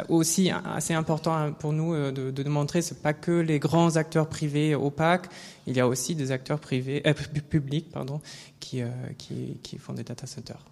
[0.10, 4.28] aussi assez important pour nous euh, de, de montrer, c'est pas que les grands acteurs
[4.28, 5.28] privés opaques,
[5.68, 7.14] il y a aussi des acteurs privés, euh,
[7.50, 8.22] publics, pardon,
[8.60, 8.88] qui, euh,
[9.18, 10.64] qui, qui font des data centers.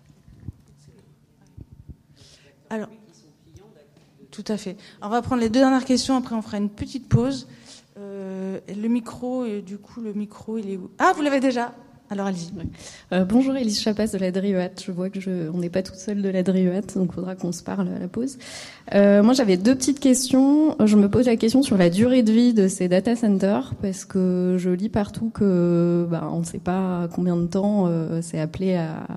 [2.69, 2.89] Alors,
[4.31, 4.77] tout à fait.
[5.01, 7.47] on va prendre les deux dernières questions, après on fera une petite pause.
[7.95, 10.89] Le micro, du coup, le micro, il est où?
[10.97, 11.73] Ah, vous l'avez déjà?
[12.13, 12.51] Alors allez-y.
[13.11, 14.69] Euh, bonjour Elise Chapas de la DRIEAT.
[14.85, 17.35] Je vois que je, on n'est pas toute seule de la DRIEAT, donc il faudra
[17.35, 18.37] qu'on se parle à la pause.
[18.93, 20.75] Euh, moi j'avais deux petites questions.
[20.85, 24.05] Je me pose la question sur la durée de vie de ces data centers, parce
[24.05, 28.39] que je lis partout que bah, on ne sait pas combien de temps euh, c'est
[28.39, 29.07] appelé à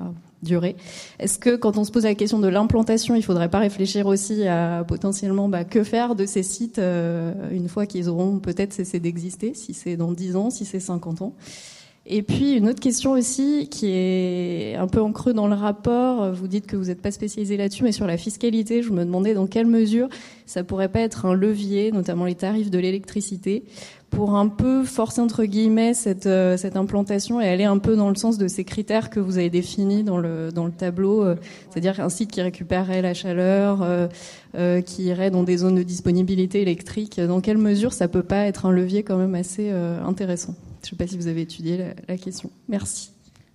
[0.43, 0.77] durer.
[1.19, 4.47] Est-ce que quand on se pose la question de l'implantation, il faudrait pas réfléchir aussi
[4.47, 9.01] à potentiellement bah, que faire de ces sites euh, une fois qu'ils auront peut-être cessé
[9.01, 11.35] d'exister, si c'est dans 10 ans, si c'est 50 ans?
[12.09, 16.33] Et puis une autre question aussi qui est un peu en creux dans le rapport.
[16.33, 19.35] Vous dites que vous n'êtes pas spécialisé là-dessus, mais sur la fiscalité, je me demandais
[19.35, 20.09] dans quelle mesure
[20.47, 23.65] ça pourrait pas être un levier, notamment les tarifs de l'électricité,
[24.11, 28.15] pour un peu forcer entre guillemets cette, euh, implantation et aller un peu dans le
[28.15, 31.37] sens de ces critères que vous avez définis dans le, tableau, euh,
[31.71, 36.63] c'est-à-dire un site qui récupérerait la chaleur, euh, qui irait dans des zones de disponibilité
[36.63, 37.21] électrique.
[37.21, 40.55] Dans quelle mesure ça peut pas être un levier quand même assez intéressant?
[40.87, 42.51] Je ne sais pas si vous avez étudié la, question.
[42.69, 43.11] Merci.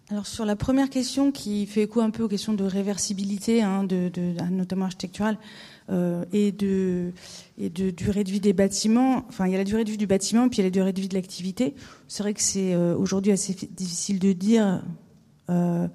[0.09, 3.87] Alors sur la première question qui fait écho un peu aux questions de réversibilité, hein,
[4.51, 5.37] notamment architecturale,
[5.89, 7.13] euh, et, de,
[7.57, 9.97] et de durée de vie des bâtiments, enfin il y a la durée de vie
[9.97, 11.73] du bâtiment, puis il y a la durée de vie de l'activité.
[12.09, 14.83] C'est vrai que c'est euh, aujourd'hui assez difficile de dire
[15.49, 15.87] euh,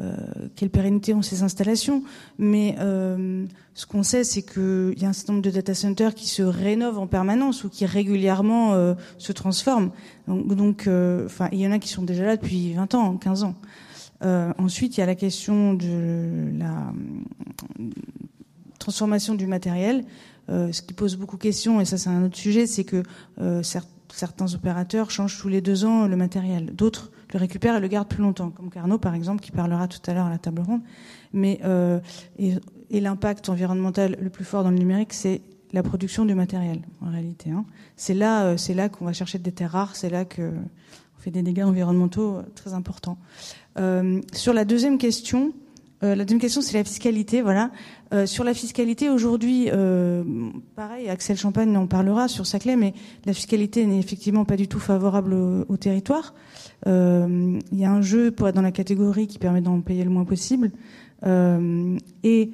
[0.00, 0.14] euh,
[0.54, 2.04] quelle pérennité ont ces installations.
[2.38, 6.14] Mais euh, ce qu'on sait, c'est qu'il y a un certain nombre de data centers
[6.14, 9.90] qui se rénovent en permanence ou qui régulièrement euh, se transforment.
[10.28, 13.54] Donc, il y en a qui sont déjà là depuis 20 ans, 15 ans.
[14.22, 16.92] Ensuite, il y a la question de la
[18.78, 20.04] transformation du matériel.
[20.48, 23.02] ce qui pose beaucoup de questions, et ça c'est un autre sujet, c'est que
[23.62, 26.74] certains opérateurs changent tous les deux ans le matériel.
[26.74, 29.98] D'autres le récupère et le garde plus longtemps, comme Carnot par exemple, qui parlera tout
[30.10, 30.80] à l'heure à la table ronde.
[31.32, 32.00] Mais euh,
[32.90, 35.40] l'impact environnemental le plus fort dans le numérique, c'est
[35.72, 37.50] la production du matériel en réalité.
[37.50, 37.64] Hein.
[37.96, 41.20] C'est là, euh, c'est là qu'on va chercher des terres rares, c'est là que on
[41.20, 43.18] fait des dégâts environnementaux très importants.
[43.78, 45.52] Euh, sur la deuxième question,
[46.02, 47.42] Euh, la deuxième question, c'est la fiscalité.
[47.42, 47.70] Voilà.
[48.14, 50.22] Euh, sur la fiscalité, aujourd'hui, euh,
[50.76, 52.94] pareil, Axel Champagne en parlera sur Saclay, mais
[53.24, 56.34] la fiscalité n'est effectivement pas du tout favorable au territoire.
[56.86, 60.10] Il y a un jeu pour être dans la catégorie qui permet d'en payer le
[60.10, 60.70] moins possible.
[61.24, 62.50] et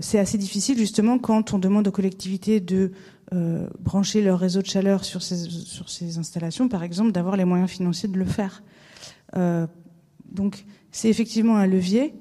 [0.00, 2.92] c'est assez difficile, justement, quand on demande aux collectivités de
[3.80, 8.18] brancher leur réseau de chaleur sur ces, installations, par exemple, d'avoir les moyens financiers de
[8.18, 8.62] le faire.
[9.34, 10.64] donc,
[10.96, 12.14] c'est effectivement un levier,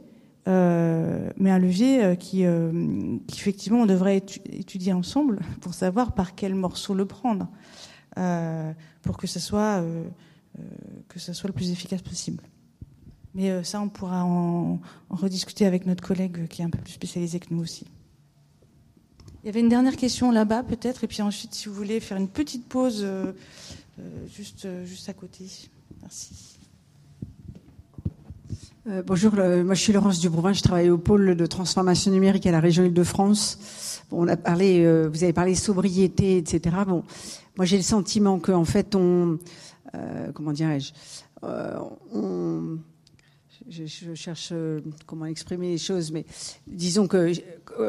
[0.47, 6.13] euh, mais un levier euh, qui, euh, qui, effectivement, on devrait étudier ensemble pour savoir
[6.13, 7.47] par quel morceau le prendre,
[9.01, 9.83] pour que ça soit
[11.09, 12.43] que ça soit le plus efficace possible.
[13.33, 14.79] Mais ça, on pourra en,
[15.09, 17.85] rediscuter avec notre collègue qui est un peu plus spécialisé que nous aussi.
[19.43, 22.17] Il y avait une dernière question là-bas, peut-être, et puis ensuite, si vous voulez faire
[22.17, 23.05] une petite pause
[24.33, 25.45] juste, juste à côté.
[26.01, 26.55] Merci.
[28.87, 32.51] Euh, bonjour, moi je suis Laurence Dubrovin, je travaille au pôle de transformation numérique à
[32.51, 33.57] la région Île-de-France.
[34.11, 36.75] On a parlé, euh, vous avez parlé sobriété, etc.
[36.87, 37.03] Bon,
[37.57, 39.37] moi j'ai le sentiment qu'en fait on,
[39.95, 40.93] euh, comment dirais-je,
[42.13, 42.77] on,
[43.69, 44.53] je, cherche
[45.05, 46.25] comment exprimer les choses, mais
[46.67, 47.31] disons que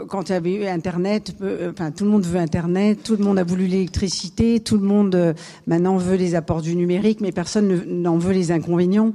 [0.08, 1.34] quand il y avait eu Internet,
[1.70, 5.34] enfin tout le monde veut Internet, tout le monde a voulu l'électricité, tout le monde
[5.66, 9.12] maintenant veut les apports du numérique, mais personne n'en veut les inconvénients.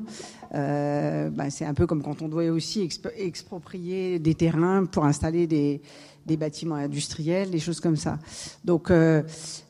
[0.54, 2.88] Euh, bah, c'est un peu comme quand on doit aussi
[3.18, 5.82] exproprier des terrains pour installer des,
[6.26, 8.20] des bâtiments industriels, des choses comme ça.
[8.64, 9.24] Donc, euh,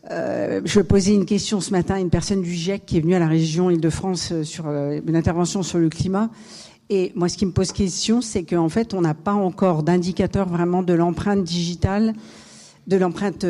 [0.09, 3.15] euh, je posais une question ce matin à une personne du GIEC qui est venue
[3.15, 6.29] à la région Île-de-France euh, sur euh, une intervention sur le climat.
[6.89, 10.49] Et moi, ce qui me pose question, c'est qu'en fait, on n'a pas encore d'indicateur
[10.49, 12.13] vraiment de l'empreinte digitale,
[12.87, 13.45] de l'empreinte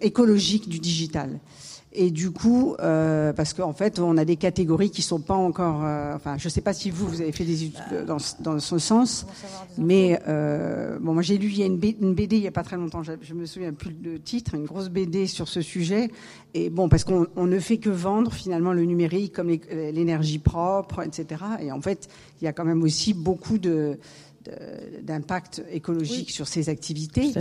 [0.00, 1.40] écologique du digital.
[1.96, 5.84] Et du coup, euh, parce qu'en fait, on a des catégories qui sont pas encore.
[5.84, 8.78] Euh, enfin, je sais pas si vous, vous avez fait des études dans, dans ce
[8.78, 9.26] sens,
[9.78, 12.64] mais euh, bon, moi j'ai lu il y a une, BD il y a pas
[12.64, 13.04] très longtemps.
[13.04, 16.10] Je, je me souviens plus le titre, une grosse BD sur ce sujet.
[16.52, 21.00] Et bon, parce qu'on on ne fait que vendre finalement le numérique comme l'énergie propre,
[21.02, 21.42] etc.
[21.60, 22.08] Et en fait,
[22.40, 23.98] il y a quand même aussi beaucoup de
[25.02, 27.32] d'impact écologique sur ces activités,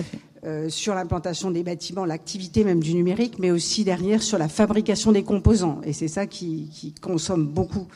[0.46, 5.14] euh, sur l'implantation des bâtiments, l'activité même du numérique, mais aussi derrière sur la fabrication
[5.14, 5.80] des composants.
[5.86, 7.88] Et c'est ça qui, qui, consomme beaucoup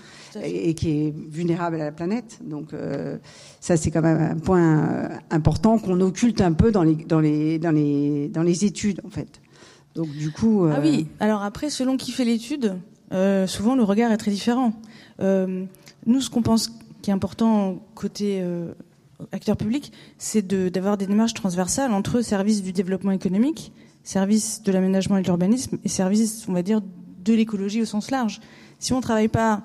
[0.42, 2.40] et, qui est vulnérable à la planète.
[2.42, 3.18] Donc euh,
[3.60, 7.20] ça, c'est quand même un point euh, important qu'on occulte un peu dans les, dans,
[7.20, 9.42] les, dans, les, dans les études, en fait.
[9.96, 10.66] Donc du coup...
[10.72, 12.78] Ah oui, alors après, selon qui fait l'étude,
[13.48, 14.74] souvent le regard est très différent.
[15.20, 16.72] nous, ce qu'on pense
[17.02, 18.42] qui est important côté
[19.31, 23.72] acteurs publics, c'est d'avoir des démarches transversales entre services du développement économique,
[24.03, 28.11] services de l'aménagement et de l'urbanisme et services, on va dire, de l'écologie au sens
[28.11, 28.39] large.
[28.80, 29.64] Si on ne travaille pas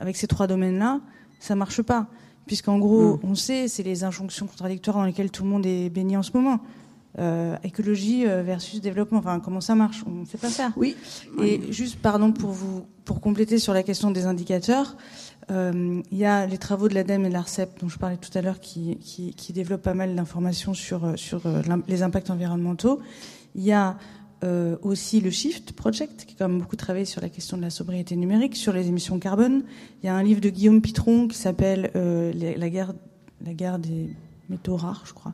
[0.00, 1.00] avec ces trois domaines-là,
[1.40, 2.06] ça marche pas.
[2.46, 3.20] Puisqu'en gros, mm.
[3.24, 6.32] on sait, c'est les injonctions contradictoires dans lesquelles tout le monde est baigné en ce
[6.34, 6.60] moment.
[7.16, 9.18] Euh, écologie euh, versus développement.
[9.18, 10.02] Enfin, comment ça marche?
[10.06, 10.72] On ne sait pas faire.
[10.76, 10.96] Oui.
[11.40, 14.96] Et juste, pardon, pour vous, pour compléter sur la question des indicateurs,
[15.50, 18.36] euh, il y a les travaux de l'ADEME et de l'ARCEP, dont je parlais tout
[18.36, 21.14] à l'heure, qui, qui, développent pas mal d'informations sur, euh,
[21.46, 23.00] euh, les impacts environnementaux.
[23.54, 23.96] Il y a
[24.82, 27.70] aussi le Shift Project, qui a quand même beaucoup travaillé sur la question de la
[27.70, 29.62] sobriété numérique, sur les émissions carbone.
[30.02, 32.68] Il y a un livre de Guillaume Pitron qui s'appelle la
[33.54, 34.10] guerre des
[34.48, 35.32] métaux rares, je crois.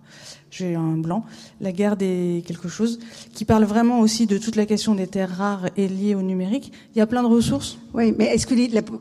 [0.50, 1.24] J'ai un blanc.
[1.60, 2.98] La guerre des quelque chose,
[3.34, 6.72] qui parle vraiment aussi de toute la question des terres rares et liées au numérique.
[6.94, 7.78] Il y a plein de ressources.
[7.94, 8.54] Oui, mais est-ce que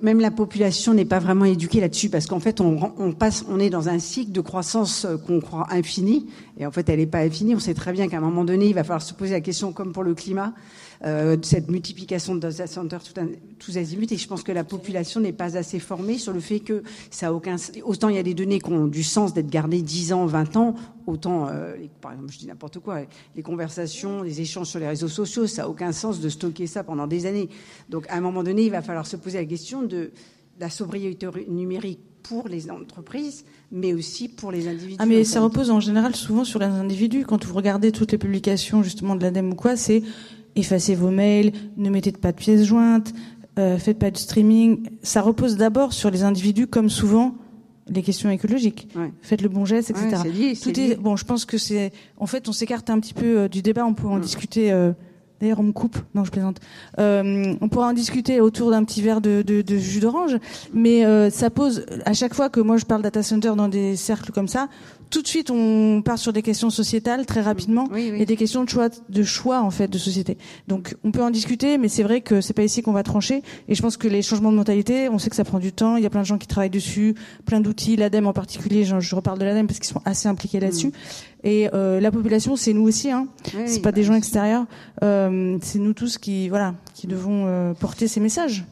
[0.03, 2.09] même la population n'est pas vraiment éduquée là-dessus?
[2.09, 5.39] Parce qu'en fait, on, on, passe, on est dans un cycle de croissance euh, qu'on
[5.39, 6.27] croit infini,
[6.57, 7.55] et en fait, elle n'est pas infinie.
[7.55, 9.71] On sait très bien qu'à un moment donné, il va falloir se poser la question,
[9.73, 10.53] comme pour le climat,
[11.05, 13.01] euh, cette multiplication de data centers
[13.57, 14.07] tous azimuts.
[14.11, 17.27] Et je pense que la population n'est pas assez formée sur le fait que ça
[17.27, 17.55] a aucun.
[17.83, 20.57] Autant il y a des données qui ont du sens d'être gardées 10 ans, 20
[20.57, 20.75] ans,
[21.07, 23.01] autant, euh, par exemple, je dis n'importe quoi,
[23.35, 26.83] les conversations, les échanges sur les réseaux sociaux, ça n'a aucun sens de stocker ça
[26.83, 27.49] pendant des années.
[27.89, 30.11] Donc à un moment donné, il va falloir se poser la question de
[30.59, 34.97] la sobriété numérique pour les entreprises, mais aussi pour les individus.
[34.99, 37.25] Ah, mais ça repose en général souvent sur les individus.
[37.25, 40.03] Quand vous regardez toutes les publications justement de l'ADEME ou quoi, c'est
[40.59, 43.13] effacez vos mails, ne mettez pas de pièces jointes,
[43.57, 44.89] euh, faites pas de streaming.
[45.03, 47.35] Ça repose d'abord sur les individus, comme souvent
[47.87, 48.87] les questions écologiques.
[49.21, 50.21] Faites le bon geste, etc.
[50.23, 51.15] Ouais, Tout est, bon.
[51.15, 51.91] Je pense que c'est.
[52.17, 53.85] En fait, on s'écarte un petit peu euh, du débat.
[53.85, 54.91] On peut en discuter euh,
[55.39, 55.97] D'ailleurs, on me coupe.
[56.15, 56.57] Non, je plaisante.
[56.99, 60.37] Euh, on pourra en discuter autour d'un petit verre de, de, de jus d'orange,
[60.73, 63.95] mais euh, ça pose à chaque fois que moi je parle data center dans des
[63.95, 64.67] cercles comme ça,
[65.09, 68.21] tout de suite on part sur des questions sociétales très rapidement Oui, oui.
[68.21, 70.37] et des questions de choix, de choix en fait de société.
[70.67, 73.41] Donc on peut en discuter, mais c'est vrai que c'est pas ici qu'on va trancher.
[73.67, 75.97] Et je pense que les changements de mentalité, on sait que ça prend du temps.
[75.97, 77.15] Il y a plein de gens qui travaillent dessus,
[77.45, 78.83] plein d'outils, l'ADEME en particulier.
[78.83, 80.91] Je, je reparle de l'ADEME parce qu'ils sont assez impliqués là-dessus.
[81.43, 83.11] Et euh, la population, c'est nous aussi.
[83.11, 83.27] Hein.
[83.55, 84.65] Oui, c'est pas bah, des gens extérieurs.
[85.03, 88.65] Euh, c'est nous tous qui voilà qui devons euh, porter ces messages.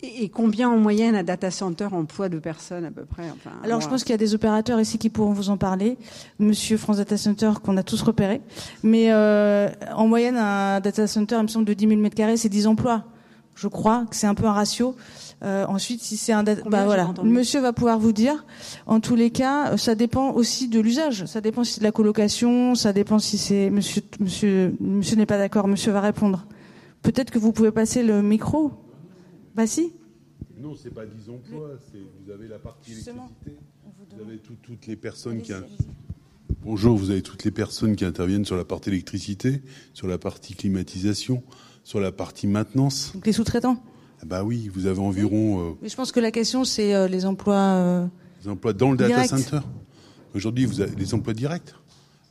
[0.00, 3.50] Et, et combien en moyenne un data center emploie de personnes à peu près enfin,
[3.64, 5.98] Alors, je pense qu'il y a des opérateurs ici qui pourront vous en parler.
[6.38, 8.40] Monsieur France Data Center, qu'on a tous repéré.
[8.84, 12.48] Mais euh, en moyenne, un data center, il me semble, de 10 000 m2, c'est
[12.48, 13.02] 10 emplois.
[13.56, 14.94] Je crois que c'est un peu un ratio.
[15.42, 16.62] Euh, ensuite, si c'est un data...
[16.70, 18.44] Bah voilà, monsieur va pouvoir vous dire.
[18.86, 21.24] En tous les cas, ça dépend aussi de l'usage.
[21.24, 25.26] Ça dépend si c'est de la colocation, ça dépend si c'est monsieur monsieur monsieur n'est
[25.26, 26.46] pas d'accord, monsieur va répondre.
[27.02, 28.72] Peut-être que vous pouvez passer le micro.
[29.54, 29.92] Bah si.
[30.58, 33.58] Non, c'est pas 10 emplois, c'est vous avez la partie Justement, électricité,
[34.16, 35.52] vous avez tout- toutes les personnes qui.
[36.62, 39.62] Bonjour, vous avez toutes les personnes qui interviennent sur la partie électricité,
[39.94, 41.42] sur la partie climatisation,
[41.84, 43.12] sur la partie maintenance.
[43.14, 43.80] Donc les sous-traitants.
[44.20, 47.06] Ah Bah oui, vous avez environ euh, Mais je pense que la question c'est euh,
[47.06, 47.54] les emplois.
[47.54, 48.06] euh,
[48.42, 49.60] des emplois dans le data center.
[50.34, 51.72] Aujourd'hui, vous avez des emplois directs.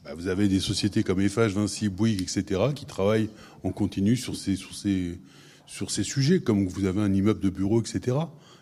[0.08, 3.30] Bah, vous avez des sociétés comme FH, Vinci, Bouygues, etc., qui travaillent
[3.64, 5.20] en continu sur ces, sur ces,
[5.66, 8.16] sur ces sujets, comme vous avez un immeuble de bureau, etc.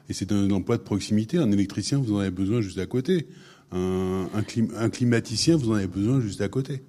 [0.10, 1.38] Et c'est un emploi de proximité.
[1.38, 3.28] Un électricien, vous en avez besoin juste à côté.
[3.72, 6.82] Un, un, clim- un climaticien, vous en avez besoin juste à côté.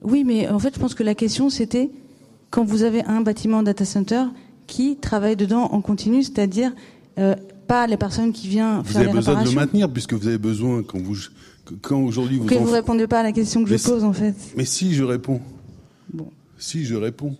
[0.00, 1.90] Oui, mais en fait, je pense que la question, c'était
[2.50, 4.24] quand vous avez un bâtiment data center
[4.68, 6.72] qui travaille dedans en continu, c'est-à-dire
[7.18, 7.34] euh,
[7.66, 10.26] pas les personnes qui viennent Vous faire avez les besoin de le maintenir, puisque vous
[10.28, 11.16] avez besoin, quand vous,
[11.80, 14.34] quand aujourd'hui vous vous répondez pas à la question que Mais je pose, en fait.
[14.56, 15.40] Mais si, je réponds.
[16.12, 16.28] Bon.
[16.58, 17.36] Si, je réponds.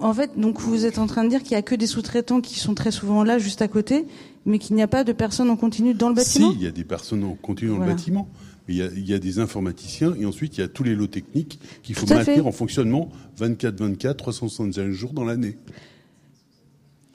[0.00, 2.40] En fait, donc vous êtes en train de dire qu'il y a que des sous-traitants
[2.40, 4.04] qui sont très souvent là, juste à côté,
[4.46, 6.52] mais qu'il n'y a pas de personnes en continu dans le bâtiment.
[6.52, 7.92] Si, il y a des personnes en continu dans Voilà.
[7.92, 8.28] le bâtiment.
[8.68, 10.84] Mais il y, a, il y a des informaticiens et ensuite il y a tous
[10.84, 12.40] les lots techniques qu'il faut maintenir fait.
[12.42, 13.08] en fonctionnement
[13.40, 15.56] 24-24, 365 jours dans l'année.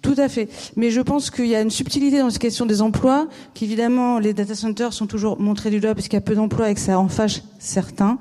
[0.03, 0.49] Tout à fait.
[0.75, 4.34] Mais je pense qu'il y a une subtilité dans cette question des emplois, qu'évidemment les
[4.34, 6.81] data centers sont toujours montrés du doigt parce qu'il y a peu d'emplois et que
[6.81, 8.19] ça en fâche certains.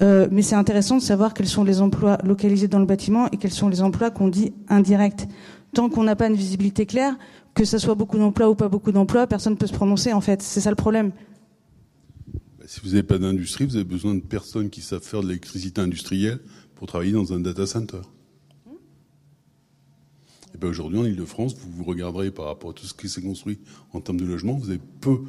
[0.00, 3.36] Euh, mais c'est intéressant de savoir quels sont les emplois localisés dans le bâtiment et
[3.36, 5.28] quels sont les emplois qu'on dit indirects.
[5.74, 7.14] Tant qu'on n'a pas une visibilité claire,
[7.52, 10.22] que ça soit beaucoup d'emplois ou pas beaucoup d'emplois, personne ne peut se prononcer en
[10.22, 10.40] fait.
[10.40, 11.12] C'est ça le problème.
[12.58, 15.26] Bah, Si vous n'avez pas d'industrie, vous avez besoin de personnes qui savent faire de
[15.26, 16.38] l'électricité industrielle
[16.74, 18.00] pour travailler dans un data center.
[20.58, 23.22] Et ben aujourd'hui, en Ile-de-France, vous vous regarderez par rapport à tout ce qui s'est
[23.22, 23.60] construit
[23.92, 25.20] en termes de logement, vous avez peu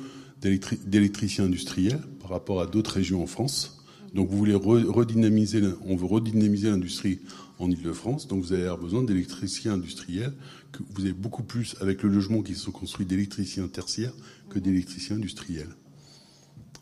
[0.41, 3.83] d'électri- d'électriciens industriels par rapport à d'autres régions en France.
[4.15, 7.19] Donc vous voulez re- redynamiser, on veut redynamiser l'industrie
[7.59, 10.33] en Ile-de-France, donc vous avez besoin d'électriciens industriels,
[10.71, 14.13] que vous avez beaucoup plus avec le logement qui sont construits d'électriciens tertiaires
[14.49, 15.75] que d'électriciens industriels.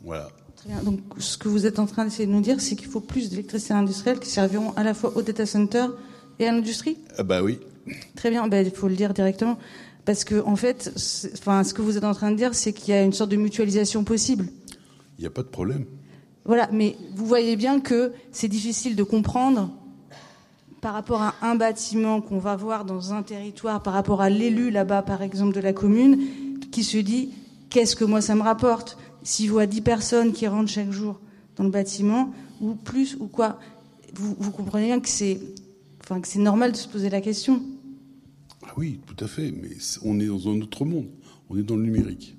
[0.05, 0.29] Voilà.
[0.55, 0.81] Très bien.
[0.83, 3.29] Donc ce que vous êtes en train d'essayer de nous dire, c'est qu'il faut plus
[3.29, 5.87] d'électriciens industriels qui serviront à la fois au data center
[6.39, 6.95] et à l'industrie?
[7.17, 7.59] Ah bah oui.
[8.15, 9.57] Très bien, ben, il faut le dire directement.
[10.05, 10.91] Parce que, en fait,
[11.33, 13.29] enfin, ce que vous êtes en train de dire, c'est qu'il y a une sorte
[13.29, 14.45] de mutualisation possible.
[15.17, 15.85] Il n'y a pas de problème.
[16.45, 19.69] Voilà, mais vous voyez bien que c'est difficile de comprendre
[20.79, 24.71] par rapport à un bâtiment qu'on va voir dans un territoire, par rapport à l'élu
[24.71, 26.19] là-bas, par exemple, de la commune,
[26.71, 27.33] qui se dit
[27.69, 31.19] qu'est-ce que moi ça me rapporte S'il voit 10 personnes qui rentrent chaque jour
[31.57, 32.31] dans le bâtiment,
[32.61, 33.59] ou plus, ou quoi
[34.13, 35.39] vous, vous comprenez bien que c'est
[36.01, 37.61] enfin, que c'est normal de se poser la question.
[38.77, 39.69] Oui, tout à fait, mais
[40.03, 41.07] on est dans un autre monde.
[41.49, 42.37] On est dans le numérique.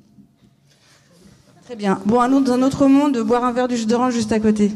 [1.65, 2.01] Très bien.
[2.06, 4.70] Bon, un autre, un autre monde, boire un verre du jus d'orange juste à côté.